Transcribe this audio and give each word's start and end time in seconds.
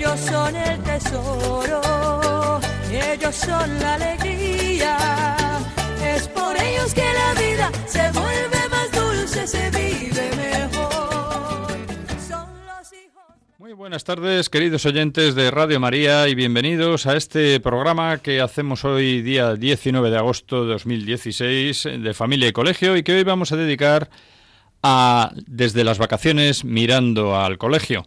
Ellos 0.00 0.20
son 0.20 0.56
el 0.56 0.82
tesoro, 0.82 2.58
ellos 2.90 3.36
son 3.36 3.78
la 3.80 3.94
alegría. 3.96 4.96
Es 6.02 6.26
por 6.28 6.56
ellos 6.56 6.94
que 6.94 7.02
la 7.02 7.34
vida 7.38 7.70
se 7.84 8.10
vuelve 8.12 8.68
más 8.70 8.90
dulce, 8.92 9.46
se 9.46 9.68
vive 9.68 10.30
mejor. 10.38 11.66
Son 12.26 12.48
los 12.64 12.90
hijos. 12.94 13.24
Muy 13.58 13.74
buenas 13.74 14.02
tardes, 14.04 14.48
queridos 14.48 14.86
oyentes 14.86 15.34
de 15.34 15.50
Radio 15.50 15.78
María, 15.78 16.28
y 16.28 16.34
bienvenidos 16.34 17.04
a 17.04 17.14
este 17.14 17.60
programa 17.60 18.22
que 18.22 18.40
hacemos 18.40 18.86
hoy, 18.86 19.20
día 19.20 19.54
19 19.54 20.08
de 20.08 20.16
agosto 20.16 20.64
de 20.64 20.72
2016, 20.72 21.88
de 21.98 22.14
Familia 22.14 22.48
y 22.48 22.52
Colegio, 22.52 22.96
y 22.96 23.02
que 23.02 23.16
hoy 23.16 23.24
vamos 23.24 23.52
a 23.52 23.56
dedicar 23.56 24.08
a 24.82 25.32
Desde 25.46 25.84
las 25.84 25.98
vacaciones 25.98 26.64
mirando 26.64 27.38
al 27.38 27.58
colegio. 27.58 28.06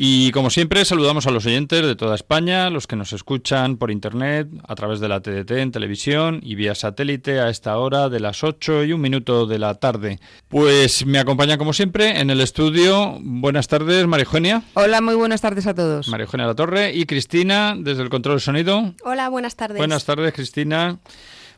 Y 0.00 0.30
como 0.30 0.48
siempre, 0.48 0.84
saludamos 0.84 1.26
a 1.26 1.32
los 1.32 1.44
oyentes 1.44 1.84
de 1.84 1.96
toda 1.96 2.14
España, 2.14 2.70
los 2.70 2.86
que 2.86 2.94
nos 2.94 3.12
escuchan 3.12 3.78
por 3.78 3.90
internet, 3.90 4.46
a 4.68 4.76
través 4.76 5.00
de 5.00 5.08
la 5.08 5.18
TDT 5.18 5.50
en 5.50 5.72
televisión 5.72 6.38
y 6.40 6.54
vía 6.54 6.76
satélite 6.76 7.40
a 7.40 7.48
esta 7.50 7.76
hora 7.78 8.08
de 8.08 8.20
las 8.20 8.44
8 8.44 8.84
y 8.84 8.92
un 8.92 9.00
minuto 9.00 9.48
de 9.48 9.58
la 9.58 9.74
tarde. 9.74 10.20
Pues 10.46 11.04
me 11.04 11.18
acompaña 11.18 11.58
como 11.58 11.72
siempre 11.72 12.20
en 12.20 12.30
el 12.30 12.40
estudio. 12.40 13.18
Buenas 13.20 13.66
tardes, 13.66 14.06
María 14.06 14.22
Eugenia. 14.22 14.62
Hola, 14.74 15.00
muy 15.00 15.16
buenas 15.16 15.40
tardes 15.40 15.66
a 15.66 15.74
todos. 15.74 16.06
María 16.06 16.26
Eugenia 16.26 16.46
La 16.46 16.54
Torre 16.54 16.94
y 16.94 17.04
Cristina 17.04 17.74
desde 17.76 18.04
el 18.04 18.08
control 18.08 18.36
de 18.36 18.40
sonido. 18.40 18.94
Hola, 19.02 19.28
buenas 19.30 19.56
tardes. 19.56 19.78
Buenas 19.78 20.04
tardes, 20.04 20.32
Cristina. 20.32 21.00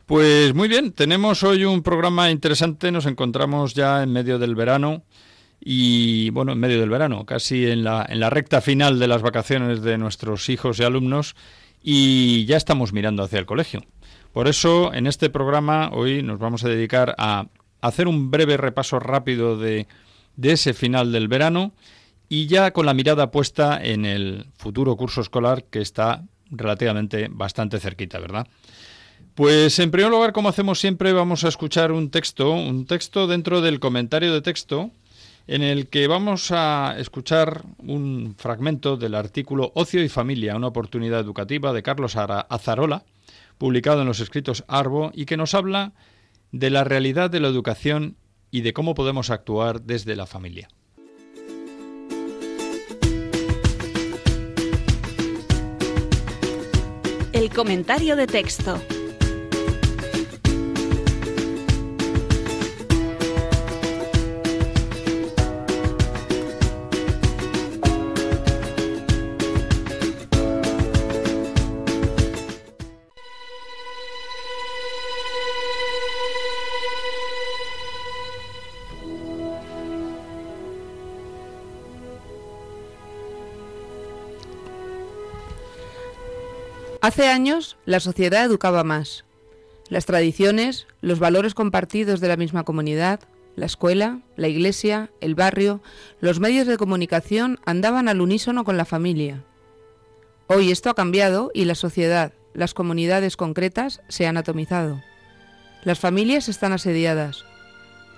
Pues 0.07 0.55
muy 0.55 0.67
bien, 0.67 0.93
tenemos 0.93 1.43
hoy 1.43 1.63
un 1.63 1.83
programa 1.83 2.31
interesante, 2.31 2.91
nos 2.91 3.05
encontramos 3.05 3.75
ya 3.75 4.01
en 4.01 4.11
medio 4.11 4.39
del 4.39 4.55
verano 4.55 5.03
y 5.63 6.31
bueno, 6.31 6.53
en 6.53 6.59
medio 6.59 6.79
del 6.79 6.89
verano, 6.89 7.25
casi 7.25 7.67
en 7.67 7.83
la, 7.83 8.05
en 8.09 8.19
la 8.19 8.31
recta 8.31 8.61
final 8.61 8.97
de 8.97 9.07
las 9.07 9.21
vacaciones 9.21 9.83
de 9.83 9.97
nuestros 9.97 10.49
hijos 10.49 10.79
y 10.79 10.83
alumnos 10.83 11.35
y 11.83 12.45
ya 12.45 12.57
estamos 12.57 12.93
mirando 12.93 13.23
hacia 13.23 13.39
el 13.39 13.45
colegio. 13.45 13.83
Por 14.33 14.47
eso, 14.47 14.93
en 14.93 15.07
este 15.07 15.29
programa 15.29 15.91
hoy 15.93 16.23
nos 16.23 16.39
vamos 16.39 16.63
a 16.63 16.69
dedicar 16.69 17.15
a 17.17 17.47
hacer 17.81 18.07
un 18.07 18.31
breve 18.31 18.57
repaso 18.57 18.99
rápido 18.99 19.57
de, 19.57 19.87
de 20.35 20.51
ese 20.51 20.73
final 20.73 21.11
del 21.11 21.27
verano 21.27 21.73
y 22.27 22.47
ya 22.47 22.71
con 22.71 22.85
la 22.85 22.93
mirada 22.93 23.29
puesta 23.29 23.79
en 23.83 24.05
el 24.05 24.47
futuro 24.57 24.95
curso 24.95 25.21
escolar 25.21 25.65
que 25.65 25.81
está 25.81 26.23
relativamente 26.49 27.27
bastante 27.29 27.79
cerquita, 27.79 28.19
¿verdad? 28.19 28.47
Pues 29.35 29.79
en 29.79 29.91
primer 29.91 30.11
lugar, 30.11 30.33
como 30.33 30.49
hacemos 30.49 30.79
siempre, 30.79 31.13
vamos 31.13 31.43
a 31.43 31.47
escuchar 31.47 31.91
un 31.91 32.09
texto, 32.09 32.51
un 32.51 32.85
texto 32.85 33.27
dentro 33.27 33.61
del 33.61 33.79
comentario 33.79 34.33
de 34.33 34.41
texto, 34.41 34.91
en 35.47 35.61
el 35.61 35.87
que 35.87 36.07
vamos 36.07 36.51
a 36.51 36.95
escuchar 36.97 37.63
un 37.79 38.35
fragmento 38.37 38.97
del 38.97 39.15
artículo 39.15 39.71
Ocio 39.75 40.03
y 40.03 40.09
Familia, 40.09 40.55
una 40.55 40.67
oportunidad 40.67 41.19
educativa 41.19 41.73
de 41.73 41.83
Carlos 41.83 42.15
Azarola, 42.15 43.03
publicado 43.57 44.01
en 44.01 44.07
los 44.07 44.19
escritos 44.19 44.63
Arbo, 44.67 45.11
y 45.13 45.25
que 45.25 45.37
nos 45.37 45.53
habla 45.53 45.93
de 46.51 46.69
la 46.69 46.83
realidad 46.83 47.29
de 47.29 47.39
la 47.39 47.47
educación 47.47 48.17
y 48.49 48.61
de 48.61 48.73
cómo 48.73 48.95
podemos 48.95 49.29
actuar 49.29 49.81
desde 49.81 50.15
la 50.15 50.25
familia. 50.25 50.69
El 57.33 57.49
comentario 57.49 58.15
de 58.15 58.27
texto. 58.27 58.79
Hace 87.01 87.27
años 87.29 87.77
la 87.85 87.99
sociedad 87.99 88.45
educaba 88.45 88.83
más. 88.83 89.25
Las 89.89 90.05
tradiciones, 90.05 90.85
los 91.01 91.17
valores 91.17 91.55
compartidos 91.55 92.19
de 92.19 92.27
la 92.27 92.37
misma 92.37 92.63
comunidad, 92.63 93.21
la 93.55 93.65
escuela, 93.65 94.19
la 94.35 94.47
iglesia, 94.47 95.09
el 95.19 95.33
barrio, 95.33 95.81
los 96.19 96.39
medios 96.39 96.67
de 96.67 96.77
comunicación 96.77 97.59
andaban 97.65 98.07
al 98.07 98.21
unísono 98.21 98.63
con 98.63 98.77
la 98.77 98.85
familia. 98.85 99.43
Hoy 100.45 100.69
esto 100.69 100.91
ha 100.91 100.93
cambiado 100.93 101.49
y 101.55 101.65
la 101.65 101.73
sociedad, 101.73 102.33
las 102.53 102.75
comunidades 102.75 103.35
concretas 103.35 104.01
se 104.07 104.27
han 104.27 104.37
atomizado. 104.37 105.01
Las 105.83 105.97
familias 105.97 106.49
están 106.49 106.71
asediadas. 106.71 107.45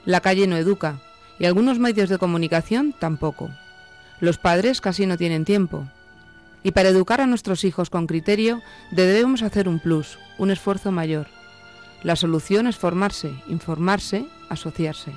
La 0.04 0.20
calle 0.20 0.46
no 0.46 0.58
educa 0.58 1.02
y 1.40 1.46
algunos 1.46 1.80
medios 1.80 2.10
de 2.10 2.18
comunicación 2.18 2.94
tampoco. 3.00 3.50
Los 4.20 4.38
padres 4.38 4.82
casi 4.82 5.06
no 5.06 5.18
tienen 5.18 5.46
tiempo. 5.46 5.88
Y 6.64 6.72
para 6.72 6.90
educar 6.90 7.22
a 7.22 7.28
nuestros 7.28 7.66
hijos 7.66 7.90
con 7.90 8.08
criterio 8.08 8.62
debemos 8.92 9.42
hacer 9.44 9.68
un 9.68 9.80
plus, 9.80 10.18
un 10.38 10.50
esfuerzo 10.50 10.92
mayor. 10.92 11.28
La 12.04 12.16
solución 12.16 12.68
es 12.68 12.78
formarse, 12.78 13.34
informarse, 13.48 14.26
asociarse. 14.50 15.12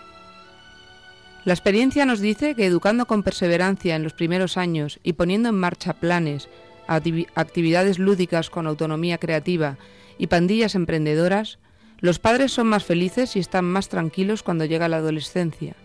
La 1.44 1.52
experiencia 1.52 2.04
nos 2.06 2.18
dice 2.20 2.56
que 2.56 2.66
educando 2.66 3.06
con 3.06 3.22
perseverancia 3.22 3.94
en 3.94 4.02
los 4.02 4.12
primeros 4.12 4.56
años 4.56 4.98
y 5.04 5.12
poniendo 5.12 5.48
en 5.48 5.54
marcha 5.54 5.92
planes, 5.92 6.48
actividades 6.88 8.00
lúdicas 8.00 8.50
con 8.50 8.66
autonomía 8.66 9.18
creativa 9.18 9.78
y 10.18 10.26
pandillas 10.26 10.74
emprendedoras, 10.74 11.58
los 11.98 12.18
padres 12.18 12.52
son 12.52 12.66
más 12.66 12.84
felices 12.84 13.36
y 13.36 13.38
están 13.38 13.64
más 13.64 13.88
tranquilos 13.88 14.42
cuando 14.42 14.64
llega 14.64 14.88
la 14.88 14.96
adolescencia. 14.96 15.76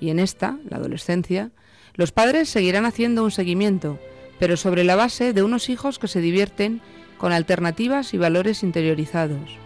Y 0.00 0.10
en 0.10 0.18
esta, 0.18 0.58
la 0.68 0.76
adolescencia, 0.76 1.50
los 1.94 2.12
padres 2.12 2.48
seguirán 2.48 2.84
haciendo 2.84 3.24
un 3.24 3.32
seguimiento, 3.32 3.98
pero 4.38 4.56
sobre 4.56 4.84
la 4.84 4.96
base 4.96 5.32
de 5.32 5.42
unos 5.42 5.68
hijos 5.68 5.98
que 5.98 6.08
se 6.08 6.20
divierten 6.20 6.80
con 7.18 7.32
alternativas 7.32 8.14
y 8.14 8.18
valores 8.18 8.62
interiorizados. 8.62 9.58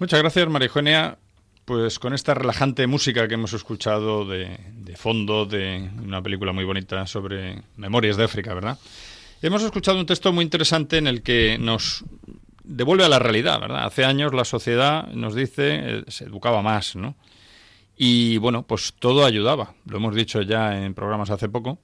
Muchas 0.00 0.18
gracias, 0.18 0.48
María 0.48 0.68
Eugenia. 0.68 1.18
Pues 1.66 1.98
con 1.98 2.14
esta 2.14 2.32
relajante 2.32 2.86
música 2.86 3.28
que 3.28 3.34
hemos 3.34 3.52
escuchado 3.52 4.24
de, 4.24 4.58
de, 4.76 4.96
fondo 4.96 5.44
de 5.44 5.90
una 6.02 6.22
película 6.22 6.54
muy 6.54 6.64
bonita 6.64 7.06
sobre 7.06 7.62
memorias 7.76 8.16
de 8.16 8.24
África, 8.24 8.54
¿verdad? 8.54 8.78
Hemos 9.42 9.62
escuchado 9.62 10.00
un 10.00 10.06
texto 10.06 10.32
muy 10.32 10.42
interesante 10.42 10.96
en 10.96 11.06
el 11.06 11.22
que 11.22 11.58
nos 11.60 12.02
devuelve 12.64 13.04
a 13.04 13.10
la 13.10 13.18
realidad, 13.18 13.60
¿verdad? 13.60 13.84
Hace 13.84 14.06
años 14.06 14.32
la 14.32 14.46
sociedad 14.46 15.06
nos 15.08 15.34
dice 15.34 15.80
eh, 15.82 16.04
se 16.08 16.24
educaba 16.24 16.62
más, 16.62 16.96
¿no? 16.96 17.14
Y 17.94 18.38
bueno, 18.38 18.62
pues 18.62 18.94
todo 18.98 19.26
ayudaba. 19.26 19.74
Lo 19.84 19.98
hemos 19.98 20.14
dicho 20.14 20.40
ya 20.40 20.82
en 20.82 20.94
programas 20.94 21.28
hace 21.28 21.50
poco. 21.50 21.78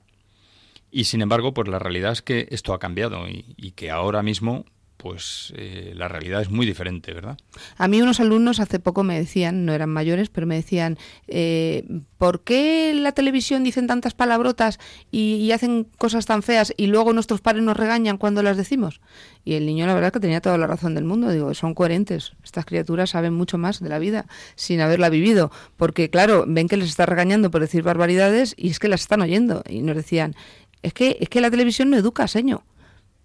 Y 0.91 1.05
sin 1.05 1.21
embargo, 1.21 1.53
pues 1.53 1.69
la 1.69 1.79
realidad 1.79 2.13
es 2.13 2.23
que 2.23 2.49
esto 2.51 2.73
ha 2.73 2.79
cambiado 2.79 3.27
y 3.29 3.73
que 3.73 3.91
ahora 3.91 4.23
mismo 4.23 4.65
pues 4.97 5.53
eh, 5.57 5.93
la 5.95 6.09
realidad 6.09 6.41
es 6.41 6.51
muy 6.51 6.65
diferente, 6.65 7.13
¿verdad? 7.13 7.37
A 7.77 7.89
mí 7.89 8.01
unos 8.01 8.21
alumnos 8.21 8.61
hace 8.61 8.79
poco 8.79 9.03
me 9.03 9.19
decían, 9.19 9.67
no 9.67 9.73
eran 9.73 9.91
mayores, 9.91 10.31
pero 10.31 10.47
me 10.47 10.55
decían, 10.57 10.99
eh, 11.29 11.87
¿por 12.19 12.43
qué 12.43 12.91
en 12.91 13.03
la 13.03 13.13
televisión 13.13 13.63
dicen 13.63 13.87
tantas 13.87 14.15
palabrotas 14.15 14.79
y, 15.11 15.51
hacen 15.53 15.87
cosas 15.97 16.27
tan 16.27 16.43
feas 16.43 16.75
y 16.77 16.87
luego 16.87 17.13
nuestros 17.13 17.41
padres 17.41 17.63
nos 17.63 17.77
regañan 17.77 18.17
cuando 18.17 18.43
las 18.43 18.57
decimos? 18.57 19.01
Y 19.45 19.55
el 19.55 19.67
niño 19.67 19.87
la 19.87 19.95
verdad 19.95 20.13
que 20.13 20.21
tenía 20.21 20.41
toda 20.41 20.59
la 20.59 20.67
razón 20.67 20.95
del 20.95 21.05
mundo, 21.05 21.31
digo, 21.31 21.53
son 21.55 21.75
coherentes, 21.75 22.33
estas 22.43 22.65
criaturas 22.65 23.11
saben 23.11 23.35
mucho 23.35 23.59
más 23.59 23.81
de 23.81 23.89
la 23.89 23.99
vida 23.99 24.27
sin 24.55 24.81
haberla 24.81 25.09
vivido, 25.09 25.51
porque 25.77 26.11
claro, 26.11 26.45
ven 26.47 26.69
que 26.69 26.77
les 26.77 26.89
está 26.89 27.07
regañando 27.07 27.51
por 27.51 27.61
decir 27.61 27.83
barbaridades 27.83 28.55
y 28.57 28.71
es 28.71 28.79
que 28.79 28.89
las 28.89 29.03
están 29.03 29.21
oyendo 29.21 29.63
y 29.69 29.83
nos 29.83 29.97
decían, 29.97 30.35
es 30.83 30.93
que, 30.95 31.19
es 31.21 31.29
que 31.29 31.41
la 31.41 31.51
televisión 31.51 31.91
no 31.91 31.97
educa, 31.97 32.29
señor. 32.29 32.63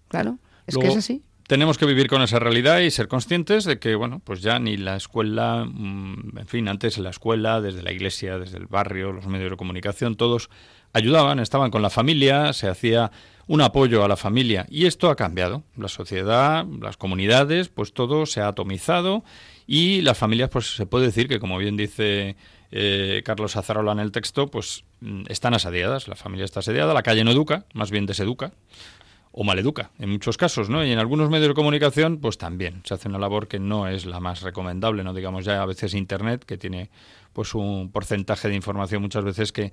Claro, 0.08 0.38
es 0.66 0.76
que 0.76 0.88
es 0.88 0.96
así 0.96 1.22
tenemos 1.52 1.76
que 1.76 1.84
vivir 1.84 2.08
con 2.08 2.22
esa 2.22 2.38
realidad 2.38 2.78
y 2.78 2.90
ser 2.90 3.08
conscientes 3.08 3.64
de 3.66 3.78
que, 3.78 3.94
bueno, 3.94 4.22
pues 4.24 4.40
ya 4.40 4.58
ni 4.58 4.78
la 4.78 4.96
escuela, 4.96 5.66
mm, 5.66 6.38
en 6.38 6.46
fin, 6.46 6.66
antes 6.66 6.96
la 6.96 7.10
escuela, 7.10 7.60
desde 7.60 7.82
la 7.82 7.92
iglesia, 7.92 8.38
desde 8.38 8.56
el 8.56 8.68
barrio, 8.68 9.12
los 9.12 9.26
medios 9.26 9.50
de 9.50 9.58
comunicación, 9.58 10.16
todos 10.16 10.48
ayudaban, 10.94 11.40
estaban 11.40 11.70
con 11.70 11.82
la 11.82 11.90
familia, 11.90 12.54
se 12.54 12.68
hacía 12.68 13.10
un 13.48 13.60
apoyo 13.60 14.02
a 14.02 14.08
la 14.08 14.16
familia 14.16 14.64
y 14.70 14.86
esto 14.86 15.10
ha 15.10 15.14
cambiado. 15.14 15.62
La 15.76 15.88
sociedad, 15.88 16.64
las 16.80 16.96
comunidades, 16.96 17.68
pues 17.68 17.92
todo 17.92 18.24
se 18.24 18.40
ha 18.40 18.48
atomizado 18.48 19.22
y 19.66 20.00
las 20.00 20.16
familias, 20.16 20.48
pues 20.48 20.74
se 20.74 20.86
puede 20.86 21.04
decir 21.04 21.28
que, 21.28 21.38
como 21.38 21.58
bien 21.58 21.76
dice 21.76 22.34
eh, 22.70 23.20
Carlos 23.26 23.56
Azarola 23.56 23.92
en 23.92 23.98
el 23.98 24.10
texto, 24.10 24.46
pues 24.46 24.84
mm, 25.00 25.24
están 25.28 25.52
asediadas. 25.52 26.08
La 26.08 26.16
familia 26.16 26.46
está 26.46 26.60
asediada, 26.60 26.94
la 26.94 27.02
calle 27.02 27.24
no 27.24 27.30
educa, 27.30 27.66
más 27.74 27.90
bien 27.90 28.06
deseduca 28.06 28.54
o 29.32 29.44
maleduca 29.44 29.90
en 29.98 30.10
muchos 30.10 30.36
casos, 30.36 30.68
¿no? 30.68 30.84
Y 30.84 30.92
en 30.92 30.98
algunos 30.98 31.30
medios 31.30 31.48
de 31.48 31.54
comunicación, 31.54 32.18
pues 32.18 32.36
también 32.38 32.82
se 32.84 32.94
hace 32.94 33.08
una 33.08 33.18
labor 33.18 33.48
que 33.48 33.58
no 33.58 33.88
es 33.88 34.04
la 34.04 34.20
más 34.20 34.42
recomendable, 34.42 35.02
no 35.02 35.14
digamos 35.14 35.44
ya 35.44 35.62
a 35.62 35.66
veces 35.66 35.94
Internet, 35.94 36.44
que 36.44 36.58
tiene 36.58 36.90
pues 37.32 37.54
un 37.54 37.90
porcentaje 37.90 38.48
de 38.48 38.54
información 38.54 39.00
muchas 39.00 39.24
veces 39.24 39.52
que, 39.52 39.72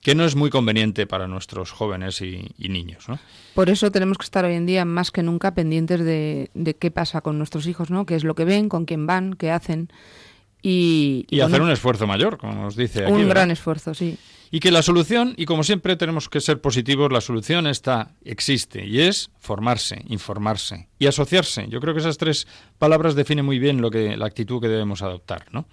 que 0.00 0.14
no 0.14 0.24
es 0.24 0.36
muy 0.36 0.48
conveniente 0.48 1.08
para 1.08 1.26
nuestros 1.26 1.72
jóvenes 1.72 2.20
y, 2.22 2.54
niños, 2.58 3.08
¿no? 3.08 3.18
Por 3.54 3.68
eso 3.68 3.90
tenemos 3.90 4.16
que 4.16 4.24
estar 4.24 4.44
hoy 4.44 4.54
en 4.54 4.64
día 4.64 4.84
más 4.84 5.10
que 5.10 5.24
nunca 5.24 5.54
pendientes 5.54 6.04
de, 6.04 6.50
de 6.54 6.74
qué 6.76 6.92
pasa 6.92 7.20
con 7.20 7.36
nuestros 7.36 7.66
hijos, 7.66 7.90
¿no? 7.90 8.06
Qué 8.06 8.14
es 8.14 8.22
lo 8.22 8.36
que 8.36 8.44
ven, 8.44 8.68
con 8.68 8.84
quién 8.84 9.06
van, 9.06 9.34
qué 9.34 9.50
hacen. 9.50 9.90
Y, 10.62 11.26
y, 11.30 11.40
hacer 11.40 11.62
un 11.62 11.70
esfuerzo 11.70 12.06
mayor, 12.06 12.38
como 12.38 12.54
nos 12.54 12.76
dice 12.76 13.04
aquí. 13.04 13.12
Un 13.12 13.28
gran 13.28 13.50
esfuerzo, 13.50 13.94
sí. 13.94 14.18
Y 14.50 14.58
que 14.58 14.72
la 14.72 14.82
solución, 14.82 15.34
y 15.36 15.44
como 15.44 15.62
siempre 15.62 15.94
tenemos 15.96 16.28
que 16.28 16.40
ser 16.40 16.60
positivos, 16.60 17.12
la 17.12 17.20
solución 17.20 17.68
está, 17.68 18.14
existe, 18.24 18.84
y 18.84 19.00
es 19.00 19.30
formarse, 19.38 20.02
informarse 20.08 20.88
y 20.98 21.06
asociarse. 21.06 21.66
Yo 21.68 21.80
creo 21.80 21.94
que 21.94 22.00
esas 22.00 22.18
tres 22.18 22.48
palabras 22.78 23.14
definen 23.14 23.44
muy 23.44 23.60
bien 23.60 23.80
lo 23.80 23.90
que, 23.90 24.16
la 24.16 24.26
actitud 24.26 24.60
que 24.60 24.68
debemos 24.68 25.02
adoptar, 25.02 25.46
¿no? 25.52 25.68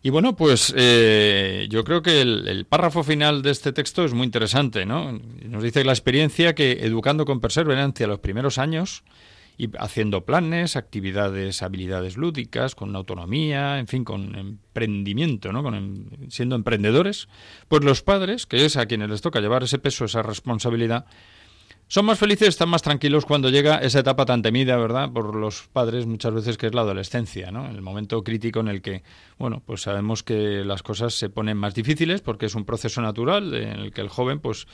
Y 0.00 0.10
bueno, 0.10 0.36
pues 0.36 0.72
eh, 0.76 1.66
yo 1.70 1.82
creo 1.82 2.02
que 2.02 2.20
el, 2.20 2.46
el, 2.46 2.66
párrafo 2.66 3.02
final 3.02 3.42
de 3.42 3.50
este 3.50 3.72
texto 3.72 4.04
es 4.04 4.14
muy 4.14 4.26
interesante, 4.26 4.86
¿no? 4.86 5.18
Nos 5.44 5.62
dice 5.62 5.82
la 5.82 5.92
experiencia 5.92 6.54
que 6.54 6.72
educando 6.82 7.24
con 7.24 7.40
perseverancia 7.40 8.06
los 8.06 8.20
primeros 8.20 8.58
años 8.58 9.02
y 9.58 9.68
haciendo 9.76 10.24
planes, 10.24 10.76
actividades, 10.76 11.62
habilidades 11.62 12.16
lúdicas, 12.16 12.76
con 12.76 12.94
autonomía, 12.94 13.80
en 13.80 13.88
fin, 13.88 14.04
con 14.04 14.36
emprendimiento, 14.36 15.52
¿no? 15.52 15.64
Con, 15.64 15.74
em, 15.74 16.30
siendo 16.30 16.54
emprendedores, 16.54 17.28
pues 17.66 17.82
los 17.82 18.02
padres, 18.02 18.46
que 18.46 18.64
es 18.64 18.76
a 18.76 18.86
quienes 18.86 19.10
les 19.10 19.20
toca 19.20 19.40
llevar 19.40 19.64
ese 19.64 19.80
peso, 19.80 20.04
esa 20.04 20.22
responsabilidad, 20.22 21.06
son 21.88 22.04
más 22.04 22.18
felices, 22.18 22.48
están 22.48 22.68
más 22.68 22.82
tranquilos 22.82 23.24
cuando 23.24 23.48
llega 23.48 23.78
esa 23.78 24.00
etapa 24.00 24.26
tan 24.26 24.42
temida, 24.42 24.76
¿verdad? 24.76 25.10
Por 25.10 25.34
los 25.34 25.68
padres 25.72 26.06
muchas 26.06 26.34
veces 26.34 26.58
que 26.58 26.66
es 26.66 26.74
la 26.74 26.82
adolescencia, 26.82 27.50
¿no? 27.50 27.66
El 27.66 27.80
momento 27.80 28.22
crítico 28.22 28.60
en 28.60 28.68
el 28.68 28.82
que, 28.82 29.02
bueno, 29.38 29.62
pues 29.64 29.82
sabemos 29.82 30.22
que 30.22 30.64
las 30.64 30.82
cosas 30.82 31.14
se 31.14 31.30
ponen 31.30 31.56
más 31.56 31.74
difíciles 31.74 32.20
porque 32.20 32.46
es 32.46 32.54
un 32.54 32.66
proceso 32.66 33.00
natural 33.00 33.54
en 33.54 33.80
el 33.80 33.92
que 33.92 34.02
el 34.02 34.10
joven, 34.10 34.38
pues, 34.38 34.66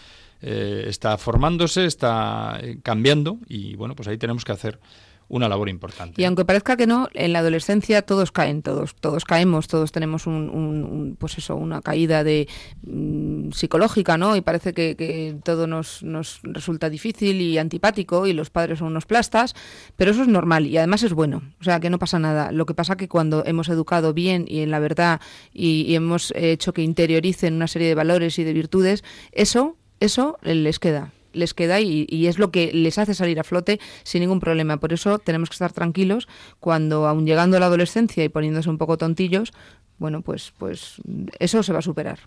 eh, 0.43 0.87
está 0.89 1.17
formándose, 1.17 1.87
está 1.87 2.59
eh, 2.61 2.79
cambiando 2.83 3.39
y 3.49 3.77
bueno, 3.77 3.95
pues 3.95 4.09
ahí 4.09 4.19
tenemos 4.19 4.45
que 4.45 4.53
hacer 4.53 4.81
una 5.29 5.49
labor 5.49 5.69
importante. 5.69 6.21
Y 6.21 6.25
aunque 6.25 6.45
parezca 6.45 6.77
que 6.77 6.87
no, 6.87 7.09
en 7.15 7.33
la 7.33 7.41
adolescencia 7.41 8.03
todos 8.03 8.33
caen, 8.33 8.63
todos, 8.63 8.95
todos 8.95 9.25
caemos, 9.25 9.69
todos 9.69 9.93
tenemos 9.93 10.27
un, 10.27 11.17
pues 11.19 11.39
eso, 11.39 11.57
una 11.57 11.81
caída 11.81 12.25
de 12.25 12.49
mm, 12.83 13.51
psicológica, 13.53 14.17
¿no? 14.19 14.37
Y 14.37 14.41
parece 14.41 14.73
que, 14.73 15.37
todo 15.43 15.67
nos, 15.67 16.03
nos, 16.03 16.41
resulta 16.43 16.91
difícil 16.91 17.41
y 17.41 17.59
antipático 17.59 18.27
y 18.27 18.33
los 18.33 18.51
padres 18.51 18.79
son 18.79 18.89
unos 18.89 19.07
plastas, 19.07 19.55
pero 19.97 20.11
eso 20.11 20.23
es 20.23 20.29
normal 20.29 20.67
y 20.67 20.77
además 20.77 21.03
es 21.03 21.13
bueno, 21.13 21.43
o 21.61 21.65
sea 21.65 21.81
que 21.81 21.91
no 21.91 21.99
pasa 21.99 22.19
nada. 22.19 22.53
Lo 22.53 22.67
que 22.67 22.75
pasa 22.75 22.97
que 22.97 23.09
cuando 23.09 23.45
hemos 23.45 23.69
educado 23.69 24.15
bien 24.15 24.45
y 24.49 24.61
en 24.61 24.71
la 24.71 24.79
verdad 24.79 25.21
y 25.53 25.95
hemos 25.95 26.33
hecho 26.37 26.73
que 26.73 26.83
interioricen 26.83 27.55
una 27.55 27.69
serie 27.69 27.89
de 27.89 27.95
valores 27.95 28.39
y 28.39 28.45
de 28.45 28.53
virtudes, 28.53 29.05
eso 29.33 29.77
eso 30.01 30.39
les 30.43 30.79
queda 30.79 31.13
les 31.35 31.55
queda 31.55 31.81
y, 31.81 32.27
es 32.27 32.39
lo 32.39 32.51
que 32.51 32.73
les 32.73 32.99
hace 32.99 33.15
salir 33.15 33.39
a 33.41 33.45
flote 33.45 33.81
sin 34.03 34.21
ningún 34.21 34.41
problema. 34.41 34.79
Por 34.79 34.93
eso 34.93 35.19
tenemos 35.19 35.49
que 35.51 35.55
estar 35.55 35.73
tranquilos 35.73 36.29
cuando, 36.61 37.07
aun 37.07 37.27
llegando 37.27 37.57
a 37.57 37.61
la 37.61 37.67
adolescencia 37.67 38.25
y 38.25 38.29
poniéndose 38.29 38.71
un 38.71 38.79
poco 38.79 38.97
tontillos, 38.97 39.53
bueno, 39.99 40.23
pues, 40.23 40.53
pues 40.59 40.97
eso 41.39 41.63
se 41.63 41.73
va 41.73 41.81
a 41.81 41.83
superar. 41.83 42.19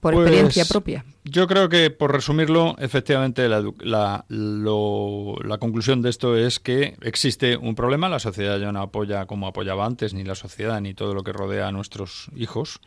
Por 0.00 0.14
pues 0.14 0.28
experiencia 0.28 0.64
propia. 0.64 1.04
Yo 1.24 1.48
creo 1.48 1.68
que, 1.68 1.90
por 1.90 2.12
resumirlo, 2.12 2.76
efectivamente 2.78 3.48
la, 3.48 3.64
la, 3.80 4.24
la, 4.28 5.58
conclusión 5.58 6.02
de 6.02 6.10
esto 6.10 6.36
es 6.36 6.60
que 6.60 6.96
existe 7.02 7.56
un 7.56 7.74
problema, 7.74 8.08
la 8.08 8.20
sociedad 8.20 8.60
ya 8.60 8.70
no 8.70 8.80
apoya 8.80 9.26
como 9.26 9.48
apoyaba 9.48 9.84
antes, 9.84 10.14
ni 10.14 10.22
la 10.22 10.36
sociedad, 10.36 10.80
ni 10.80 10.94
todo 10.94 11.14
lo 11.14 11.24
que 11.24 11.32
rodea 11.32 11.66
a 11.66 11.72
nuestros 11.72 12.30
hijos, 12.36 12.80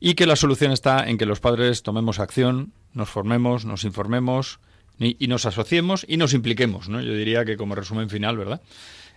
y 0.00 0.14
que 0.14 0.26
la 0.26 0.36
solución 0.36 0.72
está 0.72 1.08
en 1.08 1.18
que 1.18 1.26
los 1.26 1.40
padres 1.40 1.82
tomemos 1.82 2.18
acción, 2.18 2.72
nos 2.92 3.08
formemos, 3.08 3.64
nos 3.64 3.84
informemos 3.84 4.60
y, 4.98 5.28
nos 5.28 5.46
asociemos 5.46 6.04
y 6.08 6.16
nos 6.16 6.34
impliquemos, 6.34 6.88
¿no? 6.88 7.00
Yo 7.00 7.14
diría 7.14 7.44
que 7.44 7.56
como 7.56 7.74
resumen 7.74 8.10
final, 8.10 8.36
¿verdad? 8.36 8.60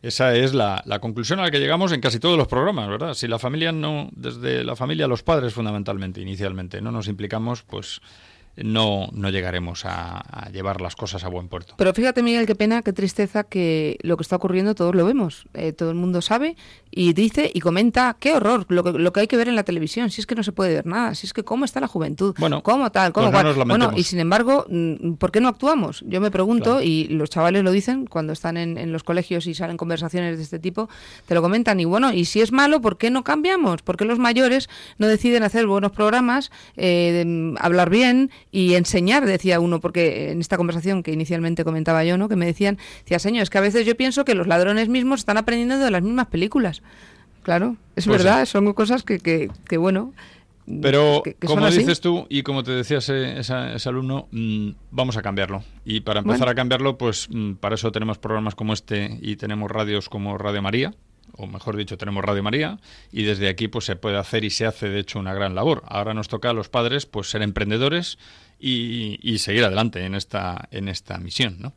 Esa 0.01 0.35
es 0.35 0.53
la, 0.53 0.81
la, 0.85 0.99
conclusión 0.99 1.39
a 1.39 1.43
la 1.43 1.51
que 1.51 1.59
llegamos 1.59 1.91
en 1.91 2.01
casi 2.01 2.19
todos 2.19 2.37
los 2.37 2.47
programas, 2.47 2.89
¿verdad? 2.89 3.13
Si 3.13 3.27
la 3.27 3.37
familia 3.37 3.71
no, 3.71 4.09
desde 4.13 4.63
la 4.63 4.75
familia, 4.75 5.07
los 5.07 5.21
padres 5.23 5.53
fundamentalmente, 5.53 6.21
inicialmente, 6.21 6.81
no 6.81 6.91
nos 6.91 7.07
implicamos, 7.07 7.61
pues 7.63 8.01
no, 8.57 9.09
no 9.13 9.29
llegaremos 9.29 9.83
a, 9.85 10.49
llevar 10.51 10.81
las 10.81 10.95
cosas 10.95 11.23
a 11.23 11.29
buen 11.29 11.47
puerto. 11.47 11.75
Pero 11.77 11.93
fíjate, 11.93 12.21
Miguel, 12.23 12.45
qué 12.45 12.55
pena, 12.55 12.81
qué 12.81 12.93
tristeza 12.93 13.43
que 13.43 13.97
lo 14.01 14.17
que 14.17 14.23
está 14.23 14.35
ocurriendo 14.35 14.75
todos 14.75 14.95
lo 14.95 15.05
vemos. 15.05 15.45
Eh, 15.53 15.71
todo 15.71 15.89
el 15.89 15.95
mundo 15.95 16.21
sabe 16.21 16.55
y 16.89 17.13
dice 17.13 17.49
y 17.53 17.61
comenta, 17.61 18.17
qué 18.19 18.33
horror, 18.33 18.65
lo 18.69 18.83
que, 18.83 18.91
lo 18.91 19.13
que 19.13 19.21
hay 19.21 19.27
que 19.27 19.37
ver 19.37 19.47
en 19.47 19.55
la 19.55 19.63
televisión, 19.63 20.09
si 20.09 20.21
es 20.21 20.27
que 20.27 20.35
no 20.35 20.43
se 20.43 20.51
puede 20.51 20.73
ver 20.73 20.85
nada, 20.85 21.15
si 21.15 21.25
es 21.25 21.33
que 21.33 21.43
cómo 21.43 21.63
está 21.63 21.79
la 21.79 21.87
juventud, 21.87 22.35
bueno, 22.37 22.61
cómo 22.63 22.91
tal, 22.91 23.13
cómo 23.13 23.31
pues 23.31 23.55
Bueno, 23.65 23.91
y 23.95 24.03
sin 24.03 24.19
embargo, 24.19 24.65
mm, 24.69 25.13
¿por 25.13 25.31
qué 25.31 25.39
no 25.39 25.47
actuamos? 25.47 26.03
Yo 26.07 26.19
me 26.19 26.31
pregunto, 26.31 26.81
y 26.81 27.05
los 27.05 27.29
chavales 27.29 27.63
lo 27.63 27.71
dicen 27.71 28.05
cuando 28.05 28.33
están 28.33 28.57
en, 28.57 28.77
en, 28.77 28.91
los 28.91 29.03
colegios 29.03 29.47
y 29.47 29.53
salen 29.53 29.77
conversaciones 29.77 30.37
de 30.37 30.43
este 30.43 30.59
tipo, 30.59 30.89
te 31.25 31.33
lo 31.33 31.41
comentan, 31.41 31.79
y 31.79 31.85
bueno, 31.85 32.11
y 32.11 32.25
si 32.25 32.41
es 32.41 32.51
malo, 32.51 32.81
¿por 32.81 32.97
qué 32.97 33.09
no 33.09 33.23
cambiamos? 33.23 33.81
¿Por 33.81 33.95
qué 33.95 34.05
los 34.05 34.19
mayores 34.19 34.69
no 34.97 35.07
deciden 35.07 35.43
hacer 35.43 35.67
buenos 35.67 35.91
programas, 35.91 36.51
eh, 36.75 37.53
hablar 37.59 37.89
bien? 37.89 38.31
Y 38.51 38.75
enseñar, 38.75 39.25
decía 39.25 39.59
uno, 39.59 39.79
porque 39.79 40.31
en 40.31 40.41
esta 40.41 40.57
conversación 40.57 41.03
que 41.03 41.11
inicialmente 41.11 41.63
comentaba 41.63 42.03
yo, 42.03 42.17
¿no? 42.17 42.29
que 42.29 42.35
me 42.35 42.45
decían, 42.45 42.77
decía, 43.03 43.19
señor, 43.19 43.43
es 43.43 43.49
que 43.49 43.57
a 43.57 43.61
veces 43.61 43.85
yo 43.85 43.95
pienso 43.95 44.25
que 44.25 44.35
los 44.35 44.47
ladrones 44.47 44.89
mismos 44.89 45.21
están 45.21 45.37
aprendiendo 45.37 45.79
de 45.79 45.91
las 45.91 46.01
mismas 46.01 46.27
películas. 46.27 46.81
Claro, 47.43 47.77
es 47.95 48.05
pues 48.05 48.19
verdad, 48.19 48.45
son 48.45 48.71
cosas 48.73 49.03
que, 49.03 49.19
que, 49.19 49.77
bueno, 49.77 50.13
pero, 50.81 51.23
como 51.43 51.69
dices 51.69 51.99
tú, 51.99 52.27
y 52.29 52.43
como 52.43 52.63
te 52.63 52.71
decía 52.71 52.99
ese, 52.99 53.39
ese, 53.39 53.89
alumno, 53.89 54.27
mm, 54.31 54.69
vamos 54.91 55.17
a 55.17 55.21
cambiarlo. 55.21 55.63
Y 55.83 56.01
para 56.01 56.19
empezar 56.19 56.47
a 56.49 56.55
cambiarlo, 56.55 56.97
pues 56.97 57.27
mm, 57.31 57.53
para 57.53 57.75
eso 57.75 57.91
tenemos 57.91 58.19
programas 58.19 58.53
como 58.53 58.73
este 58.73 59.17
y 59.21 59.37
tenemos 59.37 59.71
radios 59.71 60.07
como 60.07 60.37
Radio 60.37 60.61
María, 60.61 60.93
o 61.37 61.47
mejor 61.47 61.75
dicho, 61.75 61.97
tenemos 61.97 62.23
Radio 62.23 62.43
María, 62.43 62.79
y 63.11 63.23
desde 63.23 63.49
aquí 63.49 63.67
pues 63.67 63.85
se 63.85 63.95
puede 63.95 64.17
hacer 64.17 64.43
y 64.43 64.49
se 64.49 64.65
hace 64.65 64.89
de 64.89 64.99
hecho 64.99 65.19
una 65.19 65.33
gran 65.33 65.55
labor. 65.55 65.83
Ahora 65.87 66.13
nos 66.13 66.27
toca 66.27 66.49
a 66.49 66.53
los 66.53 66.69
padres 66.69 67.05
pues 67.05 67.29
ser 67.29 67.41
emprendedores 67.41 68.17
y, 68.59 69.37
seguir 69.39 69.63
adelante 69.63 70.05
en 70.05 70.15
esta, 70.15 70.67
en 70.71 70.87
esta 70.87 71.17
misión, 71.17 71.57
¿no? 71.59 71.73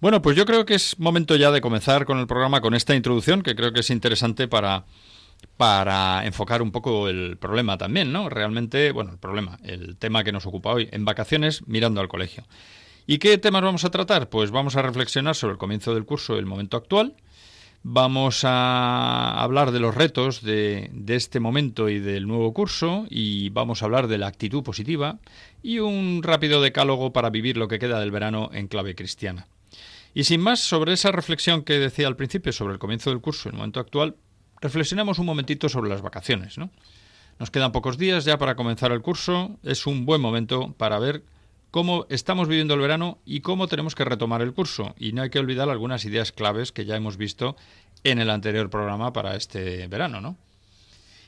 Bueno, 0.00 0.22
pues 0.22 0.36
yo 0.36 0.46
creo 0.46 0.64
que 0.64 0.74
es 0.74 0.98
momento 0.98 1.36
ya 1.36 1.50
de 1.50 1.60
comenzar 1.60 2.06
con 2.06 2.18
el 2.18 2.26
programa, 2.26 2.62
con 2.62 2.74
esta 2.74 2.94
introducción, 2.94 3.42
que 3.42 3.54
creo 3.54 3.72
que 3.72 3.80
es 3.80 3.90
interesante 3.90 4.48
para, 4.48 4.84
para 5.58 6.24
enfocar 6.24 6.62
un 6.62 6.72
poco 6.72 7.08
el 7.08 7.36
problema 7.36 7.76
también, 7.76 8.10
¿no? 8.10 8.30
Realmente, 8.30 8.92
bueno, 8.92 9.12
el 9.12 9.18
problema, 9.18 9.58
el 9.62 9.98
tema 9.98 10.24
que 10.24 10.32
nos 10.32 10.46
ocupa 10.46 10.70
hoy, 10.70 10.88
en 10.90 11.04
vacaciones 11.04 11.66
mirando 11.66 12.00
al 12.00 12.08
colegio. 12.08 12.44
¿Y 13.06 13.18
qué 13.18 13.36
temas 13.38 13.62
vamos 13.62 13.84
a 13.84 13.90
tratar? 13.90 14.28
Pues 14.30 14.50
vamos 14.50 14.76
a 14.76 14.82
reflexionar 14.82 15.34
sobre 15.34 15.52
el 15.52 15.58
comienzo 15.58 15.94
del 15.94 16.04
curso 16.04 16.36
y 16.36 16.38
el 16.38 16.46
momento 16.46 16.76
actual, 16.76 17.14
Vamos 17.82 18.44
a 18.44 19.40
hablar 19.40 19.70
de 19.70 19.80
los 19.80 19.94
retos 19.94 20.42
de, 20.42 20.90
este 21.08 21.40
momento 21.40 21.88
y 21.88 21.98
del 21.98 22.26
nuevo 22.26 22.52
curso 22.52 23.06
y 23.08 23.48
vamos 23.48 23.80
a 23.80 23.86
hablar 23.86 24.06
de 24.06 24.18
la 24.18 24.26
actitud 24.26 24.62
positiva 24.62 25.18
y 25.62 25.78
un 25.78 26.22
rápido 26.22 26.60
decálogo 26.60 27.14
para 27.14 27.30
vivir 27.30 27.56
lo 27.56 27.68
que 27.68 27.78
queda 27.78 27.98
del 27.98 28.10
verano 28.10 28.50
en 28.52 28.68
clave 28.68 28.94
cristiana. 28.94 29.46
Y 30.12 30.24
sin 30.24 30.42
más, 30.42 30.60
sobre 30.60 30.92
esa 30.92 31.10
reflexión 31.10 31.62
que 31.62 31.78
decía 31.78 32.06
al 32.06 32.16
principio 32.16 32.52
sobre 32.52 32.74
el 32.74 32.78
comienzo 32.78 33.10
del 33.10 33.22
curso, 33.22 33.48
en 33.48 33.54
el 33.54 33.58
momento 33.58 33.80
actual, 33.80 34.16
reflexionamos 34.60 35.18
un 35.18 35.26
momentito 35.26 35.70
sobre 35.70 35.88
las 35.88 36.02
vacaciones, 36.02 36.58
¿no? 36.58 36.70
Nos 37.38 37.50
quedan 37.50 37.72
pocos 37.72 37.96
días 37.96 38.26
ya 38.26 38.36
para 38.36 38.56
comenzar 38.56 38.92
el 38.92 39.00
curso, 39.00 39.56
es 39.62 39.86
un 39.86 40.04
buen 40.04 40.20
momento 40.20 40.74
para 40.76 40.98
ver 40.98 41.22
cómo 41.70 42.06
estamos 42.08 42.48
viviendo 42.48 42.74
el 42.74 42.80
verano 42.80 43.18
y 43.24 43.40
cómo 43.40 43.68
tenemos 43.68 43.94
que 43.94 44.04
retomar 44.04 44.42
el 44.42 44.52
curso. 44.52 44.94
Y 44.98 45.12
no 45.12 45.22
hay 45.22 45.30
que 45.30 45.38
olvidar 45.38 45.68
algunas 45.68 46.04
ideas 46.04 46.32
claves 46.32 46.72
que 46.72 46.84
ya 46.84 46.96
hemos 46.96 47.16
visto 47.16 47.56
en 48.04 48.18
el 48.18 48.30
anterior 48.30 48.70
programa 48.70 49.12
para 49.12 49.36
este 49.36 49.86
verano, 49.88 50.20
¿no? 50.20 50.36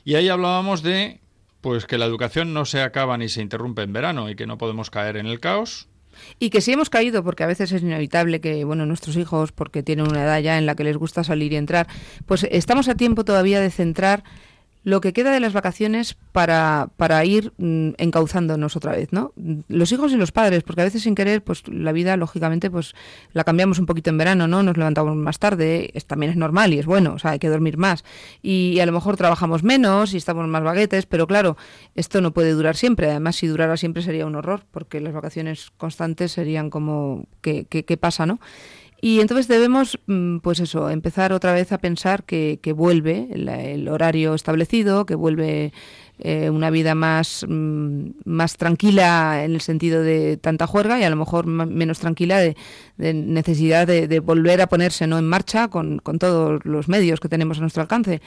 Y 0.04 0.14
ahí 0.14 0.28
hablábamos 0.28 0.82
de 0.82 1.20
pues 1.60 1.86
que 1.86 1.96
la 1.96 2.06
educación 2.06 2.52
no 2.52 2.64
se 2.64 2.82
acaba 2.82 3.16
ni 3.16 3.28
se 3.28 3.40
interrumpe 3.40 3.82
en 3.82 3.92
verano 3.92 4.28
y 4.28 4.34
que 4.34 4.48
no 4.48 4.58
podemos 4.58 4.90
caer 4.90 5.16
en 5.16 5.26
el 5.26 5.38
caos, 5.38 5.86
y 6.38 6.50
que 6.50 6.60
si 6.60 6.72
hemos 6.72 6.90
caído, 6.90 7.22
porque 7.24 7.44
a 7.44 7.46
veces 7.46 7.72
es 7.72 7.82
inevitable 7.82 8.40
que, 8.40 8.64
bueno, 8.64 8.86
nuestros 8.86 9.16
hijos, 9.16 9.52
porque 9.52 9.82
tienen 9.82 10.08
una 10.08 10.22
edad 10.24 10.40
ya 10.40 10.58
en 10.58 10.66
la 10.66 10.74
que 10.74 10.84
les 10.84 10.96
gusta 10.96 11.24
salir 11.24 11.52
y 11.52 11.56
entrar, 11.56 11.86
pues 12.26 12.46
estamos 12.50 12.88
a 12.88 12.94
tiempo 12.94 13.24
todavía 13.24 13.60
de 13.60 13.70
centrar 13.70 14.24
lo 14.84 15.00
que 15.00 15.12
queda 15.12 15.32
de 15.32 15.40
las 15.40 15.52
vacaciones 15.52 16.16
para, 16.32 16.90
para 16.96 17.24
ir 17.24 17.52
mm, 17.58 17.90
encauzándonos 17.98 18.76
otra 18.76 18.92
vez, 18.92 19.12
¿no? 19.12 19.32
Los 19.68 19.92
hijos 19.92 20.12
y 20.12 20.16
los 20.16 20.32
padres, 20.32 20.62
porque 20.62 20.80
a 20.80 20.84
veces 20.84 21.02
sin 21.02 21.14
querer, 21.14 21.42
pues 21.42 21.68
la 21.68 21.92
vida, 21.92 22.16
lógicamente, 22.16 22.70
pues 22.70 22.94
la 23.32 23.44
cambiamos 23.44 23.78
un 23.78 23.86
poquito 23.86 24.10
en 24.10 24.18
verano, 24.18 24.48
¿no? 24.48 24.62
Nos 24.62 24.76
levantamos 24.76 25.14
más 25.16 25.38
tarde, 25.38 25.90
es, 25.94 26.06
también 26.06 26.32
es 26.32 26.36
normal 26.36 26.74
y 26.74 26.78
es 26.78 26.86
bueno, 26.86 27.14
o 27.14 27.18
sea, 27.18 27.32
hay 27.32 27.38
que 27.38 27.48
dormir 27.48 27.76
más. 27.76 28.04
Y, 28.42 28.80
a 28.80 28.86
lo 28.86 28.92
mejor 28.92 29.16
trabajamos 29.16 29.62
menos 29.62 30.14
y 30.14 30.16
estamos 30.16 30.48
más 30.48 30.62
baguetes, 30.62 31.06
pero 31.06 31.26
claro, 31.26 31.56
esto 31.94 32.20
no 32.20 32.32
puede 32.32 32.52
durar 32.52 32.76
siempre. 32.76 33.10
Además, 33.10 33.36
si 33.36 33.46
durara 33.46 33.76
siempre 33.76 34.02
sería 34.02 34.26
un 34.26 34.34
horror, 34.34 34.64
porque 34.70 35.00
las 35.00 35.12
vacaciones 35.12 35.70
constantes 35.76 36.32
serían 36.32 36.70
como, 36.70 37.26
¿qué, 37.40 37.66
qué, 37.68 37.84
qué 37.84 37.96
pasa, 37.96 38.26
no? 38.26 38.40
Y 39.04 39.18
entonces 39.20 39.48
debemos, 39.48 39.98
mm, 40.06 40.38
pues 40.38 40.60
eso, 40.60 40.88
empezar 40.88 41.32
otra 41.32 41.52
vez 41.52 41.72
a 41.72 41.78
pensar 41.78 42.22
que, 42.22 42.60
vuelve 42.76 43.26
el, 43.32 43.88
horario 43.88 44.32
establecido, 44.32 45.06
que 45.06 45.16
vuelve 45.16 45.72
eh, 46.20 46.50
una 46.50 46.70
vida 46.70 46.94
más, 46.94 47.44
mm, 47.48 48.10
más 48.24 48.56
tranquila 48.56 49.42
en 49.44 49.54
el 49.54 49.60
sentido 49.60 50.04
de 50.04 50.36
tanta 50.36 50.68
juerga 50.68 51.00
y 51.00 51.02
a 51.02 51.10
lo 51.10 51.16
mejor 51.16 51.46
menos 51.46 51.98
tranquila 51.98 52.38
de, 52.38 52.54
necesidad 52.96 53.88
de, 53.88 54.20
volver 54.20 54.60
a 54.62 54.68
ponerse 54.68 55.08
¿no? 55.08 55.18
en 55.18 55.26
marcha 55.26 55.66
con, 55.66 55.98
con 55.98 56.20
todos 56.20 56.64
los 56.64 56.86
medios 56.88 57.18
que 57.18 57.28
tenemos 57.28 57.58
a 57.58 57.62
nuestro 57.62 57.82
alcance. 57.82 58.22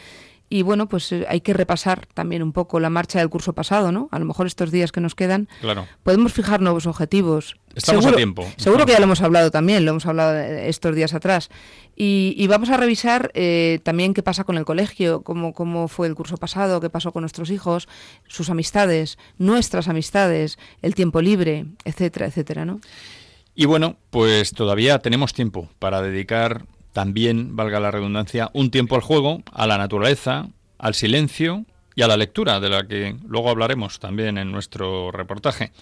Y 0.47 0.61
bueno, 0.61 0.87
pues 0.87 1.11
eh, 1.11 1.25
hay 1.27 1.41
que 1.41 1.53
repasar 1.53 2.05
también 2.13 2.43
un 2.43 2.51
poco 2.51 2.79
la 2.79 2.89
marcha 2.89 3.19
del 3.19 3.29
curso 3.29 3.53
pasado, 3.53 3.91
¿no? 3.91 4.09
A 4.11 4.19
lo 4.19 4.25
mejor 4.25 4.45
estos 4.45 4.71
días 4.71 4.91
que 4.91 5.01
nos 5.01 5.15
quedan, 5.15 5.49
claro. 5.59 5.87
podemos 6.03 6.33
fijar 6.33 6.61
nuevos 6.61 6.85
objetivos. 6.85 7.57
Estamos 7.73 8.03
seguro, 8.03 8.15
a 8.15 8.17
tiempo. 8.17 8.47
Seguro 8.57 8.85
que 8.85 8.91
ya 8.91 8.99
lo 8.99 9.05
hemos 9.05 9.21
hablado 9.21 9.49
también, 9.49 9.85
lo 9.85 9.91
hemos 9.91 10.05
hablado 10.05 10.37
estos 10.37 10.95
días 10.95 11.13
atrás. 11.13 11.49
Y, 11.95 12.45
vamos 12.47 12.69
a 12.69 12.77
revisar 12.77 13.31
eh, 13.33 13.79
también 13.83 14.13
qué 14.13 14.21
pasa 14.21 14.43
con 14.43 14.57
el 14.57 14.65
colegio, 14.65 15.23
cómo, 15.23 15.53
cómo 15.53 15.87
fue 15.87 16.07
el 16.07 16.15
curso 16.15 16.37
pasado, 16.37 16.79
qué 16.79 16.89
pasó 16.89 17.11
con 17.11 17.21
nuestros 17.21 17.49
hijos, 17.49 17.87
sus 18.27 18.49
amistades, 18.49 19.17
nuestras 19.37 19.87
amistades, 19.87 20.59
el 20.81 20.93
tiempo 20.93 21.21
libre, 21.21 21.65
etcétera, 21.85 22.27
etcétera, 22.27 22.65
¿no? 22.65 22.81
Y 23.55 23.65
bueno, 23.65 23.95
pues 24.09 24.51
todavía 24.51 24.99
tenemos 24.99 25.33
tiempo 25.33 25.69
para 25.79 26.01
dedicar 26.01 26.65
también, 26.95 27.57
valga 27.57 27.81
la 27.81 27.91
redundancia, 27.91 28.49
un 28.53 28.71
tiempo 28.71 28.95
al 28.95 29.01
juego, 29.01 29.43
a 29.51 29.67
la 29.67 29.77
naturaleza, 29.77 30.47
al 30.77 30.93
silencio 30.93 31.65
y 31.93 32.03
a 32.03 32.07
la 32.07 32.15
lectura, 32.15 32.61
de 32.61 32.69
la 32.69 32.87
que 32.87 33.17
luego 33.27 33.49
hablaremos 33.49 33.99
también 33.99 34.37
en 34.37 34.49
nuestro 34.49 35.11
reportaje. 35.11 35.73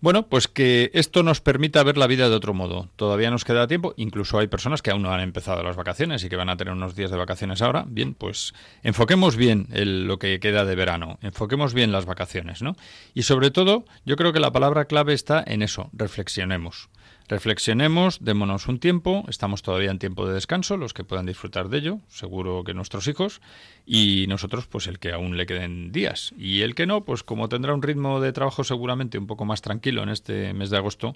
Bueno, 0.00 0.26
pues 0.26 0.48
que 0.48 0.90
esto 0.92 1.22
nos 1.22 1.40
permita 1.40 1.84
ver 1.84 1.96
la 1.96 2.08
vida 2.08 2.28
de 2.28 2.34
otro 2.34 2.52
modo. 2.52 2.88
Todavía 2.96 3.30
nos 3.30 3.44
queda 3.44 3.68
tiempo, 3.68 3.94
incluso 3.96 4.40
hay 4.40 4.48
personas 4.48 4.82
que 4.82 4.90
aún 4.90 5.02
no 5.02 5.12
han 5.12 5.20
empezado 5.20 5.62
las 5.62 5.76
vacaciones 5.76 6.24
y 6.24 6.28
que 6.28 6.34
van 6.34 6.48
a 6.48 6.56
tener 6.56 6.74
unos 6.74 6.96
días 6.96 7.12
de 7.12 7.16
vacaciones 7.16 7.62
ahora. 7.62 7.84
Bien, 7.86 8.14
pues 8.14 8.52
enfoquemos 8.82 9.36
bien 9.36 9.68
lo 9.70 10.18
que 10.18 10.40
queda 10.40 10.64
de 10.64 10.74
verano, 10.74 11.20
enfoquemos 11.22 11.74
bien 11.74 11.92
las 11.92 12.06
vacaciones, 12.06 12.60
¿no? 12.60 12.74
Y 13.14 13.22
sobre 13.22 13.52
todo, 13.52 13.84
yo 14.04 14.16
creo 14.16 14.32
que 14.32 14.40
la 14.40 14.50
palabra 14.50 14.86
clave 14.86 15.12
está 15.12 15.44
en 15.46 15.62
eso, 15.62 15.90
reflexionemos. 15.92 16.88
Reflexionemos, 17.30 18.24
démonos 18.24 18.66
un 18.66 18.80
tiempo, 18.80 19.24
estamos 19.28 19.62
todavía 19.62 19.92
en 19.92 20.00
tiempo 20.00 20.26
de 20.26 20.34
descanso, 20.34 20.76
los 20.76 20.92
que 20.92 21.04
puedan 21.04 21.26
disfrutar 21.26 21.68
de 21.68 21.78
ello, 21.78 21.98
seguro 22.08 22.64
que 22.64 22.74
nuestros 22.74 23.06
hijos, 23.06 23.40
y 23.86 24.26
nosotros, 24.26 24.66
pues 24.66 24.88
el 24.88 24.98
que 24.98 25.12
aún 25.12 25.36
le 25.36 25.46
queden 25.46 25.92
días. 25.92 26.34
Y 26.36 26.62
el 26.62 26.74
que 26.74 26.86
no, 26.86 27.04
pues 27.04 27.22
como 27.22 27.48
tendrá 27.48 27.72
un 27.72 27.82
ritmo 27.82 28.20
de 28.20 28.32
trabajo 28.32 28.64
seguramente 28.64 29.16
un 29.16 29.28
poco 29.28 29.44
más 29.44 29.62
tranquilo 29.62 30.02
en 30.02 30.08
este 30.08 30.52
mes 30.54 30.70
de 30.70 30.78
agosto, 30.78 31.14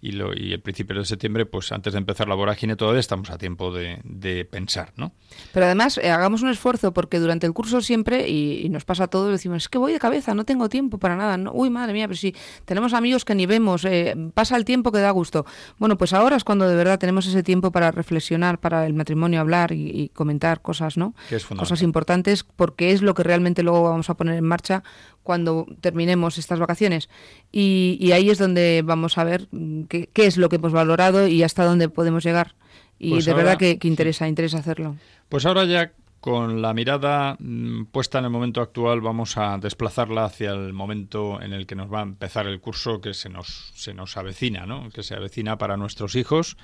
y, 0.00 0.12
lo, 0.12 0.34
y 0.34 0.52
el 0.52 0.60
principio 0.60 0.96
de 0.96 1.04
septiembre, 1.04 1.46
pues 1.46 1.72
antes 1.72 1.92
de 1.92 1.98
empezar 1.98 2.28
la 2.28 2.34
vorágine 2.34 2.76
todavía 2.76 3.00
estamos 3.00 3.30
a 3.30 3.38
tiempo 3.38 3.72
de, 3.72 4.00
de 4.04 4.44
pensar, 4.44 4.92
¿no? 4.96 5.12
Pero 5.52 5.66
además 5.66 5.98
eh, 5.98 6.10
hagamos 6.10 6.42
un 6.42 6.50
esfuerzo 6.50 6.92
porque 6.92 7.18
durante 7.18 7.46
el 7.46 7.52
curso 7.52 7.80
siempre, 7.80 8.28
y, 8.28 8.68
nos 8.68 8.84
pasa 8.84 9.04
a 9.04 9.06
todos, 9.08 9.30
decimos, 9.30 9.64
es 9.64 9.68
que 9.68 9.78
voy 9.78 9.92
de 9.92 9.98
cabeza, 9.98 10.34
no 10.34 10.44
tengo 10.44 10.68
tiempo 10.68 10.98
para 10.98 11.16
nada. 11.16 11.36
No, 11.36 11.52
uy, 11.52 11.70
madre 11.70 11.92
mía, 11.92 12.06
pero 12.06 12.16
si 12.16 12.34
tenemos 12.64 12.92
amigos 12.94 13.24
que 13.24 13.34
ni 13.34 13.46
vemos, 13.46 13.84
eh, 13.84 14.14
pasa 14.34 14.56
el 14.56 14.64
tiempo 14.64 14.92
que 14.92 14.98
da 14.98 15.10
gusto. 15.10 15.46
Bueno, 15.78 15.96
pues 15.96 16.12
ahora 16.12 16.36
es 16.36 16.44
cuando 16.44 16.68
de 16.68 16.76
verdad 16.76 16.98
tenemos 16.98 17.26
ese 17.26 17.42
tiempo 17.42 17.70
para 17.72 17.90
reflexionar, 17.90 18.58
para 18.58 18.86
el 18.86 18.94
matrimonio 18.94 19.40
hablar 19.40 19.72
y, 19.72 20.10
comentar 20.14 20.62
cosas, 20.62 20.96
¿no? 20.96 21.14
cosas 21.56 21.82
importantes, 21.82 22.44
porque 22.44 22.92
es 22.92 23.02
lo 23.02 23.14
que 23.14 23.22
realmente 23.22 23.62
luego 23.62 23.82
vamos 23.82 24.08
a 24.10 24.14
poner 24.14 24.36
en 24.36 24.44
marcha 24.44 24.82
cuando 25.26 25.66
terminemos 25.80 26.38
estas 26.38 26.60
vacaciones. 26.60 27.10
Y, 27.50 28.12
ahí 28.12 28.30
es 28.30 28.38
donde 28.38 28.82
vamos 28.84 29.18
a 29.18 29.24
ver 29.24 29.48
mm, 29.50 29.82
qué, 29.82 30.08
es 30.14 30.36
lo 30.36 30.48
que 30.48 30.56
hemos 30.56 30.72
valorado 30.72 31.26
y 31.26 31.42
hasta 31.42 31.64
dónde 31.64 31.88
podemos 31.88 32.24
llegar. 32.24 32.54
Y 32.98 33.10
pues 33.10 33.24
de 33.26 33.34
verdad 33.34 33.58
que, 33.58 33.78
interesa, 33.82 34.28
interesa 34.28 34.58
hacerlo. 34.58 34.96
Pues 35.28 35.44
ahora 35.44 35.64
ya 35.64 35.92
con 36.20 36.62
la 36.62 36.72
mirada 36.72 37.36
mm, 37.40 37.86
puesta 37.86 38.20
en 38.20 38.26
el 38.26 38.30
momento 38.30 38.60
actual 38.60 39.00
vamos 39.00 39.36
a 39.36 39.58
desplazarla 39.58 40.24
hacia 40.24 40.52
el 40.52 40.72
momento 40.72 41.42
en 41.42 41.52
el 41.52 41.66
que 41.66 41.74
nos 41.74 41.92
va 41.92 42.00
a 42.00 42.04
empezar 42.04 42.46
el 42.46 42.60
curso 42.60 43.00
que 43.00 43.12
se 43.12 43.28
nos, 43.28 43.72
se 43.74 43.92
nos 43.92 44.16
avecina, 44.16 44.64
¿no? 44.64 44.88
que 44.90 45.02
se 45.02 45.14
avecina 45.14 45.58
para 45.58 45.76
nuestros 45.76 46.14
hijos 46.14 46.56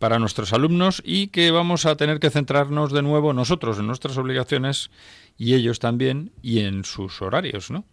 para 0.00 0.18
nuestros 0.18 0.54
alumnos 0.54 1.02
y 1.04 1.28
que 1.28 1.50
vamos 1.50 1.84
a 1.84 1.94
tener 1.94 2.20
que 2.20 2.30
centrarnos 2.30 2.90
de 2.90 3.02
nuevo 3.02 3.34
nosotros 3.34 3.78
en 3.78 3.86
nuestras 3.86 4.16
obligaciones 4.16 4.90
y 5.36 5.54
ellos 5.54 5.78
también 5.78 6.32
y 6.42 6.60
en 6.60 6.84
sus 6.84 7.20
horarios, 7.22 7.70
¿no? 7.70 7.84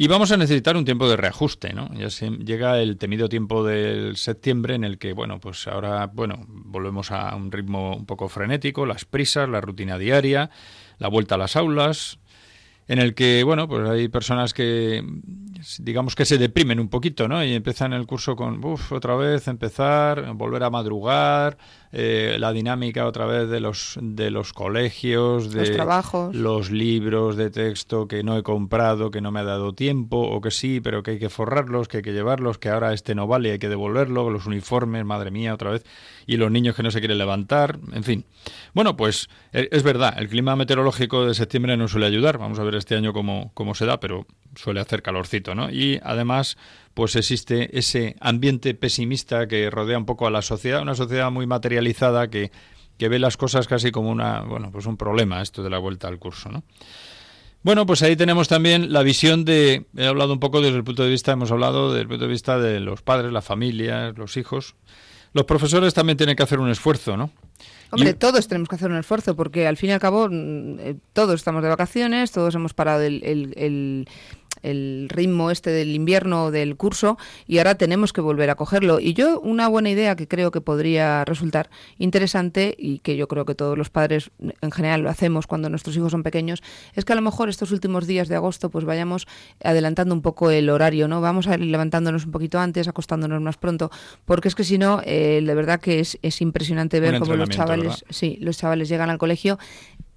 Y 0.00 0.06
vamos 0.06 0.30
a 0.30 0.36
necesitar 0.36 0.76
un 0.76 0.84
tiempo 0.84 1.08
de 1.08 1.16
reajuste, 1.16 1.72
¿no? 1.72 1.92
Ya 1.92 2.08
se, 2.08 2.30
llega 2.30 2.80
el 2.80 2.98
temido 2.98 3.28
tiempo 3.28 3.64
del 3.64 4.16
septiembre 4.16 4.76
en 4.76 4.84
el 4.84 4.96
que, 4.96 5.12
bueno, 5.12 5.40
pues 5.40 5.66
ahora, 5.66 6.06
bueno, 6.06 6.44
volvemos 6.46 7.10
a 7.10 7.34
un 7.34 7.50
ritmo 7.50 7.96
un 7.96 8.06
poco 8.06 8.28
frenético, 8.28 8.86
las 8.86 9.04
prisas, 9.04 9.48
la 9.48 9.60
rutina 9.60 9.98
diaria, 9.98 10.50
la 10.98 11.08
vuelta 11.08 11.34
a 11.34 11.38
las 11.38 11.56
aulas, 11.56 12.20
en 12.86 13.00
el 13.00 13.16
que, 13.16 13.42
bueno, 13.42 13.66
pues 13.66 13.90
hay 13.90 14.06
personas 14.06 14.54
que, 14.54 15.04
digamos 15.78 16.14
que 16.14 16.24
se 16.24 16.38
deprimen 16.38 16.80
un 16.80 16.88
poquito, 16.88 17.28
¿no? 17.28 17.44
Y 17.44 17.52
empiezan 17.52 17.92
el 17.92 18.06
curso 18.06 18.36
con, 18.36 18.64
uff, 18.64 18.92
otra 18.92 19.14
vez 19.16 19.48
empezar, 19.48 20.32
volver 20.34 20.62
a 20.62 20.70
madrugar, 20.70 21.58
eh, 21.90 22.36
la 22.38 22.52
dinámica 22.52 23.06
otra 23.06 23.24
vez 23.26 23.48
de 23.48 23.60
los 23.60 23.98
de 24.00 24.30
los 24.30 24.52
colegios, 24.52 25.50
de 25.50 25.60
los 25.60 25.72
trabajos, 25.72 26.34
los 26.34 26.70
libros 26.70 27.36
de 27.36 27.50
texto 27.50 28.06
que 28.06 28.22
no 28.22 28.36
he 28.36 28.42
comprado, 28.42 29.10
que 29.10 29.20
no 29.20 29.30
me 29.30 29.40
ha 29.40 29.44
dado 29.44 29.74
tiempo, 29.74 30.18
o 30.18 30.40
que 30.40 30.50
sí, 30.50 30.80
pero 30.80 31.02
que 31.02 31.12
hay 31.12 31.18
que 31.18 31.30
forrarlos, 31.30 31.88
que 31.88 31.98
hay 31.98 32.02
que 32.02 32.12
llevarlos, 32.12 32.58
que 32.58 32.68
ahora 32.68 32.92
este 32.92 33.14
no 33.14 33.26
vale, 33.26 33.52
hay 33.52 33.58
que 33.58 33.68
devolverlo, 33.68 34.30
los 34.30 34.46
uniformes, 34.46 35.04
madre 35.04 35.30
mía, 35.30 35.54
otra 35.54 35.70
vez, 35.70 35.84
y 36.26 36.36
los 36.36 36.50
niños 36.50 36.76
que 36.76 36.82
no 36.82 36.90
se 36.90 37.00
quieren 37.00 37.18
levantar, 37.18 37.78
en 37.92 38.04
fin. 38.04 38.24
Bueno, 38.74 38.96
pues 38.96 39.28
eh, 39.52 39.68
es 39.72 39.82
verdad, 39.82 40.14
el 40.18 40.28
clima 40.28 40.56
meteorológico 40.56 41.26
de 41.26 41.34
septiembre 41.34 41.76
no 41.76 41.88
suele 41.88 42.06
ayudar, 42.06 42.38
vamos 42.38 42.58
a 42.58 42.64
ver 42.64 42.74
este 42.74 42.96
año 42.96 43.12
cómo, 43.12 43.50
cómo 43.54 43.74
se 43.74 43.86
da, 43.86 43.98
pero 43.98 44.26
suele 44.54 44.80
hacer 44.80 45.02
calorcito, 45.02 45.47
¿no? 45.54 45.70
Y 45.70 46.00
además 46.02 46.56
pues 46.94 47.14
existe 47.14 47.78
ese 47.78 48.16
ambiente 48.18 48.74
pesimista 48.74 49.46
que 49.46 49.70
rodea 49.70 49.98
un 49.98 50.04
poco 50.04 50.26
a 50.26 50.30
la 50.30 50.42
sociedad, 50.42 50.82
una 50.82 50.96
sociedad 50.96 51.30
muy 51.30 51.46
materializada 51.46 52.28
que, 52.28 52.50
que 52.98 53.08
ve 53.08 53.20
las 53.20 53.36
cosas 53.36 53.68
casi 53.68 53.92
como 53.92 54.10
una, 54.10 54.40
bueno, 54.40 54.72
pues 54.72 54.84
un 54.86 54.96
problema 54.96 55.40
esto 55.40 55.62
de 55.62 55.70
la 55.70 55.78
vuelta 55.78 56.08
al 56.08 56.18
curso, 56.18 56.50
¿no? 56.50 56.64
Bueno, 57.62 57.86
pues 57.86 58.02
ahí 58.02 58.16
tenemos 58.16 58.48
también 58.48 58.92
la 58.92 59.02
visión 59.02 59.44
de, 59.44 59.86
he 59.96 60.06
hablado 60.06 60.32
un 60.32 60.40
poco 60.40 60.60
desde 60.60 60.76
el 60.76 60.84
punto 60.84 61.02
de 61.02 61.10
vista, 61.10 61.32
hemos 61.32 61.50
hablado 61.50 61.90
desde 61.90 62.02
el 62.02 62.08
punto 62.08 62.24
de 62.24 62.30
vista 62.30 62.58
de 62.58 62.80
los 62.80 63.02
padres, 63.02 63.32
las 63.32 63.44
familias, 63.44 64.16
los 64.16 64.36
hijos. 64.36 64.74
Los 65.32 65.44
profesores 65.44 65.92
también 65.92 66.16
tienen 66.16 66.34
que 66.34 66.42
hacer 66.42 66.58
un 66.58 66.70
esfuerzo, 66.70 67.16
¿no? 67.16 67.30
Hombre, 67.90 68.14
todos 68.14 68.48
tenemos 68.48 68.68
que 68.68 68.76
hacer 68.76 68.90
un 68.90 68.98
esfuerzo 68.98 69.34
porque 69.34 69.66
al 69.66 69.76
fin 69.76 69.90
y 69.90 69.92
al 69.92 70.00
cabo 70.00 70.28
mm, 70.28 70.78
eh, 70.80 70.96
todos 71.12 71.34
estamos 71.36 71.62
de 71.62 71.68
vacaciones, 71.68 72.32
todos 72.32 72.54
hemos 72.54 72.74
parado 72.74 73.02
el, 73.02 73.22
el 73.24 74.08
ritmo 74.62 75.50
este 75.50 75.70
del 75.70 75.94
invierno 75.94 76.50
del 76.50 76.76
curso 76.76 77.18
y 77.46 77.58
ahora 77.58 77.76
tenemos 77.76 78.12
que 78.12 78.20
volver 78.20 78.50
a 78.50 78.54
cogerlo. 78.54 79.00
Y 79.00 79.14
yo 79.14 79.40
una 79.40 79.68
buena 79.68 79.90
idea 79.90 80.16
que 80.16 80.28
creo 80.28 80.50
que 80.50 80.60
podría 80.60 81.24
resultar 81.24 81.70
interesante 81.98 82.74
y 82.78 82.98
que 83.00 83.16
yo 83.16 83.28
creo 83.28 83.44
que 83.44 83.54
todos 83.54 83.76
los 83.76 83.90
padres 83.90 84.30
en 84.60 84.70
general 84.70 85.02
lo 85.02 85.10
hacemos 85.10 85.46
cuando 85.46 85.70
nuestros 85.70 85.96
hijos 85.96 86.12
son 86.12 86.22
pequeños 86.22 86.62
es 86.94 87.04
que 87.04 87.12
a 87.12 87.16
lo 87.16 87.22
mejor 87.22 87.48
estos 87.48 87.72
últimos 87.72 88.06
días 88.06 88.28
de 88.28 88.36
agosto 88.36 88.70
pues 88.70 88.84
vayamos 88.84 89.26
adelantando 89.62 90.14
un 90.14 90.22
poco 90.22 90.50
el 90.50 90.70
horario, 90.70 91.08
¿no? 91.08 91.20
Vamos 91.20 91.46
a 91.46 91.54
ir 91.54 91.60
levantándonos 91.60 92.26
un 92.26 92.32
poquito 92.32 92.58
antes, 92.58 92.88
acostándonos 92.88 93.40
más 93.40 93.56
pronto, 93.56 93.90
porque 94.24 94.48
es 94.48 94.54
que 94.54 94.64
si 94.64 94.78
no, 94.78 95.00
eh, 95.04 95.42
de 95.44 95.54
verdad 95.54 95.80
que 95.80 96.00
es, 96.00 96.18
es 96.22 96.40
impresionante 96.40 97.00
ver 97.00 97.18
cómo 97.18 97.36
los 97.36 97.48
chavales, 97.48 98.04
sí, 98.10 98.38
los 98.40 98.58
chavales 98.58 98.88
llegan 98.88 99.10
al 99.10 99.18
colegio 99.18 99.58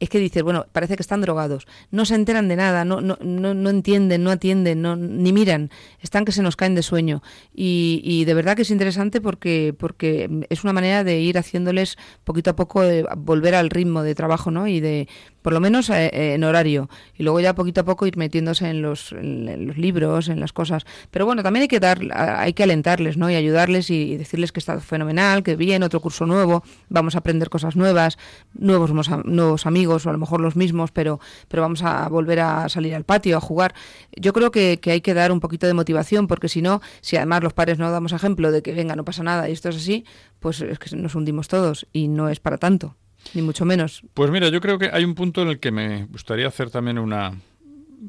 es 0.02 0.10
que 0.10 0.18
dices, 0.18 0.42
bueno, 0.42 0.66
parece 0.72 0.96
que 0.96 1.04
están 1.04 1.22
drogados, 1.22 1.68
no 1.92 2.06
se 2.06 2.16
enteran 2.16 2.48
de 2.48 2.56
nada, 2.56 2.84
no, 2.86 3.02
no, 3.02 3.20
no, 3.22 3.54
no 3.54 3.70
entienden, 3.70 4.24
no 4.24 4.32
atienden, 4.32 4.82
no, 4.82 4.96
ni 4.96 5.32
miran, 5.32 5.70
están 6.02 6.26
que 6.26 6.32
se 6.32 6.42
nos 6.42 6.56
caen 6.56 6.74
de 6.74 6.82
sueño. 6.82 7.22
Y, 7.54 8.02
y, 8.04 8.26
de 8.26 8.34
verdad 8.34 8.56
que 8.56 8.64
es 8.64 8.72
interesante 8.72 9.22
porque, 9.22 9.76
porque 9.78 10.48
es 10.50 10.64
una 10.64 10.74
manera 10.74 11.04
de 11.04 11.20
ir 11.20 11.38
haciéndoles 11.38 11.98
poquito 12.24 12.50
a 12.50 12.56
poco 12.56 12.84
eh, 12.84 13.06
volver 13.16 13.54
al 13.54 13.70
ritmo 13.70 14.02
de 14.02 14.16
trabajo, 14.16 14.50
¿no? 14.50 14.68
Y 14.68 14.80
de, 14.80 15.08
por 15.42 15.54
lo 15.54 15.60
menos 15.60 15.90
eh, 15.90 16.10
eh, 16.14 16.34
en 16.36 16.44
horario, 16.44 16.90
y 17.16 17.24
luego 17.24 17.40
ya 17.40 17.56
poquito 17.56 17.82
a 17.82 17.84
poco 17.84 18.06
ir 18.06 18.18
metiéndose 18.18 18.70
en 18.70 18.82
los, 18.82 19.12
en 19.12 19.68
los, 19.68 19.78
libros, 19.78 20.30
en 20.30 20.40
las 20.40 20.54
cosas. 20.54 20.86
Pero 21.10 21.26
bueno, 21.26 21.44
también 21.44 21.64
hay 21.64 21.68
que 21.68 21.80
dar, 21.80 22.00
hay 22.14 22.54
que 22.54 22.64
alentarles, 22.64 23.18
¿no? 23.18 23.30
Y 23.30 23.36
ayudarles 23.36 23.90
y, 23.90 24.18
decirles 24.18 24.52
que 24.52 24.60
está 24.60 24.80
fenomenal, 24.80 25.44
que 25.44 25.56
bien, 25.56 25.84
otro 25.84 26.00
curso 26.00 26.26
nuevo, 26.26 26.64
vamos 26.90 27.16
a 27.16 27.20
aprender 27.20 27.50
cosas 27.50 27.76
nuevas, 27.76 28.18
nuevos, 28.54 28.92
nuevos 29.26 29.66
amigos 29.66 30.06
o 30.06 30.10
a 30.10 30.14
lo 30.14 30.20
mejor 30.20 30.42
los 30.42 30.56
mismos, 30.56 30.92
pero, 30.92 31.20
pero 31.48 31.62
vamos 31.62 31.84
a 31.84 32.08
volver 32.10 32.40
a 32.40 32.70
salir 32.70 32.96
al 32.96 33.04
patio, 33.04 33.38
a 33.38 33.42
jugar. 33.42 33.74
Yo 34.16 34.34
creo 34.34 34.52
que, 34.52 34.80
que 34.80 34.92
hay 34.92 35.02
que 35.02 35.14
dar 35.14 35.32
un 35.32 35.40
poquito 35.40 35.68
de 35.68 35.74
motivación, 35.74 36.28
porque 36.28 36.50
si 36.50 36.62
no, 36.62 36.82
si 37.02 37.18
además 37.18 37.44
los 37.44 37.54
padres 37.54 37.80
no 37.80 37.92
damos 37.92 38.12
ejemplo 38.14 38.52
de 38.52 38.62
que 38.62 38.74
venga, 38.74 38.96
no 38.96 39.06
pasa 39.06 39.24
nada 39.24 39.50
y 39.50 39.54
esto 39.54 39.70
es 39.70 39.78
así, 39.78 40.06
pues 40.40 40.62
es 40.62 40.80
que 40.80 40.96
nos 40.96 41.16
hundimos 41.16 41.48
todos 41.48 41.88
y 41.94 42.08
no 42.08 42.30
es 42.30 42.40
para 42.40 42.58
tanto, 42.58 42.96
ni 43.34 43.42
mucho 43.42 43.66
menos. 43.66 44.04
Pues 44.14 44.32
mira, 44.32 44.50
yo 44.50 44.62
creo 44.62 44.78
que 44.78 44.90
hay 44.92 45.04
un 45.04 45.16
punto 45.16 45.42
en 45.42 45.50
el 45.50 45.60
que 45.60 45.72
me 45.72 46.06
gustaría 46.06 46.48
hacer 46.48 46.70
también 46.70 47.00
una, 47.00 47.40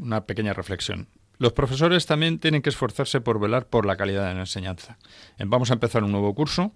una 0.00 0.25
pequeña 0.25 0.52
reflexión. 0.52 1.09
Los 1.38 1.52
profesores 1.52 2.07
también 2.07 2.38
tienen 2.38 2.62
que 2.62 2.71
esforzarse 2.71 3.21
por 3.21 3.40
velar 3.40 3.66
por 3.66 3.87
la 3.87 3.97
calidad 3.97 4.28
de 4.28 4.35
la 4.35 4.40
enseñanza. 4.40 4.99
Vamos 5.45 5.71
a 5.71 5.75
empezar 5.75 6.04
un 6.04 6.12
nuevo 6.12 6.35
curso 6.35 6.73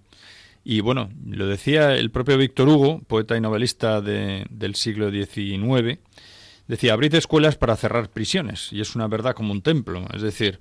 y 0.69 0.81
bueno, 0.81 1.11
lo 1.25 1.47
decía 1.47 1.95
el 1.95 2.11
propio 2.11 2.37
Víctor 2.37 2.69
Hugo, 2.69 3.01
poeta 3.07 3.37
y 3.37 3.41
novelista 3.41 4.01
de, 4.01 4.45
del 4.51 4.75
siglo 4.75 5.13
XIX, 5.13 6.01
decía, 6.67 6.93
abrid 6.93 7.15
escuelas 7.15 7.55
para 7.55 7.77
cerrar 7.77 8.11
prisiones, 8.11 8.73
y 8.73 8.81
es 8.81 8.97
una 8.97 9.07
verdad 9.07 9.37
como 9.37 9.53
un 9.53 9.63
templo, 9.63 10.05
es 10.13 10.23
decir, 10.23 10.59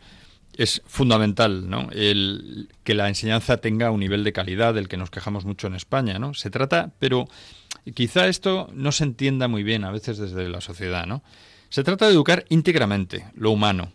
es 0.57 0.83
fundamental 0.85 1.67
¿no? 1.69 1.89
el, 1.91 2.69
que 2.83 2.93
la 2.93 3.07
enseñanza 3.07 3.57
tenga 3.57 3.89
un 3.89 3.99
nivel 3.99 4.23
de 4.23 4.31
calidad 4.31 4.75
del 4.75 4.87
que 4.87 4.97
nos 4.97 5.09
quejamos 5.09 5.43
mucho 5.43 5.65
en 5.65 5.75
España. 5.75 6.19
¿no? 6.19 6.33
Se 6.33 6.49
trata, 6.49 6.93
pero 6.99 7.27
quizá 7.93 8.27
esto 8.27 8.69
no 8.73 8.91
se 8.91 9.03
entienda 9.03 9.47
muy 9.47 9.63
bien 9.63 9.83
a 9.83 9.91
veces 9.91 10.17
desde 10.17 10.49
la 10.49 10.61
sociedad. 10.61 11.05
¿no? 11.05 11.23
Se 11.69 11.83
trata 11.83 12.07
de 12.07 12.13
educar 12.13 12.45
íntegramente 12.49 13.25
lo 13.35 13.51
humano, 13.51 13.91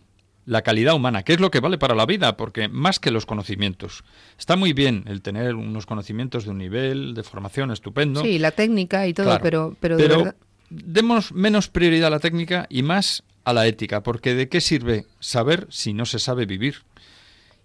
la 0.46 0.62
calidad 0.62 0.94
humana, 0.94 1.22
que 1.22 1.32
es 1.32 1.40
lo 1.40 1.50
que 1.50 1.60
vale 1.60 1.78
para 1.78 1.94
la 1.94 2.06
vida, 2.06 2.36
porque 2.36 2.68
más 2.68 2.98
que 2.98 3.10
los 3.10 3.26
conocimientos. 3.26 4.04
Está 4.38 4.56
muy 4.56 4.72
bien 4.72 5.04
el 5.06 5.22
tener 5.22 5.54
unos 5.54 5.86
conocimientos 5.86 6.44
de 6.44 6.50
un 6.50 6.58
nivel 6.58 7.14
de 7.14 7.22
formación 7.22 7.70
estupendo. 7.70 8.22
Sí, 8.22 8.38
la 8.38 8.50
técnica 8.50 9.06
y 9.06 9.14
todo, 9.14 9.38
pero, 9.42 9.76
pero, 9.80 10.34
demos 10.70 11.32
menos 11.32 11.68
prioridad 11.68 12.08
a 12.08 12.10
la 12.10 12.20
técnica 12.20 12.66
y 12.68 12.82
más 12.82 13.22
a 13.44 13.52
la 13.52 13.66
ética, 13.66 14.02
porque 14.02 14.34
¿de 14.34 14.48
qué 14.48 14.60
sirve 14.60 15.06
saber 15.18 15.66
si 15.70 15.92
no 15.92 16.06
se 16.06 16.18
sabe 16.18 16.46
vivir? 16.46 16.82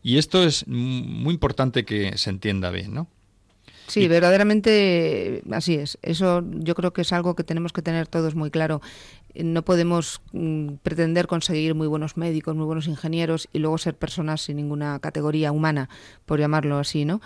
Y 0.04 0.18
esto 0.18 0.44
es 0.44 0.68
muy 0.68 1.34
importante 1.34 1.86
que 1.86 2.18
se 2.18 2.30
entienda 2.30 2.70
bien, 2.70 2.94
¿no? 2.94 3.08
Sí, 3.88 4.08
verdaderamente 4.08 5.44
así 5.52 5.76
es. 5.76 5.98
Eso 6.02 6.44
yo 6.52 6.76
creo 6.76 6.92
que 6.94 7.02
es 7.02 7.14
algo 7.14 7.36
que 7.36 7.44
tenemos 7.44 7.72
que 7.72 7.82
tener 7.82 8.08
todos 8.08 8.36
muy 8.36 8.52
claro 8.52 8.82
no 9.44 9.64
podemos 9.64 10.22
mm, 10.32 10.76
pretender 10.82 11.28
conseguir 11.28 11.76
muy 11.76 11.88
buenos 11.88 12.18
médicos, 12.18 12.56
muy 12.56 12.66
buenos 12.66 12.88
ingenieros 12.88 13.50
y 13.52 13.60
luego 13.60 13.78
ser 13.78 13.96
personas 13.96 14.42
sin 14.42 14.58
ninguna 14.58 15.00
categoría 15.00 15.52
humana, 15.52 15.90
por 16.26 16.40
llamarlo 16.40 16.78
así, 16.78 17.06
¿no? 17.06 17.22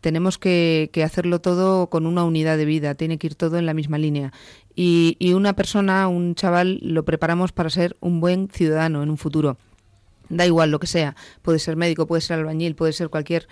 Tenemos 0.00 0.36
que, 0.36 0.90
hacerlo 1.02 1.40
todo 1.40 1.88
con 1.88 2.06
una 2.06 2.24
unidad 2.24 2.58
de 2.58 2.66
vida, 2.66 2.94
tiene 2.94 3.16
que 3.16 3.28
ir 3.28 3.36
todo 3.36 3.56
en 3.56 3.64
la 3.64 3.72
misma 3.72 3.96
línea. 3.96 4.32
Y, 4.76 5.16
una 5.32 5.54
persona, 5.54 6.08
un 6.08 6.34
chaval, 6.34 6.78
lo 6.82 7.06
preparamos 7.06 7.52
para 7.52 7.70
ser 7.70 7.96
un 8.00 8.20
buen 8.20 8.48
ciudadano 8.48 9.02
en 9.02 9.08
un 9.08 9.16
futuro 9.16 9.56
da 10.28 10.46
igual 10.46 10.70
lo 10.70 10.78
que 10.78 10.86
sea, 10.86 11.16
puede 11.42 11.58
ser 11.58 11.76
médico, 11.76 12.06
puede 12.06 12.20
ser 12.20 12.38
albañil, 12.38 12.74
puede 12.74 12.92
ser 12.92 13.08
cualquier, 13.08 13.48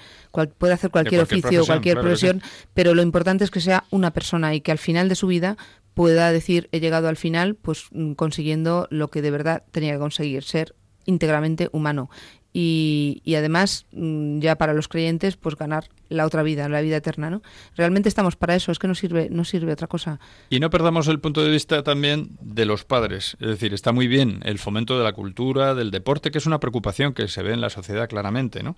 puede 0.58 0.72
hacer 0.72 0.90
cualquier, 0.90 1.22
oficio, 1.22 1.64
cualquier 1.64 2.00
profesión, 2.00 2.42
pero 2.74 2.94
lo 2.94 3.02
importante 3.02 3.44
es 3.44 3.50
que 3.50 3.60
sea 3.60 3.84
una 3.90 4.12
persona 4.12 4.54
y 4.54 4.60
que 4.60 4.72
al 4.72 4.78
final 4.78 5.08
de 5.08 5.14
su 5.14 5.26
vida 5.26 5.56
pueda 5.94 6.32
decir 6.32 6.68
he 6.72 6.80
llegado 6.80 7.08
al 7.08 7.16
final 7.16 7.54
pues 7.54 7.86
mm, 7.92 8.12
consiguiendo 8.12 8.86
lo 8.90 9.08
que 9.08 9.22
de 9.22 9.30
verdad 9.30 9.64
tenía 9.70 9.92
que 9.92 9.98
conseguir, 9.98 10.42
ser 10.42 10.74
íntegramente 11.04 11.68
humano. 11.72 12.10
Y, 12.52 13.22
y, 13.24 13.34
además, 13.36 13.86
mm, 13.92 14.40
ya 14.40 14.56
para 14.56 14.74
los 14.74 14.88
creyentes, 14.88 15.36
pues 15.36 15.56
ganar 15.56 15.88
la 16.10 16.26
otra 16.26 16.42
vida, 16.42 16.68
la 16.68 16.80
vida 16.82 16.96
eterna, 16.96 17.30
¿no? 17.30 17.42
Realmente 17.76 18.08
estamos 18.08 18.36
para 18.36 18.54
eso, 18.54 18.72
es 18.72 18.78
que 18.78 18.88
no 18.88 18.94
sirve, 18.94 19.28
no 19.30 19.44
sirve 19.44 19.72
otra 19.72 19.86
cosa. 19.86 20.20
Y 20.50 20.60
no 20.60 20.68
perdamos 20.68 21.08
el 21.08 21.18
punto 21.20 21.42
de 21.42 21.50
vista 21.50 21.82
también 21.82 22.36
de 22.40 22.66
los 22.66 22.84
padres. 22.84 23.36
Es 23.40 23.48
decir, 23.48 23.72
está 23.72 23.92
muy 23.92 24.06
bien 24.06 24.40
el 24.44 24.58
fomento 24.58 24.98
de 24.98 25.04
la 25.04 25.12
cultura, 25.12 25.74
del 25.74 25.90
deporte, 25.90 26.30
que 26.30 26.38
es 26.38 26.46
una 26.46 26.60
preocupación 26.60 27.14
que 27.14 27.28
se 27.28 27.42
ve 27.42 27.52
en 27.54 27.60
la 27.60 27.70
sociedad 27.70 28.08
claramente, 28.08 28.62
¿no? 28.62 28.76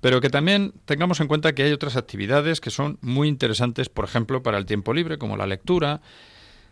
Pero 0.00 0.20
que 0.20 0.30
también 0.30 0.72
tengamos 0.84 1.20
en 1.20 1.26
cuenta 1.26 1.54
que 1.54 1.64
hay 1.64 1.72
otras 1.72 1.96
actividades 1.96 2.60
que 2.60 2.70
son 2.70 2.98
muy 3.00 3.28
interesantes, 3.28 3.88
por 3.88 4.04
ejemplo, 4.04 4.42
para 4.42 4.58
el 4.58 4.66
tiempo 4.66 4.94
libre, 4.94 5.18
como 5.18 5.36
la 5.36 5.46
lectura, 5.46 6.00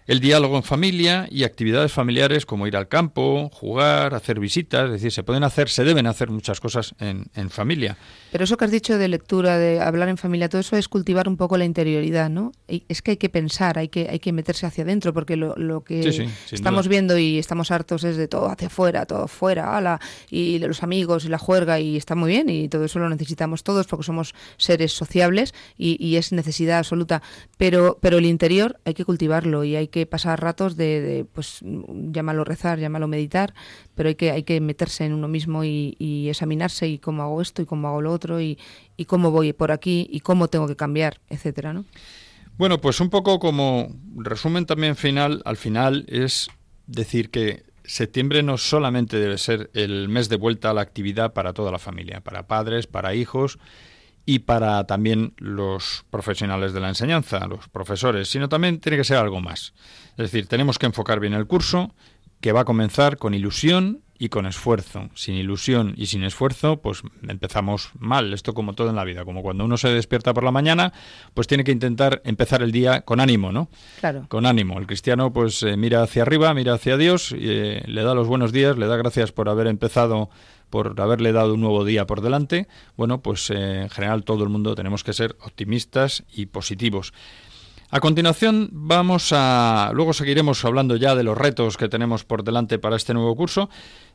el 0.07 0.21
diálogo 0.21 0.57
en 0.57 0.63
familia 0.63 1.27
y 1.31 1.45
actividades 1.45 1.93
familiares 1.93 2.45
como 2.45 2.67
ir 2.67 2.77
al 2.77 2.89
campo, 2.89 3.51
jugar, 3.53 4.15
hacer 4.15 4.39
visitas, 4.39 4.87
es 4.87 4.93
decir, 4.93 5.13
se 5.13 5.23
pueden 5.23 5.45
hacer, 5.45 5.69
se 5.69 5.85
deben 5.85 6.07
hacer 6.07 6.31
muchas 6.31 6.61
cosas 6.61 6.95
en, 7.01 7.27
en, 7.35 7.51
familia. 7.51 7.97
Pero 8.31 8.45
eso 8.45 8.57
que 8.57 8.65
has 8.67 8.71
dicho 8.71 8.99
de 8.99 9.09
lectura, 9.09 9.59
de 9.59 9.81
hablar 9.81 10.09
en 10.09 10.19
familia, 10.19 10.49
todo 10.49 10.61
eso 10.61 10.77
es 10.77 10.89
cultivar 10.89 11.29
un 11.29 11.37
poco 11.37 11.57
la 11.57 11.65
interioridad, 11.65 12.29
¿no? 12.29 12.53
es 12.69 13.03
que 13.03 13.13
hay 13.13 13.17
que 13.17 13.29
pensar, 13.29 13.79
hay 13.79 13.89
que, 13.89 14.09
hay 14.11 14.19
que 14.19 14.33
meterse 14.33 14.67
hacia 14.67 14.85
adentro, 14.85 15.15
porque 15.15 15.37
lo, 15.37 15.55
lo 15.57 15.83
que 15.83 16.29
estamos 16.51 16.89
viendo 16.89 17.17
y 17.17 17.39
estamos 17.39 17.71
hartos 17.71 18.05
es 18.05 18.17
de 18.17 18.29
todo 18.29 18.51
hacia 18.51 18.67
afuera, 18.67 19.07
todo 19.07 19.29
fuera, 19.29 19.77
ala, 19.77 20.01
y 20.31 20.59
los 20.59 20.83
amigos 20.83 21.25
y 21.25 21.29
la 21.29 21.39
juerga, 21.39 21.81
y 21.81 21.97
está 21.97 22.15
muy 22.15 22.31
bien, 22.31 22.51
y 22.51 22.69
todo 22.69 22.85
eso 22.85 22.99
lo 22.99 23.09
necesitamos 23.09 23.63
todos 23.63 23.87
porque 23.87 24.05
somos 24.05 24.35
seres 24.57 24.93
sociables 24.93 25.55
y, 25.79 26.05
y 26.05 26.17
es 26.17 26.33
necesidad 26.33 26.79
absoluta. 26.79 27.23
Pero, 27.57 27.99
pero 28.01 28.19
el 28.19 28.27
interior 28.27 28.81
hay 28.85 28.95
que 28.95 29.05
cultivarlo 29.05 29.65
y 29.65 29.77
hay 29.77 29.89
que 29.89 29.94
pasar 30.07 30.43
ratos 30.43 30.77
de, 30.77 31.27
pues 31.33 31.61
llámalo 31.63 32.45
rezar, 32.45 32.79
llámalo 32.79 33.09
meditar, 33.09 33.55
pero 33.95 34.09
hay 34.09 34.15
que, 34.15 34.31
hay 34.31 34.43
que 34.43 34.61
meterse 34.61 35.05
en 35.05 35.13
uno 35.13 35.29
mismo 35.29 35.65
y, 35.65 36.29
examinarse 36.29 36.89
y 36.89 36.99
cómo 36.99 37.23
hago 37.23 37.41
esto 37.41 37.63
y 37.63 37.67
cómo 37.67 37.89
hago 37.89 38.03
lo 38.03 38.13
otro 38.13 38.41
y, 38.41 38.59
y, 38.97 39.05
cómo 39.05 39.31
voy 39.31 39.53
por 39.53 39.73
aquí 39.73 40.07
y 40.11 40.21
cómo 40.21 40.49
tengo 40.49 40.67
que 40.67 40.77
cambiar, 40.77 41.21
etcétera, 41.29 41.73
¿no? 41.73 41.85
Bueno, 42.57 42.81
pues 42.81 43.01
un 43.01 43.11
poco 43.11 43.39
como 43.39 43.89
resumen 44.17 44.67
también 44.67 44.97
final, 44.97 45.43
al 45.45 45.57
final 45.57 46.05
es 46.09 46.49
decir 46.87 47.31
que 47.31 47.65
septiembre 47.85 48.43
no 48.43 48.59
solamente 48.59 49.19
debe 49.19 49.39
ser 49.39 49.71
el 49.75 50.09
mes 50.09 50.29
de 50.29 50.37
vuelta 50.37 50.71
a 50.71 50.75
la 50.75 50.81
actividad 50.81 51.33
para 51.33 51.53
toda 51.53 51.71
la 51.71 51.79
familia, 51.79 52.21
para 52.21 52.47
padres, 52.47 52.87
para 52.87 53.15
hijos, 53.15 53.59
y 54.27 54.41
para 54.41 54.87
también 54.87 55.35
los 55.37 56.05
profesionales 56.11 56.73
de 56.73 56.81
la 56.81 56.89
enseñanza, 56.89 57.47
los 57.47 57.69
profesores, 57.69 58.29
sino 58.29 58.49
también 58.49 58.81
tiene 58.81 58.99
que 58.99 59.05
ser 59.05 59.19
algo 59.19 59.41
más. 59.41 59.75
Es 60.13 60.31
decir, 60.31 60.47
tenemos 60.47 60.79
que 60.79 60.87
enfocar 60.87 61.21
bien 61.21 61.35
el 61.35 61.47
curso, 61.47 61.95
que 62.41 62.53
va 62.53 62.61
a 62.61 62.65
comenzar 62.65 63.17
con 63.17 63.35
ilusión 63.35 64.03
y 64.19 64.29
con 64.29 64.47
esfuerzo. 64.47 65.11
Sin 65.15 65.35
ilusión 65.35 65.95
y 65.97 66.07
sin 66.07 66.25
esfuerzo, 66.25 66.81
pues 66.81 67.03
empezamos 67.27 67.91
mal. 67.99 68.33
Esto 68.33 68.55
como 68.55 68.75
todo 68.75 68.91
en 68.91 68.97
la 68.97 69.05
vida, 69.05 69.25
como 69.25 69.43
cuando 69.43 69.65
uno 69.65 69.77
se 69.77 69.89
despierta 69.89 70.33
por 70.33 70.45
la 70.45 70.51
mañana, 70.51 70.93
pues 71.35 71.47
tiene 71.47 71.65
que 71.65 71.73
intentar 71.73 72.23
empezar 72.25 72.63
el 72.63 72.71
día 72.71 73.03
con 73.03 73.21
ánimo, 73.21 73.51
¿no? 73.51 73.69
Claro. 74.01 74.27
Con 74.29 74.47
ánimo. 74.47 74.79
El 74.79 74.87
cristiano 74.87 75.33
pues 75.33 75.63
eh, 75.63 75.77
mira 75.77 76.03
hacia 76.03 76.23
arriba, 76.23 76.55
mira 76.55 76.75
hacia 76.75 76.97
Dios, 76.97 77.33
y, 77.33 77.39
eh, 77.41 77.83
le 77.87 78.03
da 78.03 78.15
los 78.15 78.29
buenos 78.29 78.53
días, 78.53 78.79
le 78.79 78.87
da 78.87 78.97
gracias 78.97 79.33
por 79.33 79.49
haber 79.49 79.67
empezado 79.67 80.31
por 80.71 81.01
haberle 81.01 81.33
dado 81.33 81.55
un 81.55 81.61
nuevo 81.61 81.85
día 81.85 82.07
por 82.07 82.21
delante, 82.21 82.69
bueno, 82.97 83.21
pues 83.21 83.51
eh, 83.51 83.83
en 83.83 83.91
general 83.91 84.25
todo 84.25 84.43
el 84.43 84.51
mundo 84.51 84.75
tenemos 84.75 85.05
que 85.05 85.13
ser 85.13 85.37
optimistas 85.41 86.25
y 86.33 86.47
positivos. 86.47 87.13
A 87.91 88.01
continuación 88.01 88.71
vamos 88.73 89.31
a 89.33 89.93
luego 89.95 90.13
seguiremos 90.13 90.65
hablando 90.65 90.97
ya 90.97 91.15
de 91.15 91.23
los 91.23 91.39
retos 91.39 91.77
que 91.77 91.89
tenemos 91.89 92.25
por 92.25 92.43
delante 92.43 92.79
para 92.79 92.97
este 92.97 93.15
nuevo 93.15 93.37
curso, 93.37 93.71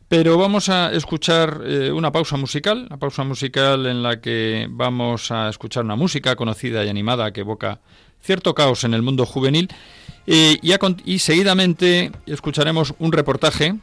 pero 0.09 0.37
vamos 0.37 0.69
a 0.69 0.91
escuchar 0.91 1.61
eh, 1.63 1.91
una 1.91 2.11
pausa 2.11 2.35
musical, 2.35 2.87
una 2.87 2.97
pausa 2.97 3.23
musical 3.23 3.85
en 3.85 4.03
la 4.03 4.19
que 4.19 4.67
vamos 4.69 5.31
a 5.31 5.47
escuchar 5.49 5.85
una 5.85 5.95
música 5.95 6.35
conocida 6.35 6.83
y 6.83 6.89
animada 6.89 7.31
que 7.31 7.41
evoca 7.41 7.79
cierto 8.21 8.53
caos 8.53 8.83
en 8.83 8.93
el 8.93 9.01
mundo 9.01 9.25
juvenil 9.25 9.69
y, 10.25 10.59
y 11.05 11.19
seguidamente 11.19 12.11
escucharemos 12.25 12.93
un 12.99 13.11
reportaje 13.11 13.75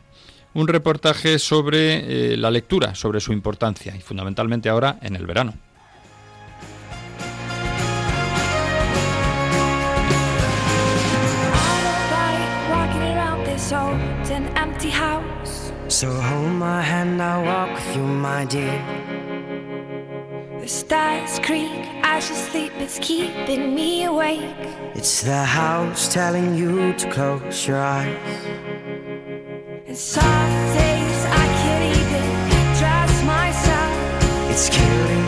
un 0.56 0.68
reportaje 0.68 1.38
sobre 1.38 2.32
eh, 2.32 2.36
la 2.38 2.50
lectura, 2.50 2.94
sobre 2.94 3.20
su 3.20 3.32
importancia 3.32 3.94
y 3.94 4.00
fundamentalmente 4.00 4.70
ahora 4.70 4.98
en 5.02 5.14
el 5.14 5.26
verano. 5.26 5.54
So 15.88 16.10
hold 16.10 16.52
my 16.58 16.82
hand, 16.82 17.22
I'll 17.22 17.44
walk 17.44 17.72
with 17.72 17.96
you, 17.96 18.02
my 18.02 18.44
dear. 18.44 18.82
The 20.60 20.68
stars 20.68 21.38
creak, 21.38 21.70
I 22.02 22.18
should 22.18 22.36
sleep, 22.36 22.72
it's 22.80 22.98
keeping 22.98 23.74
me 23.74 24.04
awake. 24.04 24.42
It's 24.94 25.22
the 25.22 25.44
house 25.44 26.12
telling 26.12 26.56
you 26.56 26.92
to 26.94 27.10
close 27.10 27.66
your 27.68 27.80
eyes. 27.80 28.65
Some 29.96 30.22
days 30.74 31.24
I 31.24 31.46
can't 31.62 31.96
even 31.96 32.28
trust 32.78 33.24
myself. 33.24 34.50
It's 34.50 34.68
killing 34.68 35.25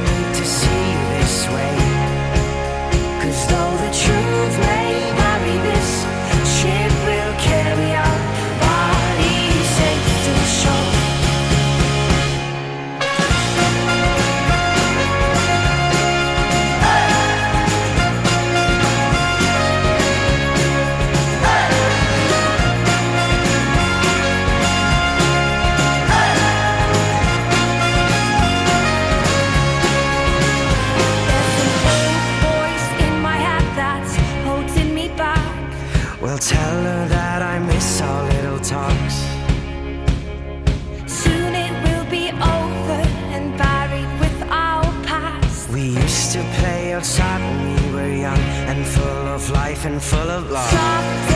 full 49.96 50.31
of 50.31 50.51
love. 50.51 51.28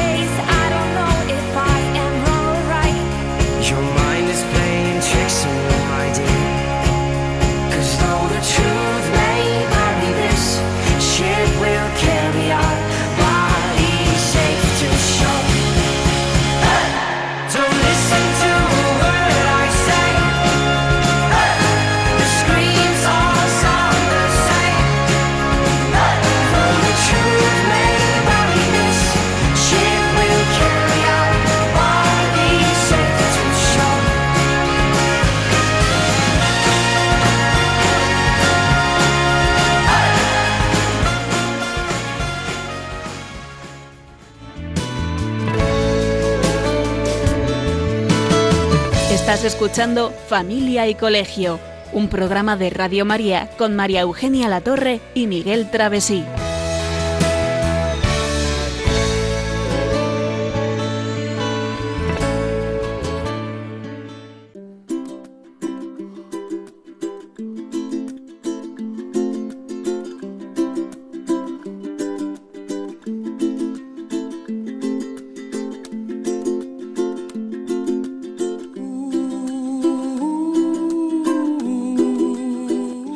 Estás 49.43 49.55
escuchando 49.55 50.13
Familia 50.29 50.87
y 50.87 50.95
Colegio, 50.95 51.59
un 51.93 52.07
programa 52.07 52.57
de 52.57 52.71
Radio 52.71 53.05
María 53.05 53.51
con 53.59 53.75
María 53.75 54.03
Eugenia 54.03 54.49
Latorre 54.49 55.01
y 55.15 55.27
Miguel 55.27 55.69
Travesí. 55.69 56.25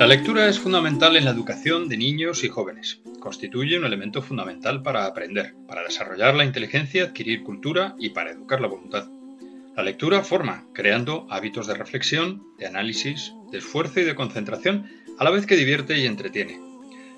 La 0.07 0.15
lectura 0.15 0.49
es 0.49 0.61
fundamental 0.61 1.17
en 1.17 1.25
la 1.25 1.33
educación 1.33 1.89
de 1.89 1.97
niños 1.97 2.45
y 2.45 2.49
jóvenes. 2.49 3.01
Constituye 3.19 3.77
un 3.77 3.85
elemento 3.85 4.23
fundamental 4.23 4.81
para 4.81 5.05
aprender, 5.05 5.57
para 5.67 5.83
desarrollar 5.83 6.37
la 6.37 6.45
inteligencia, 6.45 7.03
adquirir 7.03 7.43
cultura 7.43 7.97
y 7.99 8.11
para 8.11 8.31
educar 8.31 8.61
la 8.61 8.69
voluntad. 8.69 9.09
La 9.75 9.83
lectura 9.83 10.23
forma, 10.23 10.65
creando 10.73 11.27
hábitos 11.29 11.67
de 11.67 11.75
reflexión, 11.75 12.45
de 12.57 12.69
análisis, 12.69 13.33
de 13.51 13.59
esfuerzo 13.59 13.99
y 13.99 14.05
de 14.05 14.15
concentración, 14.15 14.87
a 15.19 15.25
la 15.25 15.31
vez 15.31 15.45
que 15.45 15.57
divierte 15.57 15.99
y 15.99 16.07
entretiene. 16.07 16.61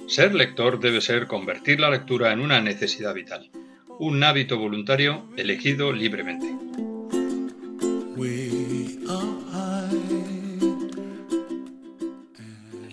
Ser 0.07 0.35
lector 0.35 0.81
debe 0.81 1.03
ser 1.03 1.27
convertir 1.27 1.81
la 1.81 1.91
lectura 1.91 2.33
en 2.33 2.41
una 2.41 2.63
necesidad 2.63 3.13
vital, 3.13 3.51
un 3.99 4.25
hábito 4.25 4.57
voluntario 4.57 5.29
elegido 5.37 5.93
libremente. 5.93 6.57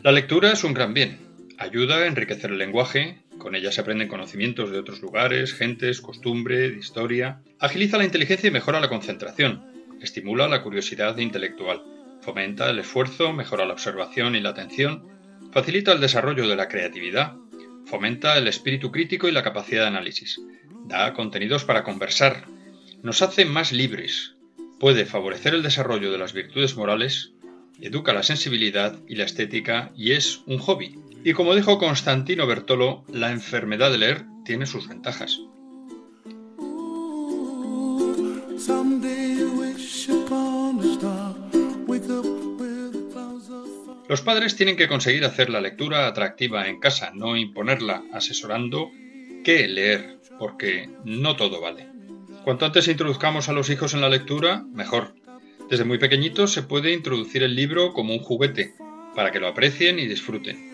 La 0.06 0.12
lectura 0.12 0.52
es 0.52 0.64
un 0.64 0.76
gran 0.76 0.94
bien. 0.94 1.18
Ayuda 1.58 1.96
a 1.96 2.06
enriquecer 2.06 2.52
el 2.52 2.60
lenguaje, 2.60 3.24
con 3.40 3.56
ella 3.56 3.72
se 3.72 3.82
aprenden 3.82 4.08
conocimientos 4.08 4.70
de 4.70 4.78
otros 4.78 5.02
lugares, 5.02 5.56
gentes, 5.56 6.00
costumbre, 6.00 6.70
de 6.70 6.78
historia. 6.78 7.42
Agiliza 7.58 7.98
la 7.98 8.06
inteligencia 8.06 8.48
y 8.48 8.52
mejora 8.52 8.80
la 8.80 8.88
concentración. 8.88 9.66
Estimula 10.04 10.48
la 10.48 10.62
curiosidad 10.62 11.18
intelectual. 11.18 11.82
Fomenta 12.22 12.70
el 12.70 12.78
esfuerzo, 12.78 13.34
mejora 13.34 13.66
la 13.66 13.74
observación 13.74 14.36
y 14.36 14.42
la 14.42 14.50
atención. 14.50 15.08
Facilita 15.52 15.92
el 15.94 16.02
desarrollo 16.02 16.48
de 16.48 16.56
la 16.56 16.68
creatividad. 16.68 17.34
Fomenta 17.88 18.38
el 18.38 18.48
espíritu 18.48 18.92
crítico 18.92 19.28
y 19.28 19.32
la 19.32 19.42
capacidad 19.42 19.82
de 19.82 19.88
análisis. 19.88 20.40
Da 20.86 21.14
contenidos 21.14 21.66
para 21.66 21.84
conversar. 21.84 22.46
Nos 23.02 23.24
hace 23.24 23.46
más 23.46 23.72
libres. 23.72 24.36
Puede 24.80 25.08
favorecer 25.08 25.56
el 25.56 25.64
desarrollo 25.64 26.12
de 26.12 26.20
las 26.20 26.34
virtudes 26.34 26.78
morales 26.78 27.35
educa 27.82 28.14
la 28.14 28.24
sensibilidad 28.24 29.00
y 29.08 29.16
la 29.16 29.26
estética 29.26 29.92
y 29.96 30.12
es 30.14 30.42
un 30.46 30.58
hobby. 30.60 31.00
Y 31.24 31.34
como 31.34 31.56
dijo 31.56 31.78
Constantino 31.78 32.48
Bertolo, 32.48 33.04
la 33.12 33.32
enfermedad 33.32 33.92
de 33.92 33.98
leer 33.98 34.26
tiene 34.46 34.66
sus 34.66 34.88
ventajas. 34.88 35.40
Los 44.08 44.22
padres 44.22 44.56
tienen 44.56 44.78
que 44.78 44.88
conseguir 44.88 45.26
hacer 45.26 45.50
la 45.50 45.62
lectura 45.62 46.08
atractiva 46.08 46.68
en 46.68 46.80
casa, 46.80 47.12
no 47.14 47.36
imponerla 47.36 48.04
asesorando 48.14 48.92
qué 49.44 49.68
leer, 49.68 50.20
porque 50.38 50.90
no 51.04 51.36
todo 51.36 51.60
vale. 51.60 51.88
Cuanto 52.44 52.66
antes 52.66 52.88
introduzcamos 52.88 53.50
a 53.50 53.54
los 53.54 53.70
hijos 53.72 53.96
en 53.96 54.02
la 54.02 54.10
lectura, 54.10 54.64
mejor. 54.72 55.16
Desde 55.70 55.84
muy 55.84 55.98
pequeñitos 55.98 56.54
se 56.54 56.64
puede 56.64 56.94
introducir 56.94 57.42
el 57.42 57.56
libro 57.56 57.94
como 57.94 58.14
un 58.14 58.20
juguete, 58.20 58.76
para 59.16 59.32
que 59.32 59.40
lo 59.40 59.48
aprecien 59.48 59.98
y 59.98 60.06
disfruten. 60.06 60.72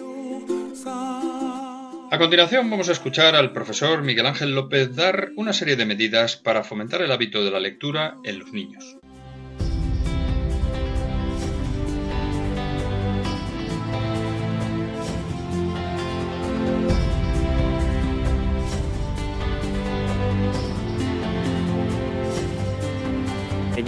A 2.11 2.17
continuación 2.17 2.69
vamos 2.69 2.89
a 2.89 2.91
escuchar 2.91 3.35
al 3.35 3.53
profesor 3.53 4.01
Miguel 4.01 4.25
Ángel 4.25 4.53
López 4.53 4.93
dar 4.95 5.29
una 5.37 5.53
serie 5.53 5.77
de 5.77 5.85
medidas 5.85 6.35
para 6.35 6.65
fomentar 6.65 7.01
el 7.01 7.11
hábito 7.11 7.45
de 7.45 7.51
la 7.51 7.61
lectura 7.61 8.17
en 8.25 8.39
los 8.39 8.51
niños. 8.51 8.97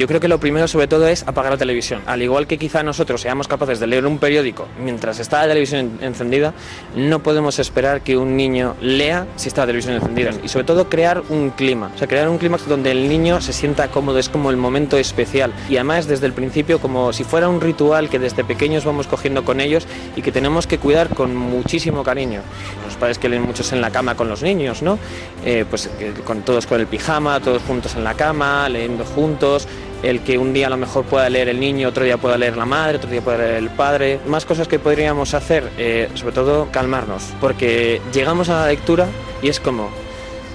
Yo 0.04 0.08
creo 0.08 0.20
que 0.20 0.28
lo 0.28 0.38
primero 0.38 0.68
sobre 0.68 0.88
todo 0.88 1.08
es 1.08 1.24
apagar 1.26 1.54
la 1.54 1.58
televisión. 1.58 2.02
Al 2.06 2.22
igual 2.22 2.46
que 2.46 2.58
quizá 2.58 2.84
nosotros 2.84 3.22
seamos 3.22 3.48
capaces 3.48 3.80
de 3.80 3.88
leer 3.88 4.06
un 4.06 4.18
periódico 4.18 4.68
mientras 4.78 5.18
está 5.22 5.44
la 5.44 5.48
televisión 5.48 5.98
encendida, 6.02 6.54
no 6.94 7.24
podemos 7.24 7.58
esperar 7.58 8.02
que 8.02 8.18
un 8.18 8.36
niño 8.36 8.76
lea 8.82 9.26
si 9.38 9.48
está 9.48 9.62
la 9.62 9.68
televisión 9.68 9.96
encendida. 9.96 10.32
Y 10.44 10.50
sobre 10.50 10.66
todo 10.66 10.90
crear 10.90 11.24
un 11.30 11.52
clima, 11.52 11.90
o 11.96 11.98
sea, 11.98 12.10
crear 12.10 12.28
un 12.28 12.38
clima 12.38 12.58
donde 12.68 12.92
el 12.92 13.08
niño 13.08 13.40
se 13.40 13.54
sienta 13.54 13.88
cómodo, 13.88 14.20
es 14.20 14.28
como 14.28 14.50
el 14.50 14.58
momento 14.58 14.98
especial. 14.98 15.54
Y 15.70 15.78
además 15.78 16.06
desde 16.06 16.26
el 16.26 16.34
principio 16.34 16.82
como 16.82 17.14
si 17.14 17.24
fuera 17.24 17.48
un 17.48 17.62
ritual 17.62 18.10
que 18.10 18.20
desde 18.20 18.44
pequeños 18.44 18.84
vamos 18.84 19.08
cogiendo 19.08 19.46
con 19.46 19.62
ellos 19.62 19.88
y 20.18 20.22
que 20.22 20.34
tenemos 20.34 20.68
que 20.68 20.80
cuidar 20.80 21.16
con 21.16 21.34
muchísimo 21.34 22.04
cariño. 22.04 22.42
Los 22.86 22.98
padres 22.98 23.20
que 23.20 23.30
leen 23.30 23.44
muchos 23.44 23.72
en 23.72 23.80
la 23.80 23.90
cama 23.90 24.16
con 24.16 24.28
los 24.28 24.44
niños, 24.44 24.82
¿no? 24.82 25.00
Eh, 25.46 25.64
pues 25.70 25.90
eh, 26.02 26.12
con 26.26 26.42
todos 26.42 26.68
con 26.68 26.82
el 26.82 26.88
pijama, 26.88 27.40
todos 27.40 27.62
juntos 27.62 27.96
en 27.96 28.04
la 28.04 28.16
cama, 28.16 28.68
leyendo 28.68 29.06
juntos, 29.06 29.66
el 30.04 30.20
que 30.22 30.38
un 30.38 30.54
día 30.54 30.68
a 30.68 30.70
lo 30.70 30.78
mejor 30.78 31.06
pueda 31.06 31.30
leer 31.30 31.50
el 31.50 31.60
niño, 31.60 31.88
otro 31.88 32.04
día 32.04 32.18
pueda 32.18 32.38
leer 32.38 32.58
la 32.58 32.66
madre, 32.66 32.98
otro 32.98 33.10
día 33.10 33.22
pueda 33.22 33.40
leer 33.40 33.56
el 33.56 33.70
padre. 33.70 34.20
Más 34.28 34.46
cosas 34.46 34.68
que 34.68 34.78
podríamos 34.78 35.34
hacer, 35.34 35.70
eh, 35.78 36.10
sobre 36.14 36.36
todo 36.36 36.68
calmarnos, 36.72 37.24
porque 37.40 38.02
llegamos 38.14 38.50
a 38.50 38.62
la 38.62 38.68
lectura 38.68 39.08
y 39.42 39.48
es 39.48 39.60
como, 39.60 39.90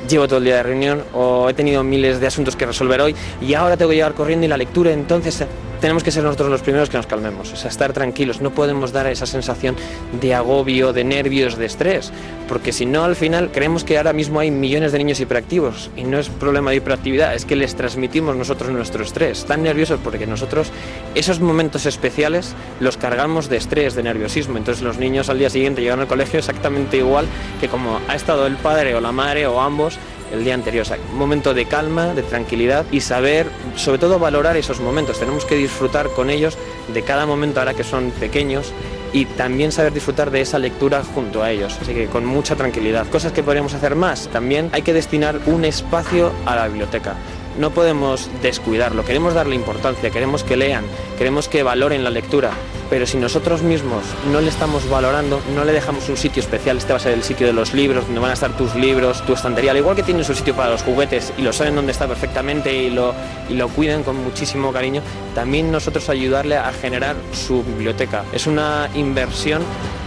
llevo 0.09 0.29
todo 0.29 0.39
el 0.39 0.45
día 0.45 0.57
de 0.57 0.63
reunión 0.63 1.03
o 1.15 1.49
he 1.49 1.55
tenido 1.55 1.83
miles 1.83 2.21
de 2.21 2.27
asuntos 2.27 2.57
que 2.57 2.67
resolver 2.67 3.01
hoy 3.01 3.17
y 3.41 3.55
ahora 3.55 3.77
tengo 3.77 3.91
que 3.91 3.97
llegar 3.97 4.15
corriendo 4.15 4.47
y 4.47 4.49
la 4.49 4.57
lectura 4.57 4.93
entonces 4.93 5.45
tenemos 5.81 6.03
que 6.03 6.11
ser 6.11 6.25
nosotros 6.25 6.51
los 6.51 6.63
primeros 6.63 6.91
que 6.91 6.97
nos 6.97 7.07
calmemos, 7.07 7.53
o 7.53 7.57
sea, 7.57 7.71
estar 7.71 7.93
tranquilos, 7.93 8.41
no 8.41 8.51
podemos 8.51 8.93
dar 8.93 9.07
esa 9.07 9.27
sensación 9.27 9.77
de 10.21 10.35
agobio, 10.35 10.93
de 10.93 11.05
nervios, 11.05 11.57
de 11.57 11.67
estrés, 11.67 12.13
porque 12.49 12.73
si 12.73 12.87
no 12.87 13.05
al 13.05 13.17
final 13.17 13.51
creemos 13.53 13.85
que 13.85 13.99
ahora 13.99 14.13
mismo 14.13 14.41
hay 14.41 14.51
millones 14.51 14.93
de 14.93 14.99
niños 14.99 15.21
hiperactivos 15.21 15.91
y 15.97 16.05
no 16.05 16.19
es 16.19 16.29
problema 16.29 16.71
de 16.71 16.77
hiperactividad, 16.77 17.35
es 17.35 17.45
que 17.45 17.57
les 17.57 17.75
transmitimos 17.75 18.37
nosotros 18.37 18.71
nuestro 18.71 19.03
estrés, 19.03 19.39
están 19.41 19.63
nerviosos 19.63 20.01
porque 20.03 20.27
nosotros 20.27 20.71
esos 21.15 21.41
momentos 21.41 21.87
especiales 21.87 22.55
los 22.81 22.97
cargamos 22.97 23.49
de 23.49 23.57
estrés, 23.57 23.95
de 23.95 24.03
nerviosismo, 24.03 24.59
entonces 24.59 24.83
los 24.83 24.99
niños 24.99 25.29
al 25.29 25.39
día 25.39 25.51
siguiente 25.51 25.83
llegan 25.83 26.01
al 26.01 26.07
colegio 26.07 26.39
exactamente 26.39 26.99
igual 26.99 27.27
que 27.61 27.69
como 27.69 28.01
ha 28.09 28.15
estado 28.15 28.47
el 28.47 28.57
padre 28.57 28.95
o 28.95 29.01
la 29.01 29.13
madre 29.13 29.47
o 29.47 29.61
ambos 29.61 29.99
el 30.33 30.45
día 30.45 30.55
anterior. 30.55 30.83
O 30.83 30.85
sea, 30.85 30.99
un 31.13 31.19
momento 31.19 31.55
de 31.55 31.67
calma, 31.67 32.15
de 32.15 32.23
tranquilidad 32.23 32.85
y 32.91 33.01
saber, 33.01 33.47
sobre 33.77 33.99
todo, 33.99 34.19
valorar 34.19 34.57
esos 34.57 34.81
momentos. 34.81 35.19
Tenemos 35.19 35.45
que 35.45 35.57
disfrutar 35.57 36.09
con 36.11 36.31
ellos 36.31 36.57
de 36.93 37.03
cada 37.03 37.27
momento 37.27 37.61
ahora 37.61 37.75
que 37.75 37.85
son 37.85 38.11
pequeños 38.13 38.73
y 39.13 39.25
también 39.25 39.73
saber 39.73 39.93
disfrutar 39.93 40.31
de 40.31 40.41
esa 40.41 40.59
lectura 40.59 41.03
junto 41.15 41.43
a 41.43 41.51
ellos. 41.51 41.79
Así 41.81 41.95
que 41.95 42.07
con 42.07 42.25
mucha 42.27 42.57
tranquilidad. 42.57 43.07
Cosas 43.09 43.33
que 43.33 43.43
podríamos 43.43 43.75
hacer 43.75 43.95
más. 43.95 44.29
También 44.29 44.71
hay 44.73 44.83
que 44.83 44.93
destinar 44.93 45.41
un 45.47 45.65
espacio 45.65 46.33
a 46.47 46.57
la 46.57 46.69
biblioteca 46.69 47.15
no 47.59 47.71
podemos 47.71 48.31
descuidarlo, 48.43 49.05
queremos 49.05 49.35
darle 49.35 49.55
importancia, 49.55 50.11
queremos 50.11 50.45
que 50.45 50.57
lean, 50.57 50.85
queremos 51.19 51.49
que 51.49 51.63
valoren 51.63 52.05
la 52.05 52.11
lectura, 52.11 52.53
pero 52.89 53.07
si 53.07 53.19
nosotros 53.19 53.63
mismos 53.63 54.05
no 54.33 54.41
le 54.41 54.49
estamos 54.49 54.89
valorando, 54.89 55.41
no 55.55 55.65
le 55.65 55.73
dejamos 55.73 56.09
un 56.09 56.17
sitio 56.17 56.41
especial, 56.41 56.79
este 56.79 56.93
va 56.93 56.99
a 56.99 57.01
ser 57.01 57.13
el 57.13 57.23
sitio 57.23 57.47
de 57.47 57.53
los 57.53 57.75
libros, 57.75 58.05
donde 58.07 58.21
van 58.21 58.31
a 58.31 58.35
estar 58.35 58.57
tus 58.57 58.75
libros, 58.75 59.25
tu 59.27 59.35
estantería, 59.35 59.73
al 59.73 59.77
igual 59.77 59.97
que 59.97 60.03
tienen 60.03 60.25
su 60.25 60.35
sitio 60.35 60.55
para 60.55 60.71
los 60.71 60.83
juguetes 60.83 61.33
y 61.37 61.43
lo 61.43 61.53
saben 61.53 61.75
dónde 61.75 61.93
está 61.93 62.07
perfectamente 62.07 62.73
y 62.73 62.91
lo, 62.91 63.15
y 63.49 63.55
lo 63.55 63.69
cuidan 63.69 64.05
con 64.05 64.17
muchísimo 64.17 64.73
cariño, 64.73 65.03
también 65.35 65.71
nosotros 65.71 66.09
ayudarle 66.09 66.57
a 66.57 66.73
generar 66.73 67.17
su 67.33 67.63
biblioteca. 67.65 68.25
Es 68.33 68.47
una 68.47 68.89
inversión 68.95 69.63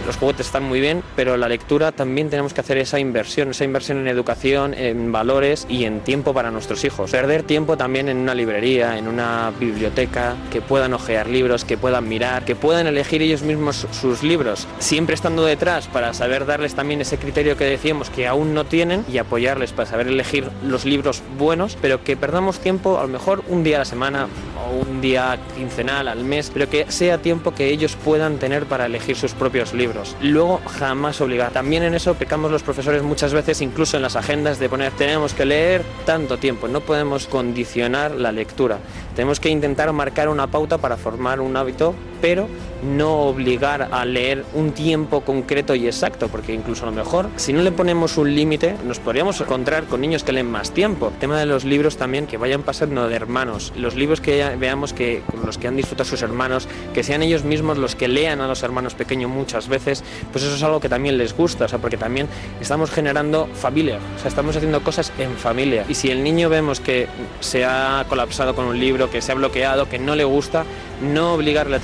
los 0.06 0.16
juguetes 0.16 0.46
están 0.46 0.64
muy 0.64 0.80
bien, 0.80 1.02
pero 1.16 1.36
la 1.36 1.48
lectura 1.48 1.92
también 1.92 2.30
tenemos 2.30 2.54
que 2.54 2.60
hacer 2.60 2.78
esa 2.78 2.98
inversión, 2.98 3.50
esa 3.50 3.64
inversión 3.64 3.98
en 3.98 4.08
educación, 4.08 4.74
en 4.74 5.12
valores 5.12 5.66
y 5.68 5.84
en 5.84 6.00
tiempo 6.00 6.34
para 6.34 6.50
nuestros 6.50 6.84
hijos. 6.84 7.10
Perder 7.10 7.42
tiempo 7.42 7.76
también 7.76 8.08
en 8.08 8.18
una 8.18 8.34
librería, 8.34 8.98
en 8.98 9.08
una 9.08 9.52
biblioteca, 9.58 10.36
que 10.50 10.60
puedan 10.60 10.94
ojear 10.94 11.28
libros, 11.28 11.64
que 11.64 11.78
puedan 11.78 12.08
mirar, 12.08 12.44
que 12.44 12.56
puedan 12.56 12.86
elegir 12.86 13.22
ellos 13.22 13.42
mismos 13.42 13.86
sus 13.90 14.22
libros, 14.22 14.66
siempre 14.78 15.14
estando 15.14 15.44
detrás 15.44 15.86
para 15.86 16.14
saber 16.14 16.46
darles 16.46 16.74
también 16.74 17.00
ese 17.00 17.18
criterio 17.18 17.56
que 17.56 17.64
decíamos 17.64 18.10
que 18.10 18.26
aún 18.26 18.54
no 18.54 18.64
tienen 18.64 19.04
y 19.10 19.18
apoyarles 19.18 19.72
para 19.72 19.88
saber 19.88 20.08
elegir 20.08 20.48
los 20.66 20.84
libros 20.84 21.22
buenos, 21.38 21.76
pero 21.80 22.02
que 22.04 22.16
perdamos 22.16 22.58
tiempo 22.58 22.98
a 22.98 23.02
lo 23.02 23.08
mejor 23.08 23.42
un 23.48 23.64
día 23.64 23.76
a 23.76 23.80
la 23.80 23.84
semana 23.84 24.28
o 24.62 24.82
un 24.82 25.00
día 25.00 25.38
quincenal 25.56 26.08
al 26.08 26.24
mes, 26.24 26.50
pero 26.52 26.68
que 26.68 26.90
sea 26.90 27.18
tiempo 27.18 27.52
que 27.52 27.68
ellos 27.68 27.96
puedan 27.96 28.38
tener 28.38 28.66
para 28.66 28.86
elegir 28.86 29.16
sus 29.16 29.32
propios 29.32 29.72
libros. 29.72 30.16
Luego 30.20 30.60
jamás 30.78 31.20
obligar. 31.20 31.52
También 31.52 31.82
en 31.82 31.94
eso 31.94 32.14
pecamos 32.14 32.50
los 32.50 32.62
profesores 32.62 33.02
muchas 33.02 33.32
veces, 33.32 33.60
incluso 33.60 33.96
en 33.96 34.02
las 34.02 34.16
agendas, 34.16 34.58
de 34.58 34.68
poner 34.68 34.92
tenemos 34.92 35.34
que 35.34 35.44
leer 35.44 35.82
tanto 36.04 36.38
tiempo. 36.38 36.68
No 36.68 36.80
podemos 36.80 37.26
condicionar 37.26 38.12
la 38.12 38.32
lectura. 38.32 38.78
Tenemos 39.14 39.40
que 39.40 39.48
intentar 39.48 39.92
marcar 39.92 40.28
una 40.28 40.46
pauta 40.46 40.78
para 40.78 40.96
formar 40.96 41.40
un 41.40 41.56
hábito, 41.56 41.94
pero 42.22 42.48
no 42.82 43.24
obligar 43.24 43.88
a 43.92 44.04
leer 44.06 44.44
un 44.54 44.72
tiempo 44.72 45.20
concreto 45.20 45.74
y 45.74 45.86
exacto, 45.86 46.28
porque 46.28 46.54
incluso 46.54 46.84
a 46.84 46.86
lo 46.86 46.92
mejor 46.92 47.28
si 47.36 47.52
no 47.52 47.62
le 47.62 47.70
ponemos 47.70 48.16
un 48.16 48.34
límite 48.34 48.76
nos 48.84 48.98
podríamos 48.98 49.40
encontrar 49.40 49.84
con 49.84 50.00
niños 50.00 50.24
que 50.24 50.32
leen 50.32 50.50
más 50.50 50.70
tiempo. 50.70 51.08
El 51.08 51.18
tema 51.18 51.38
de 51.38 51.46
los 51.46 51.64
libros 51.64 51.96
también, 51.96 52.26
que 52.26 52.38
vayan 52.38 52.62
pasando 52.62 53.08
de 53.08 53.14
hermanos. 53.14 53.72
Los 53.76 53.94
libros 53.94 54.20
que 54.20 54.56
veamos 54.56 54.92
que 54.92 55.22
los 55.44 55.58
que 55.58 55.68
han 55.68 55.76
disfrutado 55.76 56.08
sus 56.08 56.22
hermanos, 56.22 56.68
que 56.94 57.02
sean 57.02 57.22
ellos 57.22 57.44
mismos 57.44 57.78
los 57.78 57.94
que 57.94 58.08
lean 58.08 58.40
a 58.40 58.48
los 58.48 58.62
hermanos 58.62 58.94
pequeños 58.94 59.30
muchas 59.30 59.68
veces, 59.68 60.04
pues 60.30 60.44
eso 60.44 60.54
es 60.54 60.62
algo 60.62 60.80
que 60.80 60.88
también 60.88 61.18
les 61.18 61.36
gusta, 61.36 61.64
o 61.64 61.68
sea, 61.68 61.78
porque 61.78 61.96
también 61.96 62.28
estamos 62.60 62.90
generando 62.90 63.48
familia, 63.54 63.98
o 64.16 64.18
sea, 64.18 64.28
estamos 64.28 64.56
haciendo 64.56 64.82
cosas 64.82 65.12
en 65.18 65.32
familia. 65.36 65.84
Y 65.88 65.94
si 65.94 66.10
el 66.10 66.22
niño 66.22 66.48
vemos 66.48 66.80
que 66.80 67.08
se 67.40 67.64
ha 67.64 68.04
colapsado 68.08 68.54
con 68.54 68.66
un 68.66 68.78
libro, 68.78 69.10
que 69.10 69.20
se 69.20 69.32
ha 69.32 69.34
bloqueado, 69.34 69.88
que 69.88 69.98
no 69.98 70.14
le 70.14 70.24
gusta, 70.24 70.64
no 71.02 71.34
obligarle 71.34 71.76
a 71.76 71.80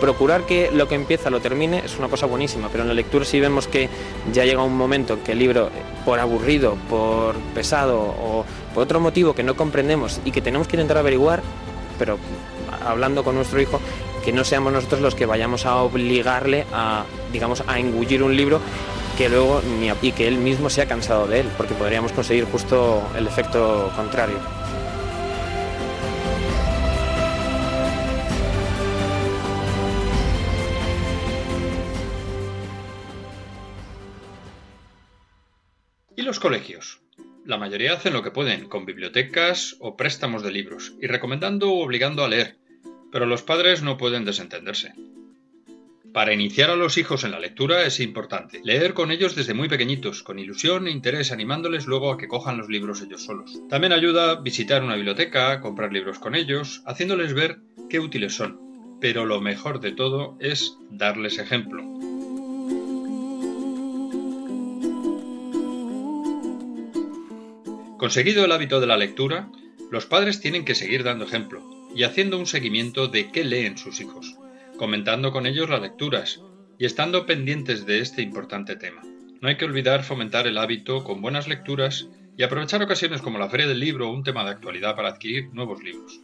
Procurar 0.00 0.42
que 0.42 0.70
lo 0.70 0.88
que 0.88 0.94
empieza 0.94 1.30
lo 1.30 1.40
termine 1.40 1.82
es 1.84 1.98
una 1.98 2.08
cosa 2.08 2.26
buenísima, 2.26 2.68
pero 2.70 2.82
en 2.82 2.88
la 2.88 2.94
lectura 2.94 3.24
si 3.24 3.40
vemos 3.40 3.66
que 3.66 3.88
ya 4.32 4.44
llega 4.44 4.62
un 4.62 4.76
momento 4.76 5.14
en 5.14 5.20
que 5.20 5.32
el 5.32 5.38
libro, 5.38 5.70
por 6.04 6.18
aburrido, 6.18 6.76
por 6.88 7.34
pesado 7.54 7.98
o 7.98 8.44
por 8.74 8.84
otro 8.84 9.00
motivo 9.00 9.34
que 9.34 9.42
no 9.42 9.56
comprendemos 9.56 10.20
y 10.24 10.30
que 10.30 10.40
tenemos 10.40 10.68
que 10.68 10.76
intentar 10.76 10.98
averiguar, 10.98 11.42
pero 11.98 12.18
hablando 12.86 13.24
con 13.24 13.34
nuestro 13.34 13.60
hijo, 13.60 13.80
que 14.24 14.32
no 14.32 14.44
seamos 14.44 14.72
nosotros 14.72 15.00
los 15.00 15.14
que 15.14 15.26
vayamos 15.26 15.66
a 15.66 15.76
obligarle 15.76 16.66
a, 16.72 17.04
digamos, 17.32 17.62
a 17.66 17.78
engullir 17.78 18.22
un 18.22 18.36
libro 18.36 18.60
que 19.16 19.28
luego 19.28 19.60
ni 19.80 19.90
y 20.00 20.12
que 20.12 20.28
él 20.28 20.36
mismo 20.38 20.70
se 20.70 20.82
ha 20.82 20.86
cansado 20.86 21.26
de 21.26 21.40
él, 21.40 21.48
porque 21.56 21.74
podríamos 21.74 22.12
conseguir 22.12 22.44
justo 22.44 23.02
el 23.16 23.26
efecto 23.26 23.90
contrario. 23.96 24.36
Los 36.22 36.40
colegios? 36.40 37.00
La 37.44 37.58
mayoría 37.58 37.94
hacen 37.94 38.12
lo 38.12 38.22
que 38.22 38.30
pueden, 38.30 38.68
con 38.68 38.84
bibliotecas 38.84 39.76
o 39.80 39.96
préstamos 39.96 40.42
de 40.42 40.52
libros, 40.52 40.94
y 41.00 41.06
recomendando 41.06 41.70
o 41.70 41.84
obligando 41.84 42.24
a 42.24 42.28
leer, 42.28 42.58
pero 43.10 43.24
los 43.24 43.42
padres 43.42 43.82
no 43.82 43.96
pueden 43.96 44.24
desentenderse. 44.24 44.92
Para 46.12 46.32
iniciar 46.32 46.70
a 46.70 46.76
los 46.76 46.98
hijos 46.98 47.22
en 47.24 47.30
la 47.30 47.38
lectura 47.38 47.84
es 47.84 48.00
importante 48.00 48.60
leer 48.64 48.94
con 48.94 49.10
ellos 49.12 49.36
desde 49.36 49.54
muy 49.54 49.68
pequeñitos, 49.68 50.22
con 50.22 50.38
ilusión 50.38 50.88
e 50.88 50.90
interés, 50.90 51.32
animándoles 51.32 51.86
luego 51.86 52.10
a 52.10 52.18
que 52.18 52.28
cojan 52.28 52.58
los 52.58 52.68
libros 52.68 53.02
ellos 53.02 53.24
solos. 53.24 53.60
También 53.68 53.92
ayuda 53.92 54.40
visitar 54.40 54.82
una 54.82 54.96
biblioteca, 54.96 55.60
comprar 55.60 55.92
libros 55.92 56.18
con 56.18 56.34
ellos, 56.34 56.82
haciéndoles 56.86 57.34
ver 57.34 57.60
qué 57.88 58.00
útiles 58.00 58.34
son. 58.34 58.58
Pero 59.00 59.26
lo 59.26 59.40
mejor 59.40 59.80
de 59.80 59.92
todo 59.92 60.36
es 60.40 60.76
darles 60.90 61.38
ejemplo. 61.38 61.84
Conseguido 67.98 68.44
el 68.44 68.52
hábito 68.52 68.78
de 68.78 68.86
la 68.86 68.96
lectura, 68.96 69.50
los 69.90 70.06
padres 70.06 70.40
tienen 70.40 70.64
que 70.64 70.76
seguir 70.76 71.02
dando 71.02 71.24
ejemplo 71.24 71.68
y 71.96 72.04
haciendo 72.04 72.38
un 72.38 72.46
seguimiento 72.46 73.08
de 73.08 73.32
qué 73.32 73.42
leen 73.42 73.76
sus 73.76 74.00
hijos, 74.00 74.36
comentando 74.76 75.32
con 75.32 75.46
ellos 75.46 75.68
las 75.68 75.82
lecturas 75.82 76.40
y 76.78 76.86
estando 76.86 77.26
pendientes 77.26 77.86
de 77.86 77.98
este 77.98 78.22
importante 78.22 78.76
tema. 78.76 79.02
No 79.40 79.48
hay 79.48 79.56
que 79.56 79.64
olvidar 79.64 80.04
fomentar 80.04 80.46
el 80.46 80.58
hábito 80.58 81.02
con 81.02 81.20
buenas 81.20 81.48
lecturas 81.48 82.06
y 82.36 82.44
aprovechar 82.44 82.80
ocasiones 82.84 83.20
como 83.20 83.40
la 83.40 83.50
feria 83.50 83.66
del 83.66 83.80
libro 83.80 84.08
o 84.08 84.12
un 84.12 84.22
tema 84.22 84.44
de 84.44 84.50
actualidad 84.50 84.94
para 84.94 85.08
adquirir 85.08 85.52
nuevos 85.52 85.82
libros. 85.82 86.20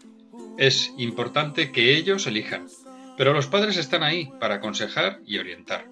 Es 0.56 0.92
importante 0.96 1.72
que 1.72 1.96
ellos 1.96 2.28
elijan, 2.28 2.68
pero 3.16 3.32
los 3.32 3.48
padres 3.48 3.78
están 3.78 4.04
ahí 4.04 4.30
para 4.38 4.56
aconsejar 4.56 5.18
y 5.26 5.38
orientar. 5.38 5.86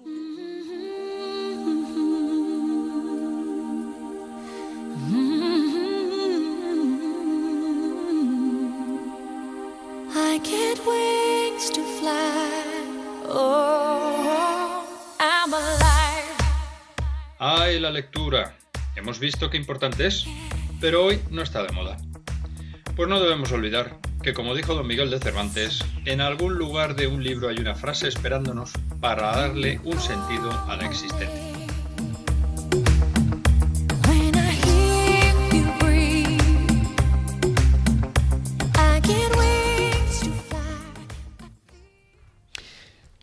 ¡Ay, 17.37 17.79
la 17.79 17.91
lectura! 17.91 18.57
Hemos 18.95 19.19
visto 19.19 19.51
qué 19.51 19.57
importante 19.57 20.07
es, 20.07 20.25
pero 20.81 21.05
hoy 21.05 21.19
no 21.29 21.43
está 21.43 21.61
de 21.61 21.71
moda. 21.71 21.97
Pues 22.95 23.09
no 23.09 23.19
debemos 23.19 23.51
olvidar 23.51 23.99
que 24.23 24.33
como 24.33 24.55
dijo 24.55 24.73
don 24.73 24.87
Miguel 24.87 25.11
de 25.11 25.19
Cervantes, 25.19 25.83
en 26.05 26.21
algún 26.21 26.55
lugar 26.55 26.95
de 26.95 27.05
un 27.07 27.23
libro 27.23 27.49
hay 27.49 27.57
una 27.57 27.75
frase 27.75 28.07
esperándonos 28.07 28.71
para 29.01 29.35
darle 29.35 29.81
un 29.83 29.99
sentido 29.99 30.51
a 30.67 30.75
la 30.77 30.85
existencia. 30.85 31.62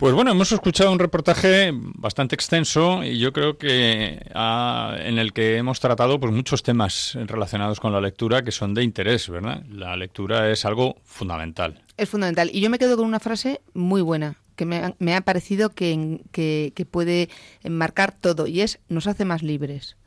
Pues 0.01 0.15
bueno, 0.15 0.31
hemos 0.31 0.51
escuchado 0.51 0.91
un 0.93 0.99
reportaje 0.99 1.73
bastante 1.75 2.35
extenso 2.35 3.05
y 3.05 3.19
yo 3.19 3.35
creo 3.35 3.59
que 3.59 4.19
en 4.35 5.19
el 5.19 5.35
que 5.35 5.59
hemos 5.59 5.79
tratado 5.79 6.19
pues 6.19 6.33
muchos 6.33 6.63
temas 6.63 7.19
relacionados 7.27 7.81
con 7.81 7.93
la 7.93 8.01
lectura 8.01 8.41
que 8.41 8.51
son 8.51 8.73
de 8.73 8.83
interés, 8.83 9.29
¿verdad? 9.29 9.63
La 9.69 9.95
lectura 9.99 10.51
es 10.51 10.65
algo 10.65 10.97
fundamental. 11.05 11.85
Es 11.99 12.09
fundamental. 12.09 12.49
Y 12.51 12.63
yo 12.63 12.71
me 12.71 12.79
quedo 12.79 12.97
con 12.97 13.05
una 13.05 13.21
frase 13.21 13.61
muy 13.75 14.01
buena 14.01 14.39
que 14.57 14.65
me 14.65 15.15
ha, 15.15 15.21
parecido 15.21 15.69
que, 15.69 16.23
que 16.33 16.87
puede 16.91 17.29
enmarcar 17.63 18.13
todo 18.13 18.47
y 18.47 18.63
es 18.63 18.79
nos 18.89 19.07
hace 19.07 19.27
más 19.27 19.43
libres. 19.43 19.99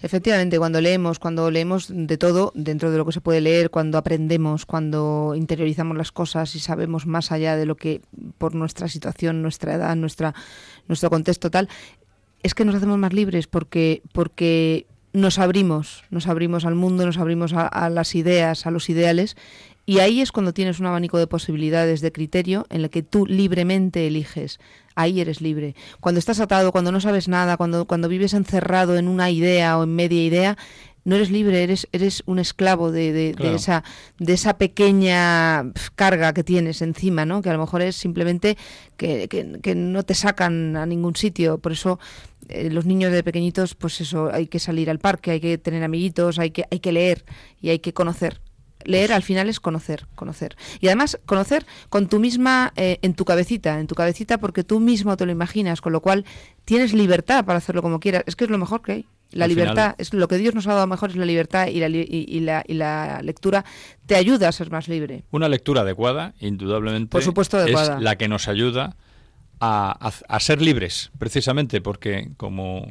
Efectivamente, 0.00 0.58
cuando 0.58 0.80
leemos, 0.80 1.18
cuando 1.18 1.50
leemos 1.50 1.88
de 1.88 2.18
todo 2.18 2.52
dentro 2.54 2.90
de 2.90 2.98
lo 2.98 3.06
que 3.06 3.12
se 3.12 3.20
puede 3.20 3.40
leer, 3.40 3.70
cuando 3.70 3.98
aprendemos, 3.98 4.66
cuando 4.66 5.34
interiorizamos 5.36 5.96
las 5.96 6.12
cosas 6.12 6.54
y 6.54 6.60
sabemos 6.60 7.06
más 7.06 7.32
allá 7.32 7.56
de 7.56 7.66
lo 7.66 7.76
que 7.76 8.00
por 8.38 8.54
nuestra 8.54 8.88
situación, 8.88 9.42
nuestra 9.42 9.74
edad, 9.74 9.96
nuestra, 9.96 10.34
nuestro 10.86 11.10
contexto 11.10 11.50
tal, 11.50 11.68
es 12.42 12.54
que 12.54 12.64
nos 12.64 12.74
hacemos 12.74 12.98
más 12.98 13.12
libres 13.12 13.46
porque, 13.46 14.02
porque 14.12 14.86
nos 15.12 15.38
abrimos, 15.38 16.04
nos 16.10 16.26
abrimos 16.28 16.64
al 16.64 16.74
mundo, 16.74 17.04
nos 17.04 17.18
abrimos 17.18 17.52
a 17.52 17.90
las 17.90 18.14
ideas, 18.14 18.66
a 18.66 18.70
los 18.70 18.88
ideales 18.88 19.36
y 19.88 20.00
ahí 20.00 20.20
es 20.20 20.32
cuando 20.32 20.52
tienes 20.52 20.80
un 20.80 20.86
abanico 20.86 21.16
de 21.16 21.26
posibilidades 21.26 22.02
de 22.02 22.12
criterio 22.12 22.66
en 22.68 22.82
el 22.82 22.90
que 22.90 23.02
tú 23.02 23.24
libremente 23.24 24.06
eliges. 24.06 24.60
Ahí 24.94 25.18
eres 25.18 25.40
libre. 25.40 25.74
Cuando 25.98 26.18
estás 26.18 26.40
atado, 26.40 26.72
cuando 26.72 26.92
no 26.92 27.00
sabes 27.00 27.26
nada, 27.26 27.56
cuando, 27.56 27.86
cuando 27.86 28.06
vives 28.06 28.34
encerrado 28.34 28.98
en 28.98 29.08
una 29.08 29.30
idea 29.30 29.78
o 29.78 29.84
en 29.84 29.94
media 29.94 30.22
idea, 30.22 30.58
no 31.04 31.16
eres 31.16 31.30
libre, 31.30 31.62
eres, 31.62 31.88
eres 31.92 32.22
un 32.26 32.38
esclavo 32.38 32.92
de, 32.92 33.32
de, 33.32 33.54
esa, 33.54 33.82
de 34.18 34.34
esa 34.34 34.58
pequeña 34.58 35.72
carga 35.94 36.34
que 36.34 36.44
tienes 36.44 36.82
encima, 36.82 37.24
¿no? 37.24 37.40
que 37.40 37.48
a 37.48 37.54
lo 37.54 37.60
mejor 37.60 37.80
es 37.80 37.96
simplemente 37.96 38.58
que, 38.98 39.26
que, 39.26 39.74
no 39.74 40.02
te 40.02 40.12
sacan 40.12 40.76
a 40.76 40.84
ningún 40.84 41.16
sitio. 41.16 41.56
Por 41.56 41.72
eso 41.72 41.98
eh, 42.50 42.68
los 42.68 42.84
niños 42.84 43.10
de 43.10 43.24
pequeñitos, 43.24 43.74
pues 43.74 44.02
eso, 44.02 44.30
hay 44.30 44.48
que 44.48 44.58
salir 44.58 44.90
al 44.90 44.98
parque, 44.98 45.30
hay 45.30 45.40
que 45.40 45.56
tener 45.56 45.82
amiguitos, 45.82 46.38
hay 46.38 46.50
que, 46.50 46.64
hay 46.70 46.80
que 46.80 46.92
leer 46.92 47.24
y 47.62 47.70
hay 47.70 47.78
que 47.78 47.94
conocer 47.94 48.38
leer 48.88 49.12
al 49.12 49.22
final 49.22 49.48
es 49.48 49.60
conocer, 49.60 50.06
conocer. 50.14 50.56
Y 50.80 50.86
además 50.86 51.18
conocer 51.26 51.66
con 51.90 52.08
tu 52.08 52.18
misma, 52.18 52.72
eh, 52.74 52.98
en 53.02 53.14
tu 53.14 53.24
cabecita, 53.24 53.78
en 53.78 53.86
tu 53.86 53.94
cabecita 53.94 54.38
porque 54.38 54.64
tú 54.64 54.80
mismo 54.80 55.16
te 55.16 55.26
lo 55.26 55.32
imaginas, 55.32 55.80
con 55.80 55.92
lo 55.92 56.00
cual 56.00 56.24
tienes 56.64 56.94
libertad 56.94 57.44
para 57.44 57.58
hacerlo 57.58 57.82
como 57.82 58.00
quieras. 58.00 58.24
Es 58.26 58.34
que 58.34 58.44
es 58.44 58.50
lo 58.50 58.58
mejor 58.58 58.82
que 58.82 58.92
hay. 58.92 59.06
La 59.30 59.46
libertad, 59.46 59.94
es 59.98 60.14
lo 60.14 60.26
que 60.26 60.38
Dios 60.38 60.54
nos 60.54 60.66
ha 60.68 60.72
dado 60.72 60.86
mejor 60.86 61.10
es 61.10 61.16
la 61.16 61.26
libertad 61.26 61.66
y 61.66 61.80
la, 61.80 61.88
y, 61.88 62.40
la, 62.40 62.64
y 62.66 62.72
la 62.72 63.20
lectura 63.22 63.62
te 64.06 64.16
ayuda 64.16 64.48
a 64.48 64.52
ser 64.52 64.70
más 64.70 64.88
libre. 64.88 65.24
Una 65.30 65.50
lectura 65.50 65.82
adecuada, 65.82 66.32
indudablemente, 66.40 67.10
Por 67.10 67.22
supuesto 67.22 67.58
adecuada. 67.58 67.98
es 67.98 68.02
la 68.02 68.16
que 68.16 68.26
nos 68.26 68.48
ayuda 68.48 68.96
a, 69.60 70.12
a 70.28 70.40
ser 70.40 70.62
libres, 70.62 71.10
precisamente 71.18 71.82
porque, 71.82 72.30
como 72.38 72.90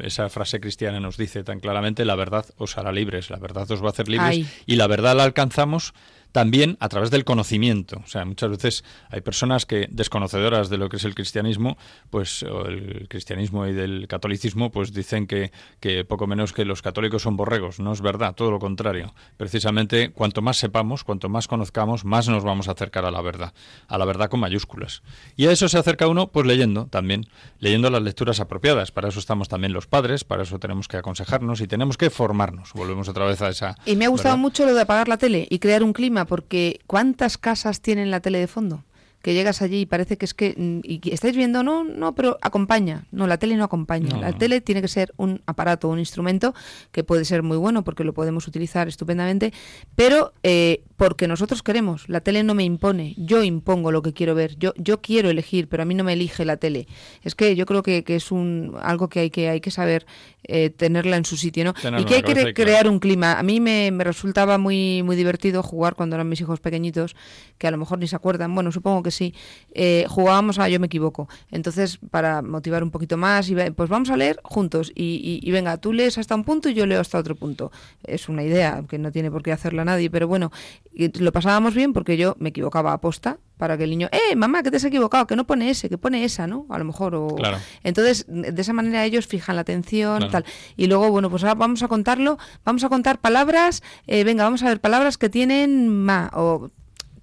esa 0.00 0.28
frase 0.28 0.60
cristiana 0.60 1.00
nos 1.00 1.16
dice 1.16 1.44
tan 1.44 1.60
claramente, 1.60 2.04
la 2.04 2.16
verdad 2.16 2.46
os 2.56 2.76
hará 2.78 2.92
libres, 2.92 3.30
la 3.30 3.38
verdad 3.38 3.70
os 3.70 3.82
va 3.82 3.88
a 3.88 3.90
hacer 3.90 4.08
libres 4.08 4.46
y 4.66 4.76
la 4.76 4.86
verdad 4.86 5.16
la 5.16 5.24
alcanzamos 5.24 5.94
también 6.34 6.76
a 6.80 6.88
través 6.88 7.12
del 7.12 7.24
conocimiento. 7.24 8.02
O 8.04 8.08
sea, 8.08 8.24
muchas 8.24 8.50
veces 8.50 8.84
hay 9.08 9.20
personas 9.20 9.66
que, 9.66 9.86
desconocedoras 9.92 10.68
de 10.68 10.78
lo 10.78 10.88
que 10.88 10.96
es 10.96 11.04
el 11.04 11.14
cristianismo, 11.14 11.78
pues, 12.10 12.42
o 12.42 12.66
el 12.66 13.06
cristianismo 13.08 13.68
y 13.68 13.72
del 13.72 14.08
catolicismo, 14.08 14.72
pues 14.72 14.92
dicen 14.92 15.28
que, 15.28 15.52
que 15.78 16.04
poco 16.04 16.26
menos 16.26 16.52
que 16.52 16.64
los 16.64 16.82
católicos 16.82 17.22
son 17.22 17.36
borregos. 17.36 17.78
No 17.78 17.92
es 17.92 18.00
verdad, 18.00 18.34
todo 18.34 18.50
lo 18.50 18.58
contrario. 18.58 19.14
Precisamente, 19.36 20.10
cuanto 20.10 20.42
más 20.42 20.56
sepamos, 20.56 21.04
cuanto 21.04 21.28
más 21.28 21.46
conozcamos, 21.46 22.04
más 22.04 22.28
nos 22.28 22.42
vamos 22.42 22.66
a 22.66 22.72
acercar 22.72 23.04
a 23.04 23.12
la 23.12 23.20
verdad, 23.20 23.54
a 23.86 23.96
la 23.96 24.04
verdad 24.04 24.28
con 24.28 24.40
mayúsculas. 24.40 25.04
Y 25.36 25.46
a 25.46 25.52
eso 25.52 25.68
se 25.68 25.78
acerca 25.78 26.08
uno, 26.08 26.32
pues 26.32 26.48
leyendo 26.48 26.88
también, 26.88 27.28
leyendo 27.60 27.90
las 27.90 28.02
lecturas 28.02 28.40
apropiadas. 28.40 28.90
Para 28.90 29.10
eso 29.10 29.20
estamos 29.20 29.48
también 29.48 29.72
los 29.72 29.86
padres, 29.86 30.24
para 30.24 30.42
eso 30.42 30.58
tenemos 30.58 30.88
que 30.88 30.96
aconsejarnos 30.96 31.60
y 31.60 31.68
tenemos 31.68 31.96
que 31.96 32.10
formarnos. 32.10 32.72
Volvemos 32.72 33.08
otra 33.08 33.24
vez 33.24 33.40
a 33.40 33.50
esa. 33.50 33.76
Y 33.86 33.94
me 33.94 34.06
ha 34.06 34.08
gustado 34.08 34.36
mucho 34.36 34.66
lo 34.66 34.74
de 34.74 34.80
apagar 34.80 35.06
la 35.06 35.16
tele 35.16 35.46
y 35.48 35.60
crear 35.60 35.84
un 35.84 35.92
clima 35.92 36.23
porque 36.24 36.80
¿cuántas 36.86 37.38
casas 37.38 37.80
tienen 37.80 38.10
la 38.10 38.20
tele 38.20 38.38
de 38.38 38.46
fondo? 38.46 38.84
Que 39.24 39.32
llegas 39.32 39.62
allí 39.62 39.80
y 39.80 39.86
parece 39.86 40.18
que 40.18 40.26
es 40.26 40.34
que 40.34 40.54
mm, 40.54 40.80
y 40.82 41.00
estáis 41.10 41.34
viendo 41.34 41.62
no 41.62 41.82
no 41.82 42.14
pero 42.14 42.36
acompaña. 42.42 43.06
No 43.10 43.26
la 43.26 43.38
tele 43.38 43.56
no 43.56 43.64
acompaña. 43.64 44.18
La 44.18 44.34
tele 44.34 44.60
tiene 44.60 44.82
que 44.82 44.88
ser 44.88 45.14
un 45.16 45.40
aparato 45.46 45.88
un 45.88 45.98
instrumento 45.98 46.54
que 46.92 47.04
puede 47.04 47.24
ser 47.24 47.42
muy 47.42 47.56
bueno 47.56 47.84
porque 47.84 48.04
lo 48.04 48.12
podemos 48.12 48.46
utilizar 48.46 48.86
estupendamente 48.86 49.54
pero 49.96 50.34
eh, 50.42 50.82
porque 50.96 51.26
nosotros 51.26 51.62
queremos. 51.62 52.06
La 52.06 52.20
tele 52.20 52.42
no 52.42 52.54
me 52.54 52.64
impone. 52.64 53.14
Yo 53.16 53.42
impongo 53.42 53.90
lo 53.90 54.02
que 54.02 54.12
quiero 54.12 54.34
ver. 54.34 54.56
Yo 54.58 54.74
yo 54.76 55.00
quiero 55.00 55.30
elegir 55.30 55.68
pero 55.70 55.84
a 55.84 55.86
mí 55.86 55.94
no 55.94 56.04
me 56.04 56.12
elige 56.12 56.44
la 56.44 56.58
tele. 56.58 56.86
Es 57.22 57.34
que 57.34 57.56
yo 57.56 57.64
creo 57.64 57.82
que, 57.82 58.04
que 58.04 58.16
es 58.16 58.30
un 58.30 58.76
algo 58.82 59.08
que 59.08 59.20
hay 59.20 59.30
que 59.30 59.48
hay 59.48 59.62
que 59.62 59.70
saber 59.70 60.04
eh, 60.42 60.68
tenerla 60.68 61.16
en 61.16 61.24
su 61.24 61.38
sitio 61.38 61.64
no 61.64 61.72
y 61.98 62.04
que 62.04 62.16
hay 62.16 62.22
que 62.22 62.52
crear 62.52 62.88
un 62.88 62.98
clima. 62.98 63.38
A 63.38 63.42
mí 63.42 63.58
me, 63.58 63.90
me 63.90 64.04
resultaba 64.04 64.58
muy 64.58 65.02
muy 65.02 65.16
divertido 65.16 65.62
jugar 65.62 65.94
cuando 65.94 66.16
eran 66.16 66.28
mis 66.28 66.42
hijos 66.42 66.60
pequeñitos 66.60 67.16
que 67.56 67.66
a 67.66 67.70
lo 67.70 67.78
mejor 67.78 67.98
ni 67.98 68.06
se 68.06 68.16
acuerdan. 68.16 68.54
Bueno 68.54 68.70
supongo 68.70 69.02
que 69.02 69.13
sí, 69.14 69.34
eh, 69.74 70.06
jugábamos 70.08 70.58
a 70.58 70.68
Yo 70.68 70.78
me 70.78 70.86
equivoco. 70.86 71.28
Entonces, 71.50 71.98
para 72.10 72.42
motivar 72.42 72.82
un 72.82 72.90
poquito 72.90 73.16
más, 73.16 73.50
y, 73.50 73.56
pues 73.72 73.90
vamos 73.90 74.10
a 74.10 74.16
leer 74.16 74.40
juntos. 74.42 74.92
Y, 74.94 75.50
venga, 75.50 75.76
tú 75.78 75.92
lees 75.92 76.16
hasta 76.18 76.34
un 76.34 76.44
punto 76.44 76.68
y 76.68 76.74
yo 76.74 76.86
leo 76.86 77.00
hasta 77.00 77.18
otro 77.18 77.34
punto. 77.34 77.72
Es 78.04 78.28
una 78.28 78.42
idea 78.42 78.84
que 78.88 78.98
no 78.98 79.10
tiene 79.10 79.30
por 79.30 79.42
qué 79.42 79.52
hacerla 79.52 79.84
nadie, 79.84 80.10
pero 80.10 80.28
bueno, 80.28 80.52
lo 80.94 81.32
pasábamos 81.32 81.74
bien 81.74 81.92
porque 81.92 82.16
yo 82.16 82.36
me 82.38 82.50
equivocaba 82.50 82.92
a 82.92 83.00
posta 83.00 83.38
para 83.56 83.76
que 83.76 83.84
el 83.84 83.90
niño, 83.90 84.08
eh, 84.10 84.34
mamá, 84.36 84.62
que 84.62 84.70
te 84.70 84.78
has 84.78 84.84
equivocado, 84.84 85.26
que 85.26 85.36
no 85.36 85.46
pone 85.46 85.70
ese, 85.70 85.88
que 85.88 85.96
pone 85.98 86.24
esa, 86.24 86.46
¿no? 86.46 86.66
A 86.70 86.78
lo 86.78 86.84
mejor. 86.84 87.14
O... 87.14 87.36
Entonces, 87.82 88.26
de 88.28 88.60
esa 88.60 88.72
manera 88.72 89.04
ellos 89.04 89.26
fijan 89.26 89.56
la 89.56 89.62
atención, 89.62 90.28
tal. 90.30 90.44
Y 90.76 90.86
luego, 90.86 91.10
bueno, 91.10 91.30
pues 91.30 91.42
ahora 91.44 91.54
vamos 91.54 91.82
a 91.82 91.88
contarlo, 91.88 92.38
vamos 92.64 92.84
a 92.84 92.88
contar 92.88 93.20
palabras, 93.20 93.82
eh, 94.06 94.24
venga, 94.24 94.44
vamos 94.44 94.62
a 94.62 94.68
ver 94.68 94.80
palabras 94.80 95.18
que 95.18 95.28
tienen 95.28 95.88
ma, 95.88 96.30
o 96.34 96.70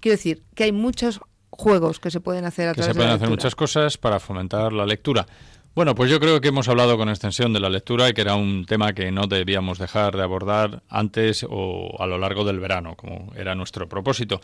quiero 0.00 0.16
decir, 0.16 0.42
que 0.54 0.64
hay 0.64 0.72
muchos 0.72 1.20
juegos 1.52 2.00
que 2.00 2.10
se 2.10 2.20
pueden 2.20 2.44
hacer 2.44 2.68
a 2.68 2.74
que 2.74 2.82
se 2.82 2.94
pueden 2.94 3.10
hacer 3.10 3.28
muchas 3.28 3.54
cosas 3.54 3.98
para 3.98 4.18
fomentar 4.18 4.72
la 4.72 4.86
lectura. 4.86 5.26
Bueno, 5.74 5.94
pues 5.94 6.10
yo 6.10 6.20
creo 6.20 6.40
que 6.40 6.48
hemos 6.48 6.68
hablado 6.68 6.98
con 6.98 7.08
extensión 7.08 7.52
de 7.52 7.60
la 7.60 7.70
lectura 7.70 8.08
y 8.08 8.12
que 8.12 8.20
era 8.20 8.34
un 8.34 8.66
tema 8.66 8.92
que 8.92 9.10
no 9.10 9.26
debíamos 9.26 9.78
dejar 9.78 10.16
de 10.16 10.22
abordar 10.22 10.82
antes 10.88 11.46
o 11.48 11.96
a 11.98 12.06
lo 12.06 12.18
largo 12.18 12.44
del 12.44 12.58
verano, 12.58 12.94
como 12.94 13.32
era 13.36 13.54
nuestro 13.54 13.88
propósito. 13.88 14.40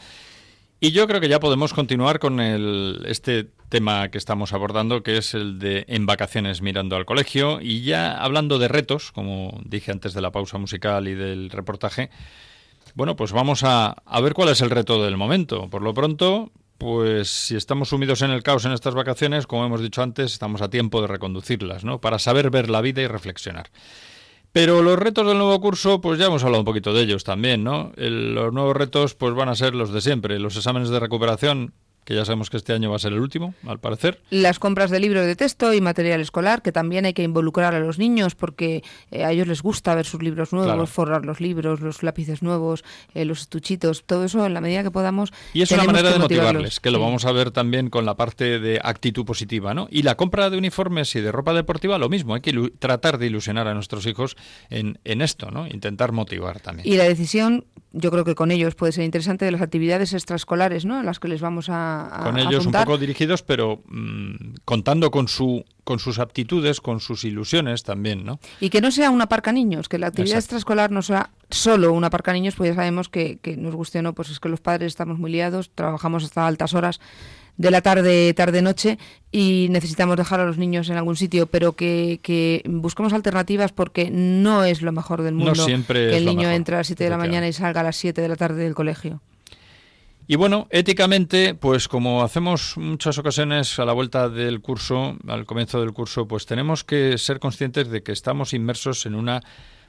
Y 0.80 0.92
yo 0.92 1.06
creo 1.08 1.20
que 1.20 1.28
ya 1.28 1.40
podemos 1.40 1.74
continuar 1.74 2.18
con 2.18 2.38
el, 2.40 3.02
este 3.06 3.48
tema 3.68 4.10
que 4.10 4.18
estamos 4.18 4.52
abordando, 4.52 5.02
que 5.02 5.16
es 5.18 5.34
el 5.34 5.58
de 5.58 5.84
en 5.88 6.06
vacaciones 6.06 6.62
mirando 6.62 6.94
al 6.96 7.04
colegio. 7.04 7.60
Y 7.60 7.82
ya 7.82 8.16
hablando 8.16 8.58
de 8.58 8.68
retos, 8.68 9.10
como 9.10 9.60
dije 9.64 9.90
antes 9.90 10.14
de 10.14 10.20
la 10.20 10.30
pausa 10.30 10.56
musical 10.56 11.08
y 11.08 11.14
del 11.14 11.50
reportaje, 11.50 12.10
bueno, 12.94 13.16
pues 13.16 13.32
vamos 13.32 13.64
a, 13.64 13.96
a 14.06 14.20
ver 14.20 14.34
cuál 14.34 14.50
es 14.50 14.60
el 14.60 14.70
reto 14.70 15.04
del 15.04 15.16
momento. 15.16 15.68
Por 15.68 15.82
lo 15.82 15.92
pronto, 15.92 16.52
pues 16.78 17.28
si 17.28 17.56
estamos 17.56 17.90
sumidos 17.90 18.22
en 18.22 18.30
el 18.30 18.42
caos 18.42 18.64
en 18.64 18.72
estas 18.72 18.94
vacaciones, 18.94 19.46
como 19.46 19.66
hemos 19.66 19.82
dicho 19.82 20.02
antes, 20.02 20.32
estamos 20.32 20.62
a 20.62 20.70
tiempo 20.70 21.00
de 21.00 21.08
reconducirlas, 21.08 21.84
¿no? 21.84 22.00
Para 22.00 22.18
saber 22.18 22.50
ver 22.50 22.70
la 22.70 22.80
vida 22.80 23.02
y 23.02 23.08
reflexionar. 23.08 23.70
Pero 24.52 24.82
los 24.82 24.98
retos 24.98 25.26
del 25.26 25.38
nuevo 25.38 25.60
curso, 25.60 26.00
pues 26.00 26.18
ya 26.18 26.26
hemos 26.26 26.42
hablado 26.42 26.62
un 26.62 26.66
poquito 26.66 26.94
de 26.94 27.02
ellos 27.02 27.22
también, 27.24 27.64
¿no? 27.64 27.92
los 27.96 28.52
nuevos 28.52 28.76
retos, 28.76 29.14
pues 29.14 29.34
van 29.34 29.48
a 29.48 29.54
ser 29.54 29.74
los 29.74 29.92
de 29.92 30.00
siempre. 30.00 30.38
Los 30.38 30.56
exámenes 30.56 30.88
de 30.88 31.00
recuperación 31.00 31.74
que 32.08 32.14
ya 32.14 32.24
sabemos 32.24 32.48
que 32.48 32.56
este 32.56 32.72
año 32.72 32.88
va 32.88 32.96
a 32.96 32.98
ser 32.98 33.12
el 33.12 33.20
último, 33.20 33.52
al 33.66 33.80
parecer. 33.80 34.18
Las 34.30 34.58
compras 34.58 34.90
de 34.90 34.98
libros 34.98 35.26
de 35.26 35.36
texto 35.36 35.74
y 35.74 35.82
material 35.82 36.22
escolar, 36.22 36.62
que 36.62 36.72
también 36.72 37.04
hay 37.04 37.12
que 37.12 37.22
involucrar 37.22 37.74
a 37.74 37.80
los 37.80 37.98
niños 37.98 38.34
porque 38.34 38.82
eh, 39.10 39.24
a 39.24 39.32
ellos 39.32 39.46
les 39.46 39.60
gusta 39.60 39.94
ver 39.94 40.06
sus 40.06 40.22
libros 40.22 40.54
nuevos, 40.54 40.88
forrar 40.88 41.26
los 41.26 41.38
libros, 41.42 41.80
los 41.80 42.02
lápices 42.02 42.42
nuevos, 42.42 42.82
eh, 43.12 43.26
los 43.26 43.42
estuchitos, 43.42 44.04
todo 44.06 44.24
eso 44.24 44.46
en 44.46 44.54
la 44.54 44.62
medida 44.62 44.82
que 44.82 44.90
podamos. 44.90 45.34
Y 45.52 45.60
es 45.60 45.70
una 45.70 45.84
manera 45.84 46.10
de 46.10 46.18
motivarles, 46.18 46.80
que 46.80 46.90
lo 46.90 46.98
vamos 46.98 47.26
a 47.26 47.32
ver 47.32 47.50
también 47.50 47.90
con 47.90 48.06
la 48.06 48.16
parte 48.16 48.58
de 48.58 48.80
actitud 48.82 49.26
positiva, 49.26 49.74
¿no? 49.74 49.86
Y 49.90 50.00
la 50.00 50.14
compra 50.14 50.48
de 50.48 50.56
uniformes 50.56 51.14
y 51.14 51.20
de 51.20 51.30
ropa 51.30 51.52
deportiva, 51.52 51.98
lo 51.98 52.08
mismo, 52.08 52.34
hay 52.34 52.40
que 52.40 52.72
tratar 52.78 53.18
de 53.18 53.26
ilusionar 53.26 53.68
a 53.68 53.74
nuestros 53.74 54.06
hijos 54.06 54.34
en, 54.70 54.98
en 55.04 55.20
esto, 55.20 55.50
¿no? 55.50 55.66
Intentar 55.66 56.12
motivar 56.12 56.60
también. 56.60 56.88
Y 56.88 56.96
la 56.96 57.04
decisión, 57.04 57.66
yo 57.92 58.10
creo 58.10 58.24
que 58.24 58.34
con 58.34 58.50
ellos 58.50 58.74
puede 58.76 58.92
ser 58.92 59.04
interesante, 59.04 59.44
de 59.44 59.50
las 59.50 59.60
actividades 59.60 60.14
extraescolares, 60.14 60.86
¿no? 60.86 61.02
las 61.02 61.20
que 61.20 61.28
les 61.28 61.42
vamos 61.42 61.68
a 61.68 61.97
a, 61.98 62.24
con 62.24 62.38
ellos 62.38 62.66
un 62.66 62.72
poco 62.72 62.98
dirigidos, 62.98 63.42
pero 63.42 63.82
mm, 63.88 64.54
contando 64.64 65.10
con 65.10 65.28
su 65.28 65.64
con 65.84 65.98
sus 65.98 66.18
aptitudes, 66.18 66.82
con 66.82 67.00
sus 67.00 67.24
ilusiones 67.24 67.82
también, 67.82 68.22
¿no? 68.22 68.40
Y 68.60 68.68
que 68.68 68.82
no 68.82 68.90
sea 68.90 69.08
una 69.08 69.26
parca 69.26 69.52
niños, 69.52 69.88
que 69.88 69.98
la 69.98 70.08
actividad 70.08 70.36
extraescolar 70.36 70.90
no 70.90 71.00
sea 71.00 71.30
solo 71.48 71.94
una 71.94 72.10
parca 72.10 72.34
niños, 72.34 72.56
pues 72.56 72.70
ya 72.70 72.74
sabemos 72.74 73.08
que, 73.08 73.38
que 73.40 73.56
nos 73.56 73.74
guste 73.74 74.00
o 74.00 74.02
no, 74.02 74.12
pues 74.12 74.28
es 74.28 74.38
que 74.38 74.50
los 74.50 74.60
padres 74.60 74.88
estamos 74.88 75.18
muy 75.18 75.30
liados, 75.30 75.70
trabajamos 75.74 76.24
hasta 76.24 76.46
altas 76.46 76.74
horas 76.74 77.00
de 77.58 77.70
la 77.70 77.82
tarde, 77.82 78.32
tarde-noche 78.34 78.98
y 79.32 79.66
necesitamos 79.70 80.16
dejar 80.16 80.40
a 80.40 80.46
los 80.46 80.56
niños 80.58 80.88
en 80.88 80.96
algún 80.96 81.16
sitio, 81.16 81.46
pero 81.46 81.72
que, 81.72 82.20
que 82.22 82.62
busquemos 82.66 83.12
alternativas 83.12 83.72
porque 83.72 84.10
no 84.10 84.64
es 84.64 84.80
lo 84.80 84.92
mejor 84.92 85.22
del 85.22 85.34
mundo 85.34 85.66
que 85.66 86.16
el 86.16 86.24
niño 86.24 86.50
entre 86.50 86.76
a 86.76 86.78
las 86.78 86.86
7 86.86 87.04
de 87.04 87.10
la 87.10 87.18
mañana 87.18 87.48
y 87.48 87.52
salga 87.52 87.80
a 87.80 87.84
las 87.84 87.96
7 87.96 88.22
de 88.22 88.28
la 88.28 88.36
tarde 88.36 88.62
del 88.62 88.74
colegio. 88.74 89.20
Y 90.30 90.36
bueno, 90.36 90.68
éticamente, 90.68 91.54
pues 91.54 91.88
como 91.88 92.22
hacemos 92.22 92.76
muchas 92.76 93.16
ocasiones 93.16 93.78
a 93.78 93.86
la 93.86 93.94
vuelta 93.94 94.28
del 94.28 94.60
curso, 94.60 95.16
al 95.26 95.46
comienzo 95.46 95.80
del 95.80 95.94
curso, 95.94 96.28
pues 96.28 96.44
tenemos 96.44 96.84
que 96.84 97.16
ser 97.16 97.40
conscientes 97.40 97.88
de 97.88 98.02
que 98.02 98.12
estamos 98.12 98.52
inmersos 98.52 99.06
en 99.06 99.14
una 99.14 99.40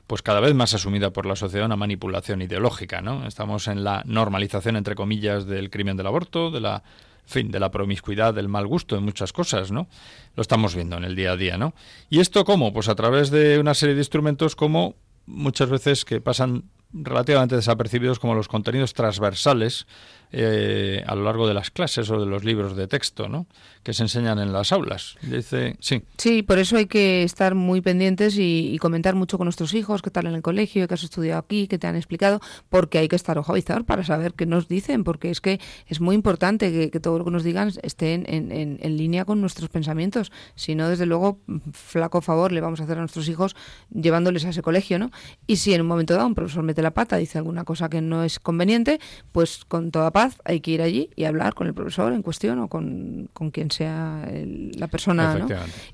pues 0.07 0.21
cada 0.21 0.39
vez 0.39 0.55
más 0.55 0.73
asumida 0.73 1.11
por 1.11 1.25
la 1.25 1.35
sociedad 1.35 1.65
una 1.65 1.75
manipulación 1.75 2.41
ideológica, 2.41 3.01
¿no? 3.01 3.27
Estamos 3.27 3.67
en 3.67 3.83
la 3.83 4.01
normalización 4.05 4.77
entre 4.77 4.95
comillas 4.95 5.45
del 5.45 5.69
crimen 5.69 5.97
del 5.97 6.07
aborto, 6.07 6.51
de 6.51 6.61
la 6.61 6.83
fin, 7.25 7.51
de 7.51 7.59
la 7.59 7.69
promiscuidad, 7.69 8.33
del 8.33 8.47
mal 8.47 8.65
gusto, 8.65 8.95
en 8.95 9.03
muchas 9.03 9.33
cosas, 9.33 9.73
¿no? 9.73 9.89
Lo 10.35 10.41
estamos 10.41 10.73
viendo 10.73 10.95
en 10.95 11.03
el 11.03 11.17
día 11.17 11.33
a 11.33 11.35
día, 11.35 11.57
¿no? 11.57 11.73
¿Y 12.09 12.21
esto 12.21 12.45
cómo? 12.45 12.71
Pues 12.71 12.87
a 12.87 12.95
través 12.95 13.29
de 13.29 13.59
una 13.59 13.73
serie 13.73 13.93
de 13.93 14.01
instrumentos 14.01 14.55
como 14.55 14.95
muchas 15.25 15.69
veces 15.69 16.05
que 16.05 16.21
pasan 16.21 16.63
relativamente 16.91 17.55
desapercibidos 17.55 18.19
como 18.19 18.33
los 18.33 18.47
contenidos 18.47 18.93
transversales 18.93 19.85
eh, 20.31 21.03
a 21.07 21.15
lo 21.15 21.23
largo 21.23 21.47
de 21.47 21.53
las 21.53 21.71
clases 21.71 22.09
o 22.09 22.19
de 22.19 22.25
los 22.25 22.43
libros 22.43 22.75
de 22.75 22.87
texto, 22.87 23.27
¿no? 23.27 23.47
Que 23.83 23.93
se 23.93 24.03
enseñan 24.03 24.39
en 24.39 24.53
las 24.53 24.71
aulas. 24.71 25.15
Dice, 25.21 25.75
sí. 25.79 26.03
Sí, 26.17 26.43
por 26.43 26.59
eso 26.59 26.77
hay 26.77 26.85
que 26.85 27.23
estar 27.23 27.55
muy 27.55 27.81
pendientes 27.81 28.35
y, 28.37 28.77
comentar 28.79 29.15
mucho 29.15 29.37
con 29.37 29.45
nuestros 29.45 29.73
hijos, 29.73 30.01
qué 30.01 30.09
tal 30.09 30.27
en 30.27 30.35
el 30.35 30.41
colegio, 30.41 30.87
qué 30.87 30.93
has 30.93 31.03
estudiado 31.03 31.39
aquí, 31.39 31.67
qué 31.67 31.77
te 31.77 31.87
han 31.87 31.95
explicado, 31.95 32.39
porque 32.69 32.99
hay 32.99 33.07
que 33.07 33.15
estar 33.15 33.37
ojo 33.37 33.53
para 33.85 34.03
saber 34.03 34.33
qué 34.33 34.45
nos 34.45 34.67
dicen, 34.67 35.03
porque 35.03 35.29
es 35.31 35.41
que 35.41 35.59
es 35.87 35.99
muy 35.99 36.15
importante 36.15 36.89
que, 36.89 36.99
todo 36.99 37.17
lo 37.17 37.25
que 37.25 37.31
nos 37.31 37.43
digan 37.43 37.71
esté 37.81 38.13
en, 38.13 38.51
en, 38.51 38.97
línea 38.97 39.25
con 39.25 39.41
nuestros 39.41 39.69
pensamientos. 39.69 40.31
Si 40.55 40.75
no, 40.75 40.89
desde 40.89 41.05
luego, 41.05 41.39
flaco 41.73 42.21
favor 42.21 42.51
le 42.51 42.61
vamos 42.61 42.79
a 42.79 42.83
hacer 42.83 42.97
a 42.97 43.01
nuestros 43.01 43.27
hijos 43.27 43.55
llevándoles 43.91 44.45
a 44.45 44.49
ese 44.49 44.61
colegio, 44.61 44.99
¿no? 44.99 45.11
Y 45.47 45.57
si 45.57 45.73
en 45.73 45.81
un 45.81 45.87
momento 45.87 46.13
dado 46.13 46.27
un 46.27 46.35
profesor 46.35 46.63
mete 46.63 46.81
la 46.81 46.91
pata, 46.91 47.17
dice 47.17 47.37
alguna 47.37 47.63
cosa 47.63 47.89
que 47.89 48.01
no 48.01 48.23
es 48.23 48.39
conveniente, 48.39 48.99
pues 49.31 49.65
con 49.65 49.91
toda 49.91 50.11
hay 50.43 50.61
que 50.61 50.71
ir 50.71 50.81
allí 50.81 51.09
y 51.15 51.25
hablar 51.25 51.53
con 51.53 51.67
el 51.67 51.73
profesor 51.73 52.13
en 52.13 52.21
cuestión 52.21 52.59
o 52.59 52.67
con, 52.67 53.29
quien 53.51 53.71
sea 53.71 54.27
la 54.75 54.87
persona. 54.87 55.37
¿no? 55.37 55.47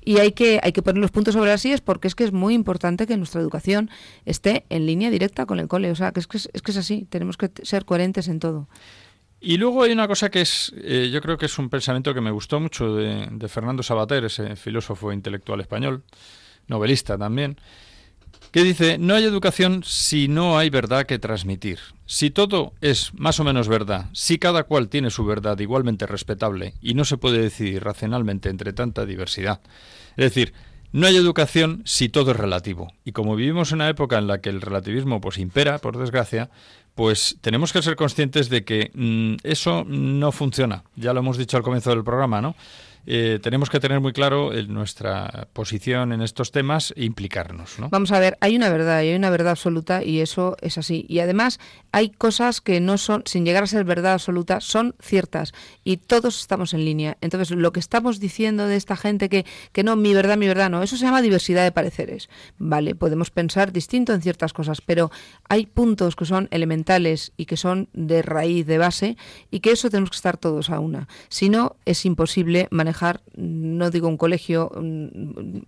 Y 0.04 0.18
hay 0.18 0.32
que, 0.32 0.60
hay 0.62 0.72
que 0.72 0.82
poner 0.82 1.00
los 1.00 1.10
puntos 1.10 1.34
sobre 1.34 1.50
las 1.50 1.60
sillas 1.60 1.80
porque 1.80 2.08
es 2.08 2.14
que 2.14 2.24
es 2.24 2.32
muy 2.32 2.54
importante 2.54 3.06
que 3.06 3.16
nuestra 3.16 3.40
educación 3.40 3.90
esté 4.24 4.64
en 4.70 4.86
línea 4.86 5.10
directa 5.10 5.46
con 5.46 5.60
el 5.60 5.68
cole. 5.68 5.90
O 5.90 5.94
sea, 5.94 6.12
que 6.12 6.20
es 6.20 6.26
que 6.26 6.38
es, 6.38 6.48
que 6.62 6.70
es 6.70 6.76
así, 6.76 7.06
tenemos 7.08 7.36
que 7.36 7.50
ser 7.62 7.84
coherentes 7.84 8.28
en 8.28 8.38
todo. 8.40 8.68
Y 9.40 9.58
luego 9.58 9.82
hay 9.82 9.92
una 9.92 10.08
cosa 10.08 10.30
que 10.30 10.40
es, 10.40 10.72
eh, 10.76 11.10
yo 11.12 11.20
creo 11.20 11.36
que 11.36 11.46
es 11.46 11.58
un 11.58 11.68
pensamiento 11.68 12.14
que 12.14 12.20
me 12.20 12.30
gustó 12.30 12.58
mucho 12.58 12.94
de, 12.94 13.28
de 13.30 13.48
Fernando 13.48 13.82
Sabater, 13.82 14.24
ese 14.24 14.56
filósofo 14.56 15.12
intelectual 15.12 15.60
español, 15.60 16.02
novelista 16.68 17.18
también, 17.18 17.58
que 18.50 18.62
dice, 18.62 18.98
no 18.98 19.14
hay 19.14 19.24
educación 19.24 19.82
si 19.84 20.28
no 20.28 20.58
hay 20.58 20.70
verdad 20.70 21.06
que 21.06 21.18
transmitir. 21.18 21.78
Si 22.06 22.30
todo 22.30 22.72
es 22.80 23.12
más 23.14 23.40
o 23.40 23.44
menos 23.44 23.68
verdad, 23.68 24.06
si 24.12 24.38
cada 24.38 24.64
cual 24.64 24.88
tiene 24.88 25.10
su 25.10 25.24
verdad 25.24 25.58
igualmente 25.58 26.06
respetable 26.06 26.74
y 26.80 26.94
no 26.94 27.04
se 27.04 27.16
puede 27.16 27.38
decidir 27.38 27.82
racionalmente 27.82 28.48
entre 28.48 28.72
tanta 28.72 29.04
diversidad. 29.04 29.60
Es 30.16 30.26
decir, 30.26 30.54
no 30.92 31.06
hay 31.06 31.16
educación 31.16 31.82
si 31.84 32.08
todo 32.08 32.30
es 32.30 32.36
relativo. 32.36 32.92
Y 33.04 33.12
como 33.12 33.36
vivimos 33.36 33.70
en 33.70 33.76
una 33.76 33.88
época 33.88 34.18
en 34.18 34.28
la 34.28 34.40
que 34.40 34.50
el 34.50 34.60
relativismo 34.60 35.20
pues 35.20 35.38
impera, 35.38 35.78
por 35.78 35.98
desgracia, 35.98 36.48
pues 36.94 37.36
tenemos 37.42 37.72
que 37.72 37.82
ser 37.82 37.96
conscientes 37.96 38.48
de 38.48 38.64
que 38.64 38.90
mm, 38.94 39.36
eso 39.42 39.84
no 39.86 40.32
funciona. 40.32 40.84
Ya 40.96 41.12
lo 41.12 41.20
hemos 41.20 41.36
dicho 41.36 41.56
al 41.56 41.62
comienzo 41.62 41.90
del 41.90 42.04
programa, 42.04 42.40
¿no? 42.40 42.56
Eh, 43.06 43.38
tenemos 43.40 43.70
que 43.70 43.78
tener 43.78 44.00
muy 44.00 44.12
claro 44.12 44.50
nuestra 44.68 45.48
posición 45.52 46.12
en 46.12 46.22
estos 46.22 46.50
temas 46.50 46.92
e 46.96 47.04
implicarnos. 47.04 47.78
¿no? 47.78 47.88
Vamos 47.88 48.10
a 48.10 48.18
ver, 48.18 48.36
hay 48.40 48.56
una 48.56 48.68
verdad 48.68 49.02
y 49.02 49.08
hay 49.08 49.14
una 49.14 49.30
verdad 49.30 49.52
absoluta 49.52 50.02
y 50.02 50.20
eso 50.20 50.56
es 50.60 50.76
así. 50.76 51.06
Y 51.08 51.20
además 51.20 51.60
hay 51.92 52.10
cosas 52.10 52.60
que 52.60 52.80
no 52.80 52.98
son, 52.98 53.22
sin 53.26 53.44
llegar 53.44 53.62
a 53.62 53.68
ser 53.68 53.84
verdad 53.84 54.14
absoluta, 54.14 54.60
son 54.60 54.94
ciertas 55.00 55.52
y 55.84 55.98
todos 55.98 56.40
estamos 56.40 56.74
en 56.74 56.84
línea. 56.84 57.16
Entonces, 57.20 57.56
lo 57.56 57.72
que 57.72 57.80
estamos 57.80 58.18
diciendo 58.18 58.66
de 58.66 58.76
esta 58.76 58.96
gente 58.96 59.28
que, 59.28 59.46
que 59.72 59.84
no, 59.84 59.94
mi 59.94 60.12
verdad, 60.12 60.36
mi 60.36 60.48
verdad, 60.48 60.68
no, 60.68 60.82
eso 60.82 60.96
se 60.96 61.04
llama 61.04 61.22
diversidad 61.22 61.62
de 61.62 61.72
pareceres. 61.72 62.28
Vale, 62.58 62.96
podemos 62.96 63.30
pensar 63.30 63.72
distinto 63.72 64.12
en 64.14 64.22
ciertas 64.22 64.52
cosas, 64.52 64.80
pero 64.80 65.12
hay 65.48 65.66
puntos 65.66 66.16
que 66.16 66.24
son 66.24 66.48
elementales 66.50 67.32
y 67.36 67.46
que 67.46 67.56
son 67.56 67.88
de 67.92 68.22
raíz, 68.22 68.66
de 68.66 68.78
base, 68.78 69.16
y 69.50 69.60
que 69.60 69.70
eso 69.70 69.90
tenemos 69.90 70.10
que 70.10 70.16
estar 70.16 70.36
todos 70.36 70.70
a 70.70 70.80
una. 70.80 71.06
Si 71.28 71.48
no, 71.48 71.76
es 71.84 72.04
imposible 72.04 72.66
manejar 72.70 72.95
no 73.34 73.90
digo 73.90 74.08
un 74.08 74.16
colegio, 74.16 74.70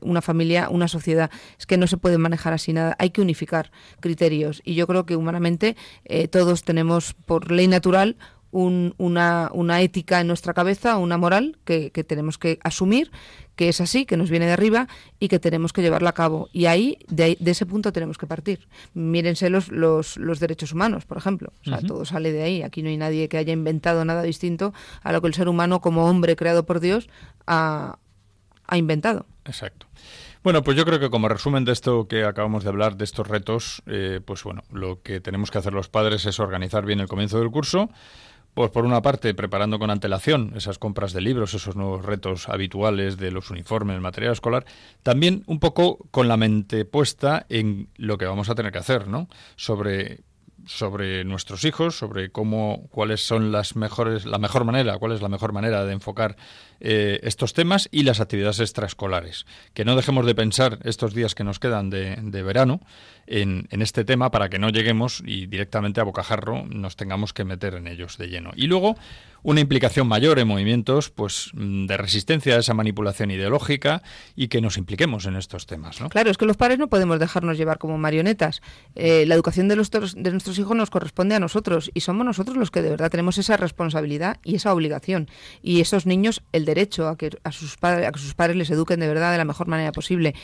una 0.00 0.22
familia, 0.22 0.68
una 0.70 0.88
sociedad. 0.88 1.30
Es 1.58 1.66
que 1.66 1.76
no 1.76 1.86
se 1.86 1.96
puede 1.96 2.18
manejar 2.18 2.52
así 2.52 2.72
nada. 2.72 2.96
Hay 2.98 3.10
que 3.10 3.20
unificar 3.20 3.70
criterios. 4.00 4.60
Y 4.64 4.74
yo 4.74 4.86
creo 4.86 5.06
que 5.06 5.16
humanamente 5.16 5.76
eh, 6.04 6.28
todos 6.28 6.62
tenemos 6.62 7.14
por 7.14 7.50
ley 7.50 7.68
natural 7.68 8.16
una, 8.50 9.50
una, 9.52 9.80
ética 9.80 10.20
en 10.20 10.26
nuestra 10.26 10.54
cabeza, 10.54 10.96
una 10.96 11.18
moral 11.18 11.58
que, 11.64 11.90
tenemos 11.90 12.38
que 12.38 12.58
asumir, 12.62 13.10
que 13.56 13.68
es 13.68 13.80
así, 13.80 14.06
que 14.06 14.16
nos 14.16 14.30
viene 14.30 14.46
de 14.46 14.52
arriba 14.52 14.88
y 15.18 15.28
que 15.28 15.38
tenemos 15.38 15.72
que 15.72 15.82
llevarla 15.82 16.10
a 16.10 16.14
cabo. 16.14 16.48
Y 16.52 16.66
ahí, 16.66 16.98
de, 17.08 17.36
ese 17.44 17.66
punto 17.66 17.92
tenemos 17.92 18.16
que 18.16 18.26
partir. 18.26 18.68
Mírense 18.94 19.50
los, 19.50 19.68
los, 19.68 20.16
los 20.16 20.40
derechos 20.40 20.72
humanos, 20.72 21.04
por 21.04 21.18
ejemplo. 21.18 21.52
O 21.62 21.64
sea, 21.64 21.80
todo 21.80 22.04
sale 22.04 22.32
de 22.32 22.42
ahí. 22.42 22.62
Aquí 22.62 22.82
no 22.82 22.88
hay 22.88 22.96
nadie 22.96 23.28
que 23.28 23.36
haya 23.36 23.52
inventado 23.52 24.04
nada 24.04 24.22
distinto 24.22 24.72
a 25.02 25.12
lo 25.12 25.20
que 25.20 25.28
el 25.28 25.34
ser 25.34 25.48
humano, 25.48 25.80
como 25.80 26.06
hombre 26.06 26.36
creado 26.36 26.64
por 26.64 26.80
Dios, 26.80 27.08
ha, 27.46 27.98
ha 28.66 28.78
inventado. 28.78 29.26
Exacto. 29.44 29.86
Bueno, 30.44 30.62
pues 30.62 30.76
yo 30.76 30.84
creo 30.84 31.00
que 31.00 31.10
como 31.10 31.28
resumen 31.28 31.64
de 31.64 31.72
esto 31.72 32.06
que 32.06 32.24
acabamos 32.24 32.62
de 32.62 32.70
hablar, 32.70 32.96
de 32.96 33.04
estos 33.04 33.26
retos, 33.26 33.82
eh, 33.86 34.20
pues 34.24 34.44
bueno, 34.44 34.62
lo 34.70 35.02
que 35.02 35.20
tenemos 35.20 35.50
que 35.50 35.58
hacer 35.58 35.72
los 35.72 35.88
padres 35.88 36.26
es 36.26 36.38
organizar 36.38 36.86
bien 36.86 37.00
el 37.00 37.08
comienzo 37.08 37.40
del 37.40 37.50
curso, 37.50 37.90
pues 38.58 38.72
por 38.72 38.84
una 38.84 39.02
parte, 39.02 39.34
preparando 39.34 39.78
con 39.78 39.88
antelación 39.88 40.52
esas 40.56 40.80
compras 40.80 41.12
de 41.12 41.20
libros, 41.20 41.54
esos 41.54 41.76
nuevos 41.76 42.04
retos 42.04 42.48
habituales 42.48 43.16
de 43.16 43.30
los 43.30 43.52
uniformes, 43.52 43.94
el 43.94 44.00
material 44.00 44.32
escolar, 44.32 44.66
también 45.04 45.44
un 45.46 45.60
poco 45.60 46.08
con 46.10 46.26
la 46.26 46.36
mente 46.36 46.84
puesta 46.84 47.46
en 47.50 47.88
lo 47.94 48.18
que 48.18 48.26
vamos 48.26 48.50
a 48.50 48.56
tener 48.56 48.72
que 48.72 48.78
hacer, 48.78 49.06
¿no? 49.06 49.28
Sobre 49.54 50.24
sobre 50.66 51.24
nuestros 51.24 51.64
hijos, 51.64 51.96
sobre 51.96 52.30
cómo, 52.30 52.88
cuáles 52.90 53.24
son 53.24 53.52
las 53.52 53.76
mejores, 53.76 54.26
la 54.26 54.38
mejor 54.38 54.64
manera, 54.64 54.98
cuál 54.98 55.12
es 55.12 55.22
la 55.22 55.28
mejor 55.28 55.52
manera 55.52 55.84
de 55.84 55.92
enfocar 55.92 56.36
eh, 56.80 57.20
estos 57.22 57.54
temas 57.54 57.88
y 57.90 58.02
las 58.02 58.20
actividades 58.20 58.60
extraescolares. 58.60 59.46
Que 59.72 59.84
no 59.84 59.96
dejemos 59.96 60.26
de 60.26 60.34
pensar 60.34 60.80
estos 60.82 61.14
días 61.14 61.34
que 61.34 61.44
nos 61.44 61.58
quedan 61.58 61.90
de, 61.90 62.16
de 62.20 62.42
verano 62.42 62.80
en, 63.28 63.68
en, 63.70 63.82
este 63.82 64.04
tema 64.04 64.30
para 64.30 64.48
que 64.48 64.58
no 64.58 64.70
lleguemos 64.70 65.22
y 65.24 65.46
directamente 65.46 66.00
a 66.00 66.04
bocajarro 66.04 66.64
nos 66.66 66.96
tengamos 66.96 67.32
que 67.32 67.44
meter 67.44 67.74
en 67.74 67.86
ellos 67.86 68.18
de 68.18 68.28
lleno. 68.28 68.52
Y 68.56 68.66
luego 68.66 68.96
una 69.42 69.60
implicación 69.60 70.06
mayor 70.08 70.38
en 70.38 70.48
movimientos 70.48 71.10
pues 71.10 71.50
mm, 71.54 71.86
de 71.86 71.96
resistencia 71.96 72.56
a 72.56 72.58
esa 72.58 72.74
manipulación 72.74 73.30
ideológica 73.30 74.02
y 74.34 74.48
que 74.48 74.60
nos 74.60 74.76
impliquemos 74.76 75.26
en 75.26 75.36
estos 75.36 75.66
temas. 75.66 76.00
¿no? 76.00 76.08
Claro, 76.08 76.30
es 76.30 76.36
que 76.36 76.46
los 76.46 76.56
padres 76.56 76.78
no 76.78 76.88
podemos 76.88 77.18
dejarnos 77.18 77.56
llevar 77.56 77.78
como 77.78 77.98
marionetas. 77.98 78.60
Eh, 78.94 79.24
la 79.26 79.34
educación 79.34 79.68
de, 79.68 79.76
los, 79.76 79.90
de 79.90 80.30
nuestros 80.30 80.58
hijos 80.58 80.76
nos 80.76 80.90
corresponde 80.90 81.34
a 81.34 81.40
nosotros 81.40 81.90
y 81.94 82.00
somos 82.00 82.24
nosotros 82.26 82.56
los 82.56 82.70
que 82.70 82.82
de 82.82 82.90
verdad 82.90 83.10
tenemos 83.10 83.38
esa 83.38 83.56
responsabilidad 83.56 84.38
y 84.44 84.56
esa 84.56 84.72
obligación. 84.72 85.28
Y 85.62 85.80
esos 85.80 86.06
niños 86.06 86.42
el 86.52 86.64
derecho 86.64 87.08
a 87.08 87.16
que 87.16 87.30
a 87.44 87.52
sus, 87.52 87.76
padres, 87.76 88.08
a 88.08 88.12
que 88.12 88.18
sus 88.18 88.34
padres 88.34 88.56
les 88.56 88.70
eduquen 88.70 89.00
de 89.00 89.08
verdad 89.08 89.32
de 89.32 89.38
la 89.38 89.44
mejor 89.44 89.66
manera 89.68 89.92
posible. 89.92 90.34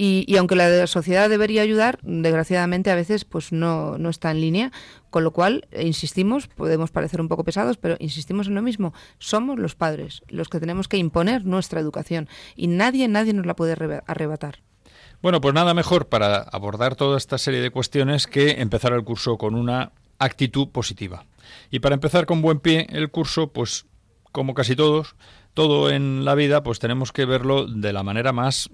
Y, 0.00 0.36
aunque 0.36 0.54
la 0.54 0.86
sociedad 0.86 1.28
debería 1.28 1.62
ayudar, 1.62 1.98
desgraciadamente 2.02 2.92
a 2.92 2.94
veces 2.94 3.24
pues 3.24 3.50
no, 3.50 3.98
no 3.98 4.10
está 4.10 4.30
en 4.30 4.40
línea, 4.40 4.72
con 5.10 5.24
lo 5.24 5.32
cual, 5.32 5.66
eh, 5.72 5.86
insistimos, 5.86 6.46
podemos 6.46 6.92
parecer 6.92 7.20
un 7.20 7.26
poco 7.26 7.42
pesados, 7.42 7.78
pero 7.78 7.96
insistimos 7.98 8.46
en 8.46 8.54
lo 8.54 8.62
mismo, 8.62 8.94
somos 9.18 9.58
los 9.58 9.74
padres 9.74 10.22
los 10.28 10.48
que 10.48 10.60
tenemos 10.60 10.86
que 10.86 10.98
imponer 10.98 11.44
nuestra 11.44 11.80
educación 11.80 12.28
y 12.54 12.68
nadie, 12.68 13.08
nadie 13.08 13.32
nos 13.32 13.44
la 13.44 13.56
puede 13.56 13.72
arrebatar. 14.06 14.60
Bueno, 15.20 15.40
pues 15.40 15.52
nada 15.52 15.74
mejor 15.74 16.08
para 16.08 16.38
abordar 16.38 16.94
toda 16.94 17.18
esta 17.18 17.36
serie 17.36 17.60
de 17.60 17.70
cuestiones 17.70 18.28
que 18.28 18.60
empezar 18.60 18.92
el 18.92 19.02
curso 19.02 19.36
con 19.36 19.56
una 19.56 19.90
actitud 20.20 20.68
positiva. 20.68 21.26
Y 21.70 21.80
para 21.80 21.94
empezar 21.94 22.24
con 22.26 22.40
buen 22.40 22.60
pie 22.60 22.86
el 22.90 23.10
curso, 23.10 23.52
pues 23.52 23.86
como 24.30 24.54
casi 24.54 24.76
todos, 24.76 25.16
todo 25.54 25.90
en 25.90 26.24
la 26.24 26.34
vida, 26.34 26.62
pues 26.62 26.78
tenemos 26.78 27.12
que 27.12 27.24
verlo 27.24 27.66
de 27.66 27.92
la 27.92 28.02
manera 28.02 28.32
más 28.32 28.70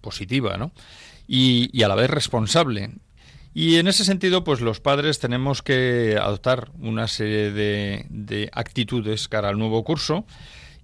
positiva, 0.00 0.56
¿no? 0.56 0.72
Y, 1.26 1.82
a 1.82 1.88
la 1.88 1.94
vez 1.94 2.10
responsable. 2.10 2.90
Y 3.54 3.76
en 3.76 3.88
ese 3.88 4.04
sentido, 4.04 4.44
pues 4.44 4.60
los 4.60 4.80
padres 4.80 5.18
tenemos 5.18 5.62
que 5.62 6.18
adoptar 6.20 6.70
una 6.78 7.08
serie 7.08 7.50
de, 7.50 8.06
de 8.10 8.50
actitudes 8.52 9.28
cara 9.28 9.48
al 9.48 9.58
nuevo 9.58 9.82
curso 9.82 10.26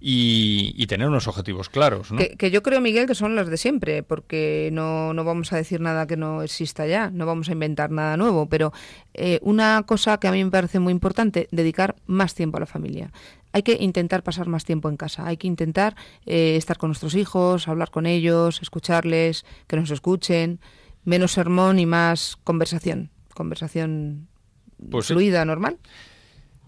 y, 0.05 0.85
tener 0.87 1.07
unos 1.07 1.29
objetivos 1.29 1.69
claros. 1.69 2.11
¿no? 2.11 2.19
Que, 2.37 2.51
yo 2.51 2.61
creo, 2.61 2.81
Miguel, 2.81 3.07
que 3.07 3.15
son 3.15 3.35
los 3.35 3.47
de 3.47 3.55
siempre, 3.55 4.03
porque 4.03 4.69
no, 4.73 5.13
no, 5.13 5.23
vamos 5.23 5.53
a 5.53 5.55
decir 5.55 5.79
nada 5.79 6.05
que 6.07 6.17
no 6.17 6.43
exista 6.43 6.85
ya, 6.85 7.09
no 7.09 7.25
vamos 7.25 7.47
a 7.47 7.53
inventar 7.53 7.89
nada 7.89 8.17
nuevo, 8.17 8.49
pero 8.49 8.73
eh, 9.13 9.39
una 9.41 9.81
cosa 9.87 10.19
que 10.19 10.27
a 10.27 10.33
mí 10.33 10.43
me 10.43 10.51
parece 10.51 10.79
muy 10.79 10.91
importante, 10.91 11.47
dedicar 11.51 11.95
más 12.05 12.35
tiempo 12.35 12.57
a 12.57 12.59
la 12.59 12.65
familia. 12.65 13.13
Hay 13.53 13.63
que 13.63 13.77
intentar 13.79 14.23
pasar 14.23 14.47
más 14.47 14.65
tiempo 14.65 14.89
en 14.89 14.97
casa, 14.97 15.25
hay 15.25 15.37
que 15.37 15.47
intentar 15.47 15.95
eh, 16.25 16.57
estar 16.57 16.77
con 16.77 16.89
nuestros 16.89 17.15
hijos, 17.15 17.69
hablar 17.69 17.89
con 17.89 18.05
ellos, 18.05 18.61
escucharles, 18.61 19.45
que 19.67 19.77
nos 19.77 19.89
escuchen, 19.89 20.59
menos 21.05 21.31
sermón 21.31 21.79
y 21.79 21.85
más 21.85 22.37
conversación, 22.43 23.09
conversación 23.33 24.27
pues 24.91 25.07
fluida, 25.07 25.45
normal. 25.45 25.77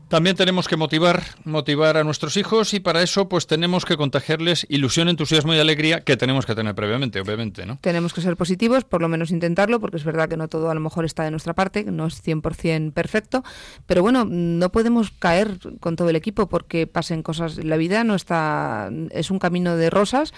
También 0.08 0.36
tenemos 0.36 0.68
que 0.68 0.78
motivar, 0.78 1.24
motivar 1.46 1.98
a 1.98 2.04
nuestros 2.04 2.38
hijos 2.38 2.74
y 2.74 2.80
para 2.80 3.02
eso 3.02 3.28
pues 3.28 3.48
tenemos 3.48 3.86
que 3.86 3.98
contagiarles 3.98 4.68
ilusión, 4.70 5.10
entusiasmo 5.10 5.54
y 5.56 5.60
alegría 5.60 6.02
que 6.02 6.16
tenemos 6.16 6.46
que 6.46 6.54
tener 6.54 6.76
previamente, 6.76 7.20
obviamente, 7.20 7.66
¿no? 7.66 7.80
Tenemos 7.82 8.14
que 8.14 8.22
ser 8.22 8.38
positivos, 8.38 8.84
por 8.84 9.02
lo 9.02 9.08
menos 9.08 9.32
intentarlo, 9.32 9.80
porque 9.80 9.98
es 9.98 10.04
verdad 10.04 10.30
que 10.30 10.38
no 10.38 10.48
todo 10.48 10.70
a 10.70 10.76
lo 10.76 10.80
mejor 10.80 11.06
está 11.06 11.24
de 11.24 11.32
nuestra 11.32 11.54
parte, 11.54 11.84
no 11.86 12.06
es 12.06 12.24
100% 12.24 12.94
perfecto, 12.94 13.44
pero 13.88 14.04
bueno, 14.04 14.26
no 14.30 14.72
podemos 14.72 15.12
caer 15.12 15.58
con 15.80 15.96
todo 15.96 16.10
el 16.10 16.16
equipo 16.16 16.48
porque 16.48 16.86
pasen 16.86 17.24
cosas, 17.24 17.64
la 17.64 17.78
vida 17.78 18.04
no 18.04 18.14
está 18.16 18.92
es 19.10 19.32
un 19.32 19.40
camino 19.40 19.76
de 19.76 19.90
rosas 19.90 20.34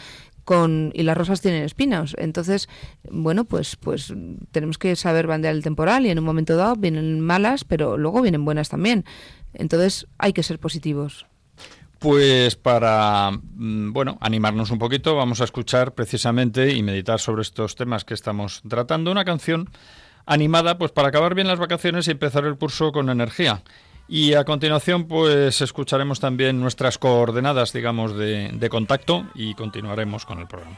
con, 0.48 0.94
y 0.96 1.04
las 1.04 1.18
rosas 1.18 1.42
tienen 1.42 1.64
espinos. 1.64 2.16
Entonces, 2.18 2.70
bueno, 3.12 3.44
pues, 3.44 3.76
pues 3.76 4.14
tenemos 4.52 4.78
que 4.78 4.96
saber 4.96 5.28
bandear 5.28 5.54
el 5.54 5.62
temporal 5.62 6.06
y 6.06 6.10
en 6.10 6.20
un 6.20 6.24
momento 6.24 6.56
dado 6.56 6.78
vienen 6.78 7.20
malas, 7.20 7.66
pero 7.66 7.98
luego 7.98 8.22
vienen 8.22 8.46
buenas 8.46 8.70
también. 8.70 9.04
Entonces 9.54 10.08
hay 10.18 10.32
que 10.32 10.44
ser 10.44 10.58
positivos. 10.58 11.26
Pues 12.00 12.56
para, 12.56 13.32
mm, 13.32 13.92
bueno, 13.92 14.18
animarnos 14.22 14.72
un 14.72 14.80
poquito, 14.80 15.18
vamos 15.18 15.42
a 15.42 15.44
escuchar 15.44 15.94
precisamente 15.96 16.72
y 16.74 16.82
meditar 16.82 17.20
sobre 17.20 17.42
estos 17.42 17.76
temas 17.76 18.06
que 18.06 18.14
estamos 18.14 18.62
tratando, 18.70 19.12
una 19.12 19.26
canción 19.26 19.70
animada 20.26 20.78
pues 20.78 20.94
para 20.94 21.10
acabar 21.10 21.36
bien 21.36 21.48
las 21.48 21.60
vacaciones 21.60 22.08
y 22.08 22.12
empezar 22.12 22.46
el 22.46 22.58
curso 22.58 22.94
con 22.94 23.10
energía. 23.10 23.64
Y 24.08 24.34
a 24.34 24.46
continuación 24.46 25.06
pues 25.06 25.62
escucharemos 25.62 26.20
también 26.20 26.60
nuestras 26.60 26.98
coordenadas, 26.98 27.74
digamos, 27.74 28.16
de, 28.16 28.50
de 28.54 28.70
contacto 28.70 29.26
y 29.36 29.54
continuaremos 29.54 30.26
con 30.26 30.40
el 30.40 30.48
programa. 30.48 30.78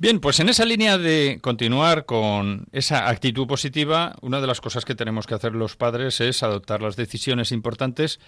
Bien, 0.00 0.18
pues 0.18 0.40
en 0.40 0.48
esa 0.48 0.64
línea 0.64 0.96
de 0.96 1.40
continuar 1.42 2.06
con 2.06 2.68
esa 2.72 3.10
actitud 3.10 3.46
positiva, 3.46 4.16
una 4.22 4.40
de 4.40 4.46
las 4.46 4.62
cosas 4.62 4.86
que 4.86 4.94
tenemos 4.94 5.26
que 5.26 5.34
hacer 5.34 5.52
los 5.52 5.76
padres 5.76 6.22
es 6.22 6.42
adoptar 6.42 6.80
las 6.80 6.96
decisiones 6.96 7.52
importantes 7.52 8.18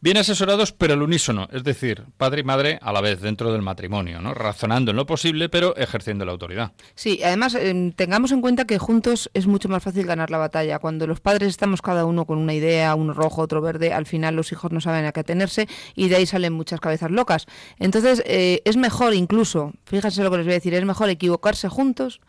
bien 0.00 0.16
asesorados, 0.16 0.72
pero 0.72 0.94
al 0.94 1.02
unísono, 1.02 1.48
es 1.52 1.62
decir, 1.64 2.04
padre 2.16 2.40
y 2.40 2.44
madre 2.44 2.78
a 2.82 2.92
la 2.92 3.00
vez 3.00 3.20
dentro 3.20 3.52
del 3.52 3.62
matrimonio, 3.62 4.20
¿no? 4.20 4.34
razonando 4.34 4.90
en 4.90 4.96
lo 4.96 5.06
posible, 5.06 5.48
pero 5.48 5.76
ejerciendo 5.76 6.24
la 6.24 6.32
autoridad. 6.32 6.72
Sí, 6.94 7.20
además 7.22 7.54
em, 7.54 7.92
tengamos 7.92 8.32
en 8.32 8.40
cuenta 8.40 8.66
que 8.66 8.78
juntos 8.78 9.30
es 9.34 9.46
mucho 9.46 9.68
más 9.68 9.82
fácil 9.82 10.06
ganar 10.06 10.30
la 10.30 10.38
batalla. 10.38 10.78
Cuando 10.78 11.06
los 11.06 11.20
padres 11.20 11.48
estamos 11.48 11.82
cada 11.82 12.04
uno 12.04 12.24
con 12.24 12.38
una 12.38 12.54
idea, 12.54 12.94
uno 12.94 13.12
rojo, 13.12 13.42
otro 13.42 13.60
verde, 13.60 13.92
al 13.92 14.06
final 14.06 14.36
los 14.36 14.52
hijos 14.52 14.72
no 14.72 14.80
saben 14.80 15.04
a 15.04 15.12
qué 15.12 15.20
atenerse 15.20 15.68
y 15.94 16.08
de 16.08 16.16
ahí 16.16 16.26
salen 16.26 16.52
muchas 16.52 16.80
cabezas 16.80 17.10
locas. 17.10 17.46
Entonces 17.78 18.22
eh, 18.26 18.62
es 18.64 18.76
mejor 18.76 19.14
incluso, 19.14 19.72
fíjense 19.84 20.22
lo 20.22 20.30
que 20.30 20.38
les 20.38 20.46
voy 20.46 20.52
a 20.52 20.56
decir, 20.56 20.74
es 20.74 20.84
mejor 20.84 21.10
equivocarse 21.10 21.68
juntos 21.68 22.20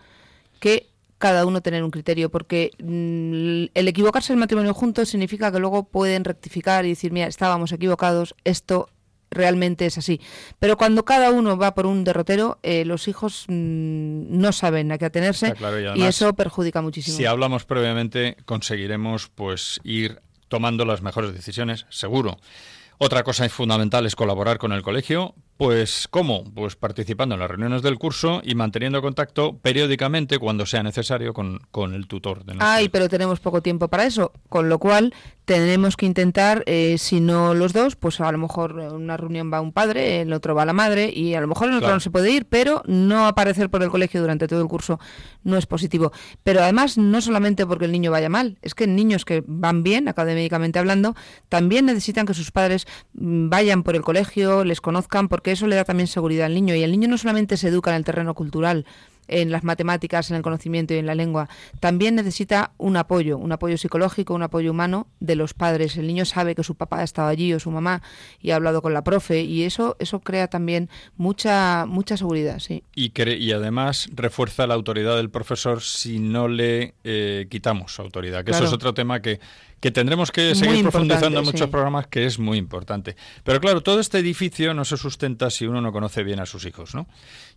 que 0.59 0.90
cada 1.21 1.45
uno 1.45 1.61
tener 1.61 1.85
un 1.85 1.91
criterio, 1.91 2.29
porque 2.29 2.71
mm, 2.79 3.71
el 3.73 3.87
equivocarse 3.87 4.33
en 4.33 4.39
el 4.39 4.41
matrimonio 4.41 4.73
juntos 4.73 5.07
significa 5.07 5.51
que 5.53 5.59
luego 5.59 5.85
pueden 5.85 6.25
rectificar 6.25 6.85
y 6.85 6.89
decir, 6.89 7.13
mira, 7.13 7.27
estábamos 7.27 7.71
equivocados, 7.71 8.35
esto 8.43 8.89
realmente 9.29 9.85
es 9.85 9.97
así. 9.97 10.19
Pero 10.59 10.75
cuando 10.75 11.05
cada 11.05 11.31
uno 11.31 11.57
va 11.57 11.73
por 11.73 11.85
un 11.85 12.03
derrotero, 12.03 12.59
eh, 12.63 12.83
los 12.83 13.07
hijos 13.07 13.45
mm, 13.47 14.37
no 14.37 14.51
saben 14.51 14.91
a 14.91 14.97
qué 14.97 15.05
atenerse 15.05 15.53
y, 15.95 16.03
eso 16.03 16.33
perjudica 16.33 16.81
muchísimo. 16.81 17.15
Si 17.15 17.25
hablamos 17.25 17.63
previamente, 17.63 18.35
conseguiremos 18.45 19.29
pues 19.29 19.79
ir 19.83 20.19
tomando 20.49 20.83
las 20.83 21.01
mejores 21.01 21.33
decisiones, 21.33 21.85
seguro. 21.89 22.39
Otra 22.97 23.23
cosa 23.23 23.47
fundamental 23.49 24.05
es 24.05 24.15
colaborar 24.15 24.57
con 24.57 24.73
el 24.73 24.81
colegio 24.81 25.33
pues 25.61 26.07
¿cómo? 26.09 26.43
Pues 26.55 26.75
participando 26.75 27.35
en 27.35 27.39
las 27.41 27.47
reuniones 27.47 27.83
del 27.83 27.99
curso 27.99 28.41
y 28.43 28.55
manteniendo 28.55 28.99
contacto 28.99 29.59
periódicamente 29.59 30.39
cuando 30.39 30.65
sea 30.65 30.81
necesario 30.81 31.35
con, 31.35 31.59
con 31.69 31.93
el 31.93 32.07
tutor. 32.07 32.43
De 32.45 32.55
Ay, 32.57 32.89
pero 32.89 33.07
tenemos 33.07 33.39
poco 33.39 33.61
tiempo 33.61 33.87
para 33.87 34.07
eso, 34.07 34.31
con 34.49 34.69
lo 34.69 34.79
cual 34.79 35.13
tenemos 35.51 35.97
que 35.97 36.05
intentar, 36.05 36.63
eh, 36.65 36.95
si 36.97 37.19
no 37.19 37.53
los 37.53 37.73
dos, 37.73 37.97
pues 37.97 38.21
a 38.21 38.31
lo 38.31 38.37
mejor 38.37 38.79
en 38.79 38.93
una 38.93 39.17
reunión 39.17 39.51
va 39.51 39.59
un 39.59 39.73
padre, 39.73 40.21
el 40.21 40.31
otro 40.31 40.55
va 40.55 40.65
la 40.65 40.71
madre 40.71 41.11
y 41.13 41.33
a 41.33 41.41
lo 41.41 41.47
mejor 41.47 41.67
en 41.67 41.75
otro 41.75 41.89
no 41.89 41.99
se 41.99 42.09
puede 42.09 42.31
ir, 42.31 42.45
pero 42.45 42.83
no 42.85 43.27
aparecer 43.27 43.69
por 43.69 43.83
el 43.83 43.89
colegio 43.89 44.21
durante 44.21 44.47
todo 44.47 44.61
el 44.61 44.69
curso 44.69 44.97
no 45.43 45.57
es 45.57 45.65
positivo. 45.65 46.13
Pero 46.43 46.61
además 46.61 46.97
no 46.97 47.19
solamente 47.19 47.65
porque 47.65 47.83
el 47.83 47.91
niño 47.91 48.11
vaya 48.11 48.29
mal, 48.29 48.59
es 48.61 48.73
que 48.75 48.87
niños 48.87 49.25
que 49.25 49.43
van 49.45 49.83
bien, 49.83 50.07
académicamente 50.07 50.79
hablando, 50.79 51.15
también 51.49 51.85
necesitan 51.85 52.25
que 52.25 52.33
sus 52.33 52.51
padres 52.51 52.87
mm, 53.13 53.49
vayan 53.49 53.83
por 53.83 53.97
el 53.97 54.03
colegio, 54.03 54.63
les 54.63 54.79
conozcan, 54.79 55.27
porque 55.27 55.51
eso 55.51 55.67
le 55.67 55.75
da 55.75 55.83
también 55.83 56.07
seguridad 56.07 56.45
al 56.45 56.53
niño. 56.53 56.75
Y 56.75 56.83
el 56.83 56.91
niño 56.91 57.09
no 57.09 57.17
solamente 57.17 57.57
se 57.57 57.67
educa 57.67 57.91
en 57.91 57.97
el 57.97 58.05
terreno 58.05 58.35
cultural, 58.35 58.85
en 59.31 59.51
las 59.51 59.63
matemáticas, 59.63 60.29
en 60.29 60.37
el 60.37 60.43
conocimiento 60.43 60.93
y 60.93 60.97
en 60.97 61.07
la 61.07 61.15
lengua. 61.15 61.49
También 61.79 62.15
necesita 62.15 62.71
un 62.77 62.97
apoyo, 62.97 63.37
un 63.37 63.51
apoyo 63.51 63.77
psicológico, 63.77 64.35
un 64.35 64.43
apoyo 64.43 64.71
humano 64.71 65.07
de 65.19 65.35
los 65.35 65.53
padres. 65.53 65.97
El 65.97 66.07
niño 66.07 66.25
sabe 66.25 66.53
que 66.53 66.63
su 66.63 66.75
papá 66.75 66.99
ha 66.99 67.03
estado 67.03 67.29
allí 67.29 67.53
o 67.53 67.59
su 67.59 67.71
mamá 67.71 68.03
y 68.39 68.51
ha 68.51 68.57
hablado 68.57 68.81
con 68.81 68.93
la 68.93 69.03
profe 69.03 69.41
y 69.41 69.63
eso 69.63 69.95
eso 69.99 70.19
crea 70.19 70.47
también 70.47 70.89
mucha 71.17 71.85
mucha 71.87 72.17
seguridad, 72.17 72.59
sí. 72.59 72.83
Y, 72.93 73.11
y 73.15 73.51
además 73.51 74.09
refuerza 74.13 74.67
la 74.67 74.73
autoridad 74.73 75.15
del 75.15 75.29
profesor 75.29 75.81
si 75.81 76.19
no 76.19 76.47
le 76.47 76.93
eh, 77.03 77.47
quitamos 77.49 77.99
autoridad, 77.99 78.43
que 78.43 78.51
eso 78.51 78.65
es 78.65 78.73
otro 78.73 78.93
tema 78.93 79.21
que 79.21 79.39
que 79.81 79.89
tendremos 79.89 80.31
que 80.31 80.53
seguir 80.53 80.83
profundizando 80.83 81.39
en 81.39 81.45
muchos 81.45 81.67
programas, 81.69 82.05
que 82.05 82.27
es 82.27 82.37
muy 82.37 82.59
importante. 82.59 83.15
Pero 83.43 83.59
claro, 83.59 83.81
todo 83.81 83.99
este 83.99 84.19
edificio 84.19 84.75
no 84.75 84.85
se 84.85 84.95
sustenta 84.95 85.49
si 85.49 85.65
uno 85.65 85.81
no 85.81 85.91
conoce 85.91 86.23
bien 86.23 86.39
a 86.39 86.45
sus 86.45 86.65
hijos, 86.65 86.93
¿no? 86.93 87.07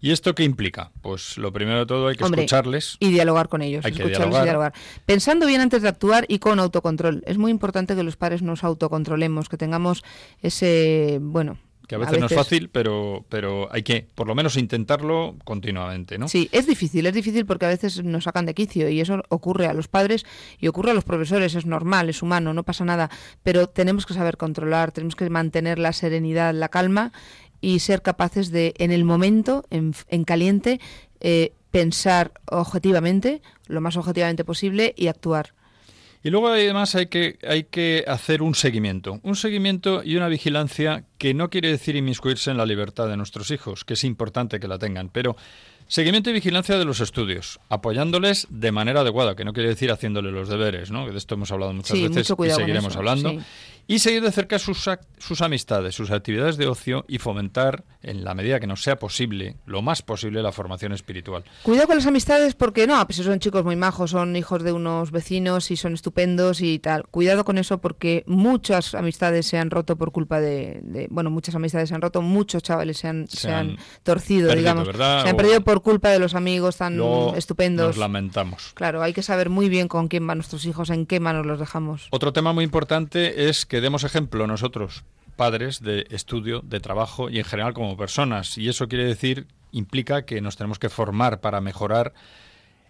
¿Y 0.00 0.10
esto 0.10 0.34
qué 0.34 0.42
implica? 0.42 0.90
Pues 1.02 1.36
lo 1.36 1.52
primero 1.52 1.63
de 1.72 1.86
todo 1.86 2.08
hay 2.08 2.16
que 2.16 2.24
escucharles. 2.24 2.96
Y 3.00 3.10
dialogar 3.10 3.48
con 3.48 3.62
ellos. 3.62 3.84
Hay 3.84 3.92
que 3.92 4.04
dialogar. 4.04 4.72
Pensando 5.06 5.46
bien 5.46 5.60
antes 5.60 5.82
de 5.82 5.88
actuar 5.88 6.24
y 6.28 6.38
con 6.38 6.58
autocontrol. 6.58 7.22
Es 7.26 7.38
muy 7.38 7.50
importante 7.50 7.94
que 7.96 8.02
los 8.02 8.16
padres 8.16 8.42
nos 8.42 8.64
autocontrolemos, 8.64 9.48
que 9.48 9.56
tengamos 9.56 10.04
ese, 10.42 11.18
bueno, 11.20 11.58
que 11.86 11.96
a 11.96 11.98
veces, 11.98 12.18
no 12.18 12.26
es 12.26 12.34
fácil, 12.34 12.70
pero, 12.70 13.26
pero 13.28 13.68
hay 13.70 13.82
que 13.82 14.08
por 14.14 14.26
lo 14.26 14.34
menos 14.34 14.56
intentarlo 14.56 15.36
continuamente, 15.44 16.16
¿no? 16.16 16.28
Sí, 16.28 16.48
es 16.50 16.66
difícil, 16.66 17.04
es 17.04 17.12
difícil 17.12 17.44
porque 17.44 17.66
a 17.66 17.68
veces 17.68 18.02
nos 18.02 18.24
sacan 18.24 18.46
de 18.46 18.54
quicio 18.54 18.88
y 18.88 19.00
eso 19.00 19.22
ocurre 19.28 19.66
a 19.66 19.74
los 19.74 19.86
padres 19.86 20.24
y 20.58 20.68
ocurre 20.68 20.92
a 20.92 20.94
los 20.94 21.04
profesores, 21.04 21.54
es 21.54 21.66
normal, 21.66 22.08
es 22.08 22.22
humano, 22.22 22.54
no 22.54 22.62
pasa 22.62 22.86
nada, 22.86 23.10
pero 23.42 23.68
tenemos 23.68 24.06
que 24.06 24.14
saber 24.14 24.38
controlar, 24.38 24.92
tenemos 24.92 25.14
que 25.14 25.28
mantener 25.28 25.78
la 25.78 25.92
serenidad, 25.92 26.54
la 26.54 26.70
calma 26.70 27.12
y 27.60 27.80
ser 27.80 28.02
capaces 28.02 28.50
de, 28.50 28.74
en 28.78 28.90
el 28.90 29.04
momento, 29.04 29.64
en, 29.70 30.24
caliente, 30.24 30.80
eh, 31.26 31.54
pensar 31.70 32.32
objetivamente, 32.50 33.40
lo 33.66 33.80
más 33.80 33.96
objetivamente 33.96 34.44
posible 34.44 34.92
y 34.94 35.06
actuar. 35.06 35.54
Y 36.22 36.28
luego 36.28 36.48
además 36.48 36.94
hay 36.94 37.06
que, 37.06 37.38
hay 37.48 37.64
que 37.64 38.04
hacer 38.06 38.42
un 38.42 38.54
seguimiento, 38.54 39.20
un 39.22 39.34
seguimiento 39.34 40.02
y 40.04 40.16
una 40.16 40.28
vigilancia 40.28 41.04
que 41.16 41.32
no 41.32 41.48
quiere 41.48 41.70
decir 41.70 41.96
inmiscuirse 41.96 42.50
en 42.50 42.58
la 42.58 42.66
libertad 42.66 43.08
de 43.08 43.16
nuestros 43.16 43.50
hijos, 43.50 43.86
que 43.86 43.94
es 43.94 44.04
importante 44.04 44.60
que 44.60 44.68
la 44.68 44.78
tengan, 44.78 45.08
pero 45.08 45.34
Seguimiento 45.86 46.30
y 46.30 46.32
vigilancia 46.32 46.78
de 46.78 46.84
los 46.86 47.00
estudios, 47.00 47.60
apoyándoles 47.68 48.46
de 48.48 48.72
manera 48.72 49.00
adecuada, 49.00 49.36
que 49.36 49.44
no 49.44 49.52
quiere 49.52 49.68
decir 49.68 49.92
haciéndole 49.92 50.30
los 50.30 50.48
deberes, 50.48 50.90
¿no? 50.90 51.06
De 51.06 51.16
esto 51.16 51.34
hemos 51.34 51.52
hablado 51.52 51.74
muchas 51.74 52.00
veces 52.00 52.30
y 52.30 52.50
seguiremos 52.50 52.96
hablando. 52.96 53.34
Y 53.86 53.98
seguir 53.98 54.22
de 54.22 54.32
cerca 54.32 54.58
sus, 54.58 54.88
sus 55.18 55.40
amistades, 55.42 55.94
sus 55.94 56.10
actividades 56.10 56.56
de 56.56 56.66
ocio 56.66 57.04
y 57.08 57.18
fomentar, 57.18 57.84
en 58.02 58.24
la 58.24 58.34
medida 58.34 58.60
que 58.60 58.66
nos 58.66 58.82
sea 58.82 58.98
posible, 58.98 59.56
lo 59.66 59.82
más 59.82 60.02
posible, 60.02 60.42
la 60.42 60.52
formación 60.52 60.92
espiritual. 60.92 61.44
Cuidado 61.62 61.86
con 61.88 61.96
las 61.96 62.06
amistades 62.06 62.54
porque 62.54 62.86
no, 62.86 63.04
pues 63.06 63.18
son 63.18 63.38
chicos 63.38 63.64
muy 63.64 63.76
majos, 63.76 64.10
son 64.10 64.36
hijos 64.36 64.62
de 64.62 64.72
unos 64.72 65.10
vecinos 65.10 65.70
y 65.70 65.76
son 65.76 65.94
estupendos 65.94 66.60
y 66.60 66.78
tal. 66.78 67.04
Cuidado 67.10 67.44
con 67.44 67.58
eso 67.58 67.78
porque 67.78 68.24
muchas 68.26 68.94
amistades 68.94 69.46
se 69.46 69.58
han 69.58 69.70
roto 69.70 69.96
por 69.96 70.12
culpa 70.12 70.40
de, 70.40 71.08
bueno, 71.10 71.30
muchas 71.30 71.54
amistades 71.54 71.88
se 71.88 71.94
han 71.94 72.02
roto, 72.02 72.22
muchos 72.22 72.62
chavales 72.62 72.98
se 72.98 73.08
han, 73.08 73.28
se 73.28 73.50
han, 73.50 73.76
torcido, 74.02 74.54
digamos. 74.54 74.88
Se 74.88 75.28
han 75.28 75.36
perdido 75.36 75.62
por 75.62 75.82
culpa 75.82 76.10
de 76.10 76.18
los 76.18 76.34
amigos 76.34 76.76
tan 76.76 77.00
estupendos. 77.36 77.88
Nos 77.88 77.96
lamentamos. 77.96 78.72
Claro, 78.74 79.02
hay 79.02 79.12
que 79.12 79.22
saber 79.22 79.50
muy 79.50 79.68
bien 79.68 79.88
con 79.88 80.08
quién 80.08 80.26
van 80.26 80.38
nuestros 80.38 80.64
hijos, 80.66 80.90
en 80.90 81.06
qué 81.06 81.20
manos 81.20 81.46
los 81.46 81.58
dejamos. 81.58 82.08
Otro 82.10 82.32
tema 82.32 82.52
muy 82.52 82.64
importante 82.64 83.48
es 83.48 83.66
que 83.66 83.73
demos 83.80 84.04
ejemplo 84.04 84.46
nosotros, 84.46 85.04
padres, 85.36 85.80
de 85.80 86.06
estudio, 86.10 86.60
de 86.60 86.80
trabajo 86.80 87.30
y 87.30 87.38
en 87.38 87.44
general 87.44 87.74
como 87.74 87.96
personas. 87.96 88.58
Y 88.58 88.68
eso 88.68 88.88
quiere 88.88 89.04
decir, 89.04 89.46
implica 89.72 90.24
que 90.24 90.40
nos 90.40 90.56
tenemos 90.56 90.78
que 90.78 90.88
formar 90.88 91.40
para 91.40 91.60
mejorar 91.60 92.14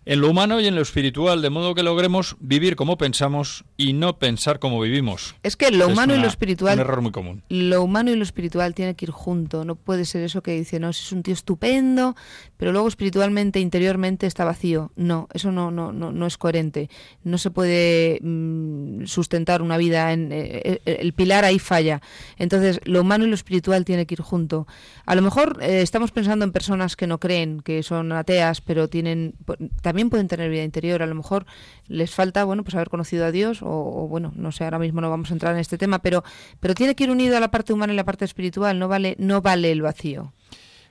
en 0.06 0.20
lo 0.20 0.30
humano 0.30 0.60
y 0.60 0.66
en 0.66 0.74
lo 0.74 0.82
espiritual, 0.82 1.40
de 1.40 1.50
modo 1.50 1.74
que 1.74 1.82
logremos 1.82 2.36
vivir 2.40 2.76
como 2.76 2.98
pensamos 2.98 3.64
y 3.76 3.94
no 3.94 4.18
pensar 4.18 4.58
como 4.58 4.80
vivimos. 4.80 5.34
Es 5.42 5.56
que 5.56 5.70
lo 5.70 5.88
humano 5.88 6.14
y 6.14 6.18
lo 6.18 6.28
espiritual. 6.28 6.74
Un 6.74 6.80
error 6.80 7.00
muy 7.00 7.10
común. 7.10 7.42
Lo 7.48 7.82
humano 7.82 8.10
y 8.10 8.16
lo 8.16 8.22
espiritual 8.22 8.74
tiene 8.74 8.94
que 8.94 9.06
ir 9.06 9.10
junto. 9.10 9.64
No 9.64 9.76
puede 9.76 10.04
ser 10.04 10.22
eso 10.22 10.42
que 10.42 10.52
dice, 10.52 10.78
no, 10.78 10.90
es 10.90 11.12
un 11.12 11.22
tío 11.22 11.34
estupendo, 11.34 12.14
pero 12.56 12.72
luego 12.72 12.88
espiritualmente, 12.88 13.60
interiormente 13.60 14.26
está 14.26 14.44
vacío. 14.44 14.92
No, 14.96 15.28
eso 15.32 15.52
no, 15.52 15.70
no, 15.70 15.92
no, 15.92 16.12
no 16.12 16.26
es 16.26 16.36
coherente. 16.36 16.90
No 17.22 17.38
se 17.38 17.50
puede 17.50 18.18
mm, 18.22 19.06
sustentar 19.06 19.62
una 19.62 19.78
vida. 19.78 20.12
En, 20.12 20.32
eh, 20.32 20.80
eh, 20.84 20.98
el 21.00 21.12
pilar 21.14 21.44
ahí 21.44 21.58
falla. 21.58 22.02
Entonces, 22.36 22.80
lo 22.84 23.00
humano 23.00 23.24
y 23.24 23.28
lo 23.28 23.34
espiritual 23.34 23.84
tiene 23.84 24.06
que 24.06 24.14
ir 24.14 24.20
junto. 24.20 24.66
A 25.06 25.14
lo 25.14 25.22
mejor 25.22 25.58
eh, 25.62 25.80
estamos 25.80 26.10
pensando 26.10 26.44
en 26.44 26.52
personas 26.52 26.96
que 26.96 27.06
no 27.06 27.18
creen, 27.18 27.60
que 27.60 27.82
son 27.82 28.12
ateas, 28.12 28.60
pero 28.60 28.88
tienen 28.88 29.34
también 29.80 29.93
pueden 30.10 30.28
tener 30.28 30.50
vida 30.50 30.62
interior. 30.62 31.02
A 31.02 31.06
lo 31.06 31.14
mejor 31.14 31.46
les 31.88 32.14
falta, 32.14 32.44
bueno, 32.44 32.64
pues 32.64 32.74
haber 32.74 32.90
conocido 32.90 33.24
a 33.24 33.30
Dios 33.30 33.60
o, 33.62 34.06
bueno, 34.08 34.32
no 34.36 34.52
sé, 34.52 34.64
ahora 34.64 34.78
mismo 34.78 35.00
no 35.00 35.10
vamos 35.10 35.30
a 35.30 35.34
entrar 35.34 35.54
en 35.54 35.60
este 35.60 35.78
tema, 35.78 36.00
pero, 36.00 36.24
pero 36.60 36.74
tiene 36.74 36.94
que 36.94 37.04
ir 37.04 37.10
unido 37.10 37.36
a 37.36 37.40
la 37.40 37.50
parte 37.50 37.72
humana 37.72 37.92
y 37.92 37.96
la 37.96 38.04
parte 38.04 38.24
espiritual. 38.24 38.78
No 38.78 38.88
vale, 38.88 39.16
no 39.18 39.40
vale 39.40 39.72
el 39.72 39.82
vacío. 39.82 40.32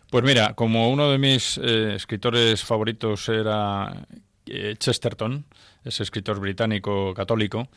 Pues 0.09 0.23
mira, 0.23 0.53
como 0.53 0.91
uno 0.91 1.09
de 1.09 1.17
mis 1.17 1.57
eh, 1.57 1.95
escritores 1.95 2.63
favoritos 2.63 3.29
era 3.29 4.05
eh, 4.45 4.75
Chesterton, 4.77 5.45
ese 5.83 6.03
escritor 6.03 6.39
británico 6.39 7.13
católico, 7.13 7.67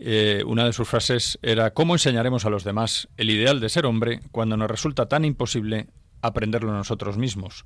eh, 0.00 0.44
una 0.46 0.64
de 0.64 0.72
sus 0.72 0.88
frases 0.88 1.40
era 1.42 1.72
¿Cómo 1.72 1.94
enseñaremos 1.94 2.44
a 2.44 2.50
los 2.50 2.62
demás 2.62 3.08
el 3.16 3.30
ideal 3.30 3.58
de 3.58 3.68
ser 3.68 3.84
hombre 3.84 4.20
cuando 4.30 4.56
nos 4.56 4.70
resulta 4.70 5.06
tan 5.06 5.24
imposible 5.24 5.88
aprenderlo 6.22 6.72
nosotros 6.72 7.18
mismos? 7.18 7.64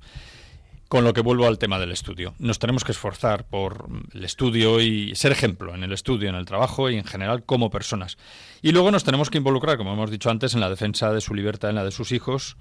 Con 0.93 1.05
lo 1.05 1.13
que 1.13 1.21
vuelvo 1.21 1.47
al 1.47 1.57
tema 1.57 1.79
del 1.79 1.91
estudio. 1.91 2.35
Nos 2.37 2.59
tenemos 2.59 2.83
que 2.83 2.91
esforzar 2.91 3.47
por 3.47 3.87
el 4.13 4.23
estudio 4.23 4.79
y 4.79 5.15
ser 5.15 5.31
ejemplo 5.31 5.73
en 5.73 5.81
el 5.81 5.91
estudio, 5.91 6.29
en 6.29 6.35
el 6.35 6.45
trabajo 6.45 6.87
y 6.87 6.97
en 6.97 7.03
general 7.03 7.45
como 7.45 7.71
personas. 7.71 8.19
Y 8.65 8.71
luego 8.71 8.91
nos 8.91 9.03
tenemos 9.03 9.29
que 9.29 9.39
involucrar, 9.39 9.75
como 9.75 9.91
hemos 9.91 10.09
dicho 10.09 10.29
antes, 10.29 10.53
en 10.53 10.61
la 10.61 10.69
defensa 10.69 11.11
de 11.11 11.19
su 11.19 11.33
libertad, 11.33 11.69
en 11.69 11.75
la 11.75 11.83
de 11.83 11.91
sus 11.91 12.13
hijos, 12.13 12.55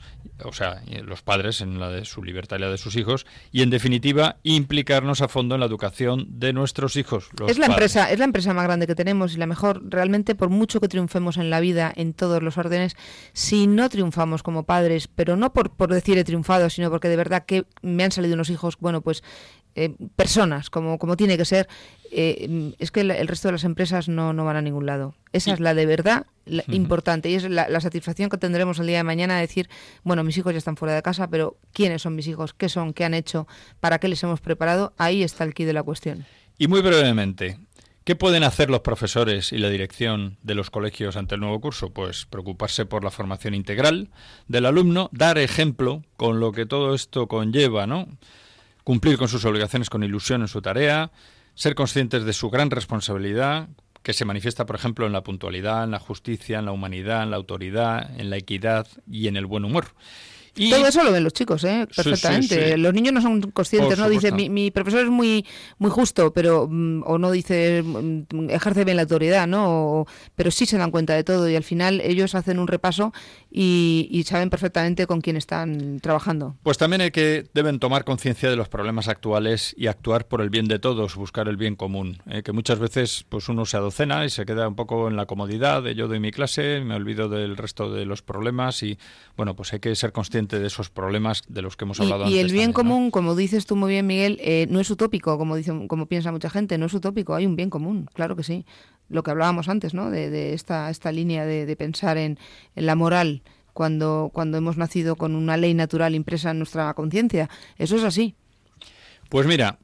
o 0.44 0.52
sea, 0.52 0.82
los 1.04 1.22
padres 1.22 1.60
en 1.60 1.78
la 1.78 1.90
de 1.90 2.04
su 2.04 2.24
libertad 2.24 2.56
y 2.56 2.60
la 2.60 2.70
de 2.70 2.76
sus 2.76 2.96
hijos, 2.96 3.24
y 3.52 3.62
en 3.62 3.70
definitiva 3.70 4.38
implicarnos 4.42 5.22
a 5.22 5.28
fondo 5.28 5.54
en 5.54 5.60
la 5.60 5.66
educación 5.66 6.26
de 6.28 6.52
nuestros 6.52 6.96
hijos. 6.96 7.28
es 7.46 7.56
la 7.56 7.66
empresa, 7.66 8.10
es 8.10 8.18
la 8.18 8.24
empresa 8.24 8.52
más 8.52 8.64
grande 8.64 8.88
que 8.88 8.96
tenemos 8.96 9.34
y 9.34 9.36
la 9.36 9.46
mejor. 9.46 9.80
Realmente, 9.88 10.34
por 10.34 10.48
mucho 10.48 10.80
que 10.80 10.88
triunfemos 10.88 11.36
en 11.36 11.50
la 11.50 11.60
vida, 11.60 11.92
en 11.94 12.14
todos 12.14 12.42
los 12.42 12.58
órdenes, 12.58 12.96
si 13.32 13.68
no 13.68 13.88
triunfamos 13.88 14.42
como 14.42 14.64
padres, 14.64 15.06
pero 15.06 15.36
no 15.36 15.52
por, 15.52 15.70
por 15.70 15.94
decir 15.94 16.18
he 16.18 16.24
triunfado, 16.24 16.68
sino 16.68 16.90
porque 16.90 17.08
de 17.08 17.16
verdad 17.16 17.46
que 17.46 17.64
me 17.80 18.02
han 18.02 18.10
salido 18.10 18.34
unos 18.34 18.50
hijos, 18.50 18.76
bueno, 18.80 19.02
pues 19.02 19.22
eh, 19.74 19.94
personas, 20.16 20.70
como, 20.70 20.98
como 20.98 21.16
tiene 21.16 21.36
que 21.36 21.44
ser, 21.44 21.68
eh, 22.10 22.74
es 22.78 22.90
que 22.90 23.00
el, 23.00 23.10
el 23.10 23.26
resto 23.28 23.48
de 23.48 23.52
las 23.52 23.64
empresas 23.64 24.08
no, 24.08 24.32
no 24.32 24.44
van 24.44 24.56
a 24.56 24.62
ningún 24.62 24.84
lado. 24.86 25.14
Esa 25.32 25.54
es 25.54 25.60
la 25.60 25.74
de 25.74 25.86
verdad 25.86 26.26
la- 26.44 26.64
importante 26.68 27.30
y 27.30 27.34
es 27.34 27.48
la, 27.48 27.68
la 27.68 27.80
satisfacción 27.80 28.28
que 28.28 28.36
tendremos 28.36 28.78
el 28.78 28.86
día 28.86 28.98
de 28.98 29.04
mañana 29.04 29.36
de 29.36 29.40
decir, 29.42 29.68
bueno, 30.04 30.22
mis 30.24 30.36
hijos 30.36 30.52
ya 30.52 30.58
están 30.58 30.76
fuera 30.76 30.94
de 30.94 31.02
casa, 31.02 31.28
pero 31.28 31.56
¿quiénes 31.72 32.02
son 32.02 32.14
mis 32.14 32.26
hijos? 32.28 32.52
¿Qué 32.52 32.68
son? 32.68 32.92
¿Qué 32.92 33.04
han 33.04 33.14
hecho? 33.14 33.46
¿Para 33.80 33.98
qué 33.98 34.08
les 34.08 34.22
hemos 34.22 34.40
preparado? 34.40 34.92
Ahí 34.98 35.22
está 35.22 35.44
el 35.44 35.54
quid 35.54 35.66
de 35.66 35.72
la 35.72 35.82
cuestión. 35.82 36.26
Y 36.58 36.68
muy 36.68 36.82
brevemente, 36.82 37.58
¿qué 38.04 38.14
pueden 38.14 38.44
hacer 38.44 38.68
los 38.68 38.80
profesores 38.80 39.52
y 39.52 39.58
la 39.58 39.70
dirección 39.70 40.36
de 40.42 40.54
los 40.54 40.68
colegios 40.68 41.16
ante 41.16 41.36
el 41.36 41.40
nuevo 41.40 41.60
curso? 41.62 41.90
Pues 41.94 42.26
preocuparse 42.26 42.84
por 42.84 43.04
la 43.04 43.10
formación 43.10 43.54
integral 43.54 44.10
del 44.48 44.66
alumno, 44.66 45.08
dar 45.12 45.38
ejemplo 45.38 46.02
con 46.18 46.40
lo 46.40 46.52
que 46.52 46.66
todo 46.66 46.94
esto 46.94 47.26
conlleva, 47.26 47.86
¿no? 47.86 48.06
Cumplir 48.84 49.18
con 49.18 49.28
sus 49.28 49.44
obligaciones 49.44 49.90
con 49.90 50.02
ilusión 50.02 50.42
en 50.42 50.48
su 50.48 50.60
tarea, 50.60 51.12
ser 51.54 51.74
conscientes 51.74 52.24
de 52.24 52.32
su 52.32 52.50
gran 52.50 52.70
responsabilidad, 52.70 53.68
que 54.02 54.12
se 54.12 54.24
manifiesta, 54.24 54.66
por 54.66 54.76
ejemplo, 54.76 55.06
en 55.06 55.12
la 55.12 55.22
puntualidad, 55.22 55.84
en 55.84 55.92
la 55.92 56.00
justicia, 56.00 56.58
en 56.58 56.64
la 56.64 56.72
humanidad, 56.72 57.22
en 57.22 57.30
la 57.30 57.36
autoridad, 57.36 58.18
en 58.18 58.30
la 58.30 58.36
equidad 58.36 58.88
y 59.10 59.28
en 59.28 59.36
el 59.36 59.46
buen 59.46 59.64
humor. 59.64 59.86
Y 60.54 60.68
Todo 60.70 60.86
eso 60.86 61.02
lo 61.02 61.12
ven 61.12 61.24
los 61.24 61.32
chicos, 61.32 61.64
¿eh? 61.64 61.86
Sí, 61.90 61.94
sí, 61.94 62.02
perfectamente. 62.10 62.72
sí. 62.72 62.76
Los 62.78 62.92
niños 62.92 63.14
no 63.14 63.22
son 63.22 63.40
conscientes, 63.52 63.98
no 63.98 64.08
dice 64.10 64.28
supuesto. 64.28 64.36
mi, 64.36 64.48
mi 64.64 64.70
profesor 64.70 65.00
es 65.04 65.08
muy 65.10 65.46
muy 65.78 65.90
justo, 65.90 66.32
pero 66.32 66.68
mm, 66.70 67.04
o 67.06 67.16
no 67.16 67.30
dice 67.30 67.82
mm, 67.82 68.50
ejerce 68.50 68.84
bien 68.84 68.96
la 68.96 69.02
autoridad, 69.04 69.46
¿no? 69.46 70.00
O- 70.00 70.06
pero 70.36 70.50
sí 70.50 70.66
se 70.66 70.76
dan 70.76 70.90
cuenta 70.90 71.14
de 71.14 71.24
todo 71.24 71.48
y 71.48 71.56
al 71.56 71.62
final 71.64 72.02
ellos 72.02 72.34
hacen 72.34 72.58
un 72.58 72.66
repaso 72.68 73.14
y, 73.50 74.08
y 74.10 74.24
saben 74.24 74.50
perfectamente 74.50 75.06
con 75.06 75.22
quién 75.22 75.36
están 75.38 76.00
trabajando. 76.00 76.56
Pues 76.62 76.76
también 76.76 77.00
hay 77.00 77.10
que 77.12 77.48
deben 77.54 77.78
tomar 77.78 78.04
conciencia 78.04 78.50
de 78.50 78.56
los 78.56 78.68
problemas 78.68 79.08
actuales 79.08 79.74
y 79.78 79.86
actuar 79.86 80.28
por 80.28 80.42
el 80.42 80.50
bien 80.50 80.68
de 80.68 80.78
todos, 80.78 81.16
buscar 81.16 81.48
el 81.48 81.56
bien 81.56 81.76
común. 81.76 82.18
¿eh? 82.30 82.42
Que 82.42 82.52
muchas 82.52 82.78
veces 82.78 83.24
pues 83.28 83.48
uno 83.48 83.64
se 83.64 83.78
adocena 83.78 84.24
y 84.26 84.30
se 84.30 84.44
queda 84.44 84.68
un 84.68 84.74
poco 84.76 85.08
en 85.08 85.16
la 85.16 85.24
comodidad 85.24 85.82
de 85.82 85.94
yo 85.94 86.08
doy 86.08 86.20
mi 86.20 86.30
clase, 86.30 86.80
me 86.84 86.94
olvido 86.94 87.30
del 87.30 87.56
resto 87.56 87.90
de 87.90 88.04
los 88.04 88.20
problemas 88.20 88.82
y 88.82 88.98
bueno 89.36 89.56
pues 89.56 89.72
hay 89.72 89.80
que 89.80 89.94
ser 89.96 90.12
consciente 90.12 90.41
de 90.48 90.66
esos 90.66 90.90
problemas 90.90 91.42
de 91.48 91.62
los 91.62 91.76
que 91.76 91.84
hemos 91.84 91.98
Y, 91.98 92.02
hablado 92.02 92.22
y 92.24 92.26
antes. 92.26 92.40
el 92.40 92.52
bien 92.52 92.72
también, 92.72 92.88
¿no? 92.88 92.94
común, 92.94 93.10
como 93.10 93.34
dices 93.36 93.66
tú 93.66 93.76
muy 93.76 93.90
bien, 93.90 94.06
Miguel, 94.06 94.38
eh, 94.40 94.66
no 94.70 94.80
es 94.80 94.90
utópico, 94.90 95.38
como 95.38 95.56
dice, 95.56 95.72
como 95.88 96.06
piensa 96.06 96.32
mucha 96.32 96.50
gente, 96.50 96.78
no 96.78 96.86
es 96.86 96.94
utópico, 96.94 97.34
hay 97.34 97.46
un 97.46 97.56
bien 97.56 97.70
común, 97.70 98.08
claro 98.12 98.36
que 98.36 98.42
sí. 98.42 98.64
Lo 99.08 99.22
que 99.22 99.30
hablábamos 99.30 99.68
antes, 99.68 99.92
¿no? 99.94 100.10
De, 100.10 100.30
de 100.30 100.54
esta, 100.54 100.88
esta 100.90 101.12
línea 101.12 101.44
de, 101.44 101.66
de 101.66 101.76
pensar 101.76 102.16
en, 102.16 102.38
en 102.76 102.86
la 102.86 102.94
moral 102.94 103.42
cuando, 103.74 104.30
cuando 104.32 104.56
hemos 104.58 104.76
nacido 104.76 105.16
con 105.16 105.34
una 105.34 105.56
ley 105.56 105.74
natural 105.74 106.14
impresa 106.14 106.50
en 106.50 106.58
nuestra 106.58 106.92
conciencia. 106.94 107.50
Eso 107.78 107.96
es 107.96 108.04
así. 108.04 108.34
Pues 109.28 109.46
mira, 109.46 109.78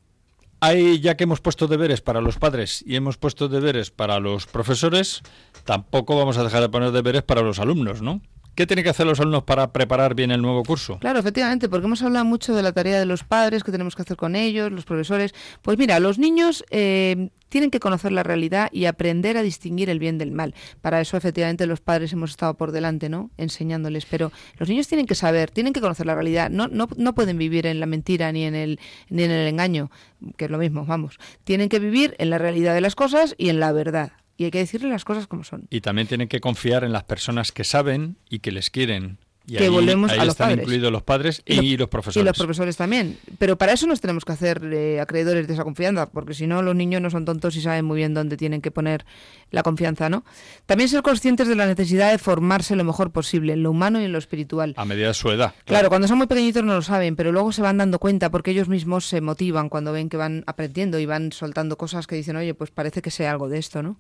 hay 0.61 1.01
ya 1.01 1.17
que 1.17 1.25
hemos 1.25 1.41
puesto 1.41 1.67
deberes 1.69 2.01
para 2.01 2.21
los 2.21 2.37
padres 2.39 2.83
y 2.87 2.97
hemos 2.97 3.17
puesto 3.17 3.49
deberes 3.49 3.91
para 3.91 4.19
los 4.19 4.47
profesores, 4.47 5.23
tampoco 5.65 6.17
vamos 6.17 6.37
a 6.39 6.45
dejar 6.45 6.61
de 6.63 6.69
poner 6.69 6.91
deberes 6.91 7.23
para 7.23 7.43
los 7.43 7.59
alumnos, 7.59 8.03
¿no? 8.03 8.21
¿Qué 8.59 8.67
tienen 8.67 8.83
que 8.83 8.91
hacer 8.91 9.07
los 9.07 9.21
alumnos 9.21 9.45
para 9.45 9.73
preparar 9.73 10.17
bien 10.17 10.33
el 10.33 10.43
nuevo 10.43 10.65
curso? 10.65 10.99
Claro, 10.99 11.21
efectivamente, 11.21 11.69
porque 11.69 11.87
hemos 11.87 12.03
hablado 12.03 12.25
mucho 12.25 12.57
de 12.57 12.65
la 12.65 12.73
tarea 12.73 12.99
de 12.99 13.07
los 13.07 13.23
padres, 13.23 13.63
que 13.63 13.71
tenemos 13.71 13.95
que 13.95 14.03
hacer 14.03 14.17
con 14.17 14.35
ellos, 14.35 14.73
los 14.73 14.85
profesores. 14.85 15.33
Pues 15.63 15.79
mira, 15.79 16.01
los 16.01 16.19
niños 16.19 16.65
eh, 16.71 17.29
tienen 17.49 17.71
que 17.71 17.79
conocer 17.79 18.11
la 18.11 18.25
realidad 18.25 18.69
y 18.73 18.87
aprender 18.87 19.37
a 19.37 19.43
distinguir 19.43 19.91
el 19.91 20.01
bien 20.01 20.19
del 20.19 20.33
mal. 20.33 20.57
Para 20.81 21.01
eso, 21.01 21.17
efectivamente, 21.17 21.69
los 21.69 21.81
padres 21.81 22.13
hemos 22.13 22.31
estado 22.31 22.55
por 22.55 22.73
delante, 22.73 23.09
¿no? 23.09 23.31
Enseñándoles. 23.37 24.07
Pero 24.07 24.33
los 24.59 24.69
niños 24.69 24.89
tienen 24.89 25.07
que 25.07 25.15
saber, 25.15 25.53
tienen 25.53 25.73
que 25.73 25.81
conocer 25.81 26.07
la 26.07 26.17
realidad. 26.17 26.51
No, 26.51 26.67
no, 26.67 26.89
no 26.97 27.15
pueden 27.15 27.39
vivir 27.39 27.65
en 27.65 27.79
la 27.79 27.87
mentira 27.87 28.33
ni 28.33 28.43
en 28.43 28.57
el 28.57 28.81
ni 29.09 29.23
en 29.23 29.31
el 29.31 29.47
engaño, 29.47 29.93
que 30.37 30.47
es 30.47 30.51
lo 30.51 30.59
mismo, 30.59 30.85
vamos. 30.85 31.21
Tienen 31.45 31.69
que 31.69 31.79
vivir 31.79 32.17
en 32.19 32.29
la 32.31 32.39
realidad 32.39 32.75
de 32.75 32.81
las 32.81 32.97
cosas 32.97 33.37
y 33.39 33.51
en 33.51 33.61
la 33.61 33.71
verdad. 33.71 34.11
Y 34.39 34.45
hay 34.45 34.53
que 34.53 34.59
decirle 34.59 34.89
las 34.89 35.05
cosas 35.05 35.27
como 35.27 35.43
son. 35.43 35.67
Y 35.69 35.81
también 35.81 36.07
tienen 36.07 36.29
que 36.29 36.41
confiar 36.41 36.85
en 36.85 36.93
las 36.93 37.03
personas 37.03 37.51
que 37.51 37.65
saben 37.65 38.19
y 38.31 38.39
que 38.39 38.53
les 38.53 38.71
quieren. 38.71 39.19
Y 39.51 39.57
Que 39.57 39.65
ahí, 39.65 39.69
volvemos 39.71 40.11
ahí 40.13 40.19
a 40.19 40.25
los 40.27 40.35
están 40.35 40.49
padres. 40.49 40.63
incluidos 40.65 40.93
los 40.93 41.03
padres 41.03 41.43
y, 41.47 41.73
lo- 41.73 41.79
los 41.85 41.89
profesores. 41.89 42.23
Y 42.23 42.27
los 42.27 42.37
profesores 42.37 42.77
también. 42.77 43.17
Pero 43.39 43.57
para 43.57 43.73
eso 43.73 43.87
nos 43.87 44.01
tenemos 44.01 44.25
que 44.27 44.33
hacer 44.33 44.61
eh, 44.73 45.01
acreedores 45.01 45.47
de 45.49 45.55
esa 45.55 45.65
confianza, 45.65 46.07
porque 46.11 46.35
si 46.35 46.47
no, 46.47 46.61
los 46.61 46.77
niños 46.77 47.01
no 47.01 47.09
son 47.09 47.25
tontos 47.25 47.57
y 47.57 47.63
saben 47.63 47.87
muy 47.87 47.97
bien 47.97 48.13
dónde 48.13 48.37
tienen 48.37 48.61
que 48.61 48.71
poner 48.71 49.07
la 49.51 49.63
confianza, 49.63 50.11
¿no? 50.11 50.23
También 50.67 50.91
ser 50.91 51.01
conscientes 51.03 51.49
de 51.49 51.55
la 51.57 51.67
necesidad 51.67 52.11
de 52.11 52.19
formarse 52.19 52.77
lo 52.77 52.85
mejor 52.85 53.11
posible, 53.11 53.55
en 53.55 53.63
lo 53.63 53.71
humano 53.71 54.01
y 54.01 54.05
en 54.05 54.13
lo 54.13 54.19
espiritual. 54.19 54.75
A 54.77 54.85
medida 54.85 55.09
de 55.09 55.15
su 55.15 55.31
edad. 55.31 55.55
Claro, 55.65 55.89
cuando 55.89 56.07
son 56.09 56.19
muy 56.19 56.27
pequeñitos 56.27 56.63
no 56.63 56.75
lo 56.75 56.83
saben, 56.83 57.17
pero 57.17 57.33
luego 57.33 57.51
se 57.53 57.63
van 57.63 57.79
dando 57.79 57.99
cuenta 57.99 58.31
porque 58.31 58.51
ellos 58.51 58.69
mismos 58.69 59.07
se 59.07 59.23
motivan 59.23 59.71
cuando 59.71 59.93
ven 59.93 60.11
que 60.11 60.19
van 60.19 60.45
aprendiendo 60.47 60.99
y 60.99 61.07
van 61.07 61.33
soltando 61.33 61.79
cosas 61.79 62.07
que 62.07 62.17
dicen, 62.17 62.37
oye, 62.37 62.53
pues 62.53 62.71
parece 62.71 63.01
que 63.01 63.11
sé 63.11 63.27
algo 63.27 63.49
de 63.49 63.57
esto, 63.59 63.83
¿no? 63.83 63.97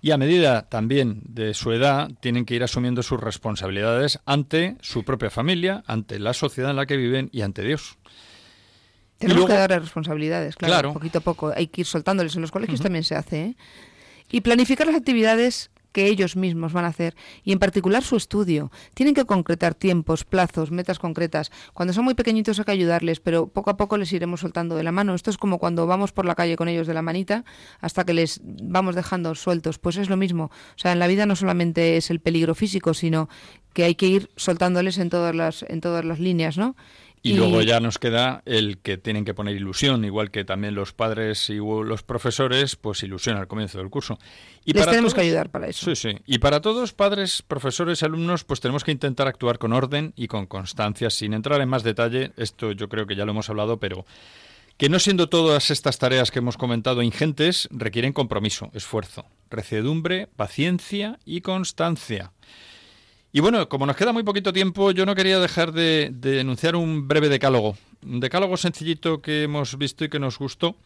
Y 0.00 0.12
a 0.12 0.16
medida 0.16 0.68
también 0.68 1.22
de 1.24 1.54
su 1.54 1.72
edad, 1.72 2.08
tienen 2.20 2.44
que 2.44 2.54
ir 2.54 2.62
asumiendo 2.62 3.02
sus 3.02 3.20
responsabilidades 3.20 4.20
ante 4.26 4.76
su 4.80 5.04
propia 5.04 5.28
familia, 5.30 5.82
ante 5.86 6.18
la 6.20 6.34
sociedad 6.34 6.70
en 6.70 6.76
la 6.76 6.86
que 6.86 6.96
viven 6.96 7.28
y 7.32 7.40
ante 7.42 7.62
Dios. 7.62 7.98
Tenemos 9.18 9.38
luego- 9.38 9.48
que 9.48 9.58
darles 9.58 9.80
responsabilidades, 9.82 10.54
claro, 10.54 10.72
Claro. 10.72 10.92
poquito 10.92 11.18
a 11.18 11.22
poco. 11.22 11.52
Hay 11.54 11.66
que 11.66 11.80
ir 11.80 11.86
soltándoles. 11.86 12.36
En 12.36 12.42
los 12.42 12.52
colegios 12.52 12.80
también 12.80 13.02
se 13.02 13.16
hace, 13.16 13.40
¿eh? 13.42 13.56
Y 14.30 14.42
planificar 14.42 14.86
las 14.86 14.94
actividades 14.94 15.70
que 15.98 16.06
ellos 16.06 16.36
mismos 16.36 16.72
van 16.72 16.84
a 16.84 16.88
hacer 16.94 17.16
y 17.42 17.50
en 17.50 17.58
particular 17.58 18.04
su 18.04 18.14
estudio. 18.14 18.70
Tienen 18.94 19.16
que 19.16 19.24
concretar 19.24 19.74
tiempos, 19.74 20.22
plazos, 20.22 20.70
metas 20.70 21.00
concretas. 21.00 21.50
Cuando 21.74 21.92
son 21.92 22.04
muy 22.04 22.14
pequeñitos 22.14 22.60
hay 22.60 22.64
que 22.66 22.70
ayudarles, 22.70 23.18
pero 23.18 23.48
poco 23.48 23.70
a 23.70 23.76
poco 23.76 23.98
les 23.98 24.12
iremos 24.12 24.38
soltando 24.38 24.76
de 24.76 24.84
la 24.84 24.92
mano. 24.92 25.16
Esto 25.16 25.30
es 25.30 25.38
como 25.38 25.58
cuando 25.58 25.88
vamos 25.88 26.12
por 26.12 26.24
la 26.24 26.36
calle 26.36 26.54
con 26.54 26.68
ellos 26.68 26.86
de 26.86 26.94
la 26.94 27.02
manita 27.02 27.44
hasta 27.80 28.04
que 28.04 28.14
les 28.14 28.40
vamos 28.44 28.94
dejando 28.94 29.34
sueltos. 29.34 29.80
Pues 29.80 29.96
es 29.96 30.08
lo 30.08 30.16
mismo. 30.16 30.44
O 30.44 30.78
sea, 30.78 30.92
en 30.92 31.00
la 31.00 31.08
vida 31.08 31.26
no 31.26 31.34
solamente 31.34 31.96
es 31.96 32.12
el 32.12 32.20
peligro 32.20 32.54
físico, 32.54 32.94
sino 32.94 33.28
que 33.72 33.82
hay 33.82 33.96
que 33.96 34.06
ir 34.06 34.30
soltándoles 34.36 34.98
en 34.98 35.10
todas 35.10 35.34
las 35.34 35.64
en 35.64 35.80
todas 35.80 36.04
las 36.04 36.20
líneas, 36.20 36.58
¿no? 36.58 36.76
Y, 37.22 37.34
luego 37.34 37.62
ya 37.62 37.80
nos 37.80 37.98
queda 37.98 38.42
el 38.46 38.78
que 38.78 38.96
tienen 38.96 39.24
que 39.24 39.34
poner 39.34 39.56
ilusión, 39.56 40.04
igual 40.04 40.30
que 40.30 40.44
también 40.44 40.74
los 40.74 40.92
padres 40.92 41.50
y 41.50 41.56
los 41.56 42.02
profesores, 42.02 42.76
pues 42.76 43.02
ilusión 43.02 43.36
al 43.36 43.48
comienzo 43.48 43.78
del 43.78 43.90
curso. 43.90 44.18
Y 44.64 44.72
les 44.72 44.82
para 44.82 44.92
tenemos 44.92 45.12
que 45.14 45.20
todos- 45.20 45.26
ayudar 45.26 45.50
para 45.50 45.66
eso. 45.68 45.94
Sí, 45.94 46.10
sí. 46.10 46.18
Y 46.26 46.38
para 46.38 46.60
todos, 46.60 46.92
padres, 46.92 47.42
profesores, 47.42 48.02
alumnos, 48.02 48.44
pues 48.44 48.60
tenemos 48.60 48.84
que 48.84 48.92
intentar 48.92 49.26
actuar 49.28 49.58
con 49.58 49.72
orden 49.72 50.12
y 50.16 50.28
con 50.28 50.46
constancia, 50.46 51.10
sin 51.10 51.34
entrar 51.34 51.60
en 51.60 51.68
más 51.68 51.82
detalle. 51.82 52.32
Esto 52.36 52.72
yo 52.72 52.88
creo 52.88 53.06
que 53.06 53.16
ya 53.16 53.24
lo 53.24 53.32
hemos 53.32 53.50
hablado, 53.50 53.78
pero 53.78 54.04
que 54.76 54.88
no 54.88 55.00
siendo 55.00 55.28
todas 55.28 55.70
estas 55.72 55.98
tareas 55.98 56.30
que 56.30 56.38
hemos 56.38 56.56
comentado 56.56 57.02
ingentes, 57.02 57.68
requieren 57.72 58.12
compromiso, 58.12 58.70
esfuerzo, 58.74 59.26
reciedumbre, 59.50 60.28
paciencia 60.36 61.18
y 61.24 61.40
constancia. 61.40 62.32
Y 63.32 63.40
bueno, 63.40 63.68
como 63.68 63.86
nos 63.86 63.96
queda 63.96 64.12
muy 64.12 64.22
poquito 64.22 64.52
tiempo, 64.52 64.90
yo 64.90 65.04
no 65.04 65.14
quería 65.14 65.38
dejar 65.38 65.72
de, 65.72 66.10
de 66.12 66.40
enunciar 66.40 66.76
un 66.76 67.08
breve 67.08 67.28
decálogo. 67.28 67.76
Un 68.04 68.20
decálogo 68.20 68.56
sencillito 68.56 69.20
que 69.20 69.42
hemos 69.42 69.76
visto 69.76 70.04
y 70.04 70.08
que 70.08 70.18
nos 70.18 70.38
gustó 70.38 70.76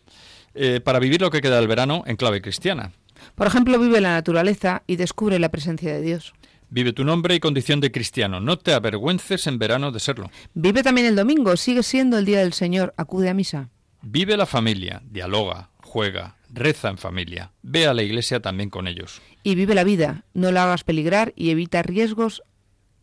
eh, 0.54 0.80
para 0.80 0.98
vivir 0.98 1.20
lo 1.20 1.30
que 1.30 1.40
queda 1.40 1.56
del 1.56 1.68
verano 1.68 2.02
en 2.06 2.16
clave 2.16 2.42
cristiana. 2.42 2.92
Por 3.34 3.46
ejemplo, 3.46 3.78
vive 3.78 4.00
la 4.00 4.12
naturaleza 4.12 4.82
y 4.86 4.96
descubre 4.96 5.38
la 5.38 5.50
presencia 5.50 5.92
de 5.92 6.02
Dios. 6.02 6.34
Vive 6.68 6.92
tu 6.92 7.04
nombre 7.04 7.34
y 7.34 7.40
condición 7.40 7.80
de 7.80 7.92
cristiano. 7.92 8.40
No 8.40 8.58
te 8.58 8.72
avergüences 8.72 9.46
en 9.46 9.58
verano 9.58 9.92
de 9.92 10.00
serlo. 10.00 10.30
Vive 10.54 10.82
también 10.82 11.06
el 11.06 11.16
domingo, 11.16 11.56
sigue 11.56 11.82
siendo 11.82 12.18
el 12.18 12.24
día 12.24 12.40
del 12.40 12.54
Señor, 12.54 12.94
acude 12.96 13.28
a 13.28 13.34
misa. 13.34 13.68
Vive 14.02 14.36
la 14.36 14.46
familia, 14.46 15.02
dialoga, 15.04 15.70
juega, 15.82 16.36
reza 16.52 16.88
en 16.90 16.98
familia. 16.98 17.52
Ve 17.62 17.86
a 17.86 17.94
la 17.94 18.02
iglesia 18.02 18.40
también 18.40 18.70
con 18.70 18.86
ellos. 18.86 19.20
Y 19.42 19.54
vive 19.54 19.74
la 19.74 19.84
vida, 19.84 20.24
no 20.34 20.52
la 20.52 20.64
hagas 20.64 20.84
peligrar 20.84 21.32
y 21.36 21.50
evita 21.50 21.82
riesgos 21.82 22.42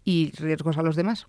y 0.05 0.31
riesgos 0.37 0.77
a 0.77 0.83
los 0.83 0.95
demás. 0.95 1.27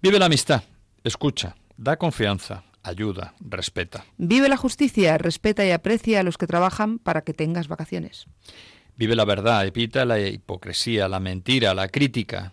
Vive 0.00 0.18
la 0.18 0.26
amistad, 0.26 0.62
escucha, 1.02 1.56
da 1.76 1.96
confianza, 1.96 2.64
ayuda, 2.82 3.34
respeta. 3.40 4.04
Vive 4.16 4.48
la 4.48 4.56
justicia, 4.56 5.18
respeta 5.18 5.64
y 5.66 5.70
aprecia 5.70 6.20
a 6.20 6.22
los 6.22 6.38
que 6.38 6.46
trabajan 6.46 6.98
para 6.98 7.22
que 7.22 7.34
tengas 7.34 7.68
vacaciones. 7.68 8.26
Vive 8.96 9.16
la 9.16 9.24
verdad, 9.24 9.66
evita 9.66 10.04
la 10.04 10.20
hipocresía, 10.20 11.08
la 11.08 11.20
mentira, 11.20 11.74
la 11.74 11.88
crítica, 11.88 12.52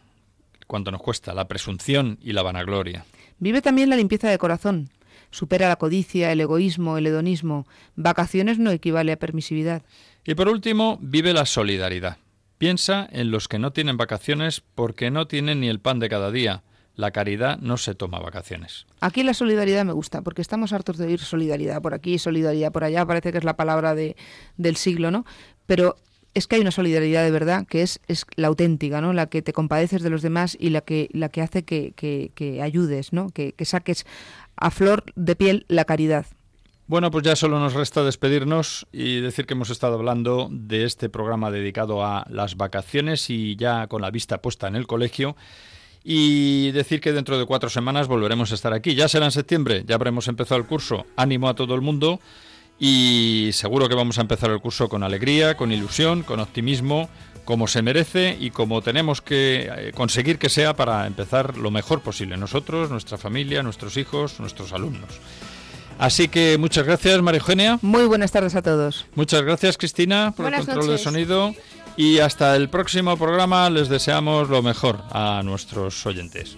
cuanto 0.67 0.91
nos 0.91 1.01
cuesta, 1.01 1.33
la 1.33 1.47
presunción 1.47 2.19
y 2.21 2.33
la 2.33 2.43
vanagloria. 2.43 3.05
Vive 3.39 3.61
también 3.61 3.89
la 3.89 3.95
limpieza 3.95 4.29
de 4.29 4.37
corazón. 4.37 4.89
Supera 5.32 5.67
la 5.67 5.76
codicia, 5.76 6.32
el 6.32 6.41
egoísmo, 6.41 6.97
el 6.97 7.07
hedonismo. 7.07 7.67
Vacaciones 7.95 8.59
no 8.59 8.71
equivale 8.71 9.11
a 9.11 9.19
permisividad. 9.19 9.84
Y 10.23 10.36
por 10.36 10.47
último, 10.47 10.97
vive 11.01 11.34
la 11.34 11.45
solidaridad. 11.45 12.17
Piensa 12.57 13.07
en 13.11 13.32
los 13.32 13.47
que 13.47 13.59
no 13.59 13.71
tienen 13.73 13.97
vacaciones 13.97 14.61
porque 14.61 15.11
no 15.11 15.28
tienen 15.28 15.59
ni 15.59 15.67
el 15.67 15.80
pan 15.80 15.99
de 15.99 16.09
cada 16.09 16.32
día. 16.32 16.63
La 16.95 17.11
caridad 17.11 17.59
no 17.59 17.76
se 17.76 17.93
toma 17.93 18.19
vacaciones. 18.19 18.86
Aquí 19.01 19.23
la 19.23 19.34
solidaridad 19.34 19.84
me 19.84 19.91
gusta, 19.91 20.21
porque 20.21 20.41
estamos 20.41 20.71
hartos 20.71 20.97
de 20.97 21.07
oír 21.07 21.19
solidaridad 21.19 21.82
por 21.82 21.93
aquí, 21.93 22.17
solidaridad 22.17 22.71
por 22.71 22.86
allá, 22.86 23.05
parece 23.05 23.34
que 23.34 23.38
es 23.38 23.43
la 23.43 23.57
palabra 23.57 23.95
de, 23.95 24.15
del 24.55 24.78
siglo, 24.78 25.11
¿no? 25.11 25.26
Pero 25.65 25.97
es 26.36 26.47
que 26.47 26.57
hay 26.57 26.61
una 26.61 26.71
solidaridad 26.71 27.23
de 27.23 27.31
verdad 27.31 27.65
que 27.65 27.81
es, 27.81 27.99
la 28.36 28.47
auténtica, 28.47 29.01
¿no? 29.01 29.13
La 29.13 29.27
que 29.27 29.41
te 29.41 29.53
compadeces 29.53 30.03
de 30.03 30.09
los 30.09 30.21
demás 30.21 30.55
y 30.59 30.69
la 30.69 30.81
que, 30.81 31.09
la 31.13 31.29
que 31.29 31.41
hace 31.41 31.63
que, 31.63 31.93
que, 31.95 32.61
ayudes, 32.61 33.13
¿no? 33.13 33.29
Que, 33.29 33.53
que 33.53 33.65
saques 33.65 34.05
a 34.57 34.69
flor 34.69 35.03
de 35.15 35.36
piel 35.36 35.65
la 35.69 35.86
caridad. 35.86 36.25
Bueno, 36.88 37.09
pues 37.09 37.23
ya 37.23 37.36
solo 37.36 37.59
nos 37.59 37.73
resta 37.73 38.03
despedirnos 38.03 38.86
y 38.91 39.19
decir 39.19 39.47
que 39.47 39.55
hemos 39.55 39.71
estado 39.71 39.95
hablando 39.95 40.49
de 40.51 40.83
este 40.83 41.09
programa 41.09 41.49
dedicado 41.49 42.05
a 42.05 42.27
las 42.29 42.57
vacaciones 42.57 43.29
y 43.31 43.55
ya 43.55 43.88
con 43.88 44.03
la 44.03 44.11
vista 44.11 44.41
puesta 44.41 44.67
en 44.67 44.75
el 44.75 44.86
colegio. 44.86 45.36
Y 46.03 46.69
decir 46.71 47.01
que 47.01 47.13
dentro 47.13 47.39
de 47.39 47.45
cuatro 47.47 47.69
semanas 47.69 48.07
volveremos 48.07 48.51
a 48.51 48.55
estar 48.55 48.73
aquí. 48.73 48.93
Ya 48.93 49.07
será 49.07 49.25
en 49.25 49.31
septiembre, 49.31 49.83
ya 49.88 49.95
habremos 49.95 50.27
empezado 50.27 50.61
el 50.61 50.67
curso. 50.67 51.07
Ánimo 51.15 51.49
a 51.49 51.55
todo 51.55 51.73
el 51.73 51.81
mundo 51.81 52.19
y 52.80 53.49
seguro 53.53 53.88
que 53.88 53.95
vamos 53.95 54.17
a 54.17 54.21
empezar 54.21 54.49
el 54.51 54.59
curso 54.59 54.89
con 54.89 55.03
alegría, 55.03 55.55
con 55.55 55.71
ilusión, 55.71 56.23
con 56.23 56.39
optimismo, 56.39 57.09
como 57.45 57.67
se 57.67 57.82
merece 57.82 58.36
y 58.39 58.49
como 58.49 58.82
tenemos 58.82 59.21
que 59.21 59.69
eh, 59.71 59.91
conseguir 59.93 60.39
que 60.39 60.49
sea 60.49 60.76
para 60.76 61.07
empezar 61.07 61.57
lo 61.57 61.71
mejor 61.71 62.01
posible. 62.01 62.38
Nosotros, 62.38 62.89
nuestra 62.89 63.17
familia, 63.17 63.63
nuestros 63.63 63.95
hijos, 63.97 64.39
nuestros 64.39 64.73
alumnos. 64.73 65.19
Así 65.97 66.28
que 66.28 66.57
muchas 66.57 66.86
gracias, 66.86 67.21
María 67.21 67.39
Eugenia. 67.39 67.80
Muy 67.82 68.05
buenas 68.05 68.32
tardes 68.32 68.55
a 68.55 68.61
todos. 68.61 69.05
Muchas 69.15 69.43
gracias, 69.43 69.78
Cristina, 69.78 70.34
por 70.36 70.53
el 70.53 70.65
control 70.65 70.88
de 70.88 70.97
sonido. 70.97 71.53
Y 71.95 72.19
hasta 72.19 72.57
el 72.57 72.67
próximo 72.67 73.15
programa 73.15 73.69
les 73.69 73.88
deseamos 73.88 74.49
lo 74.49 74.61
mejor 74.61 75.01
a 75.11 75.41
nuestros 75.45 76.05
oyentes. 76.05 76.57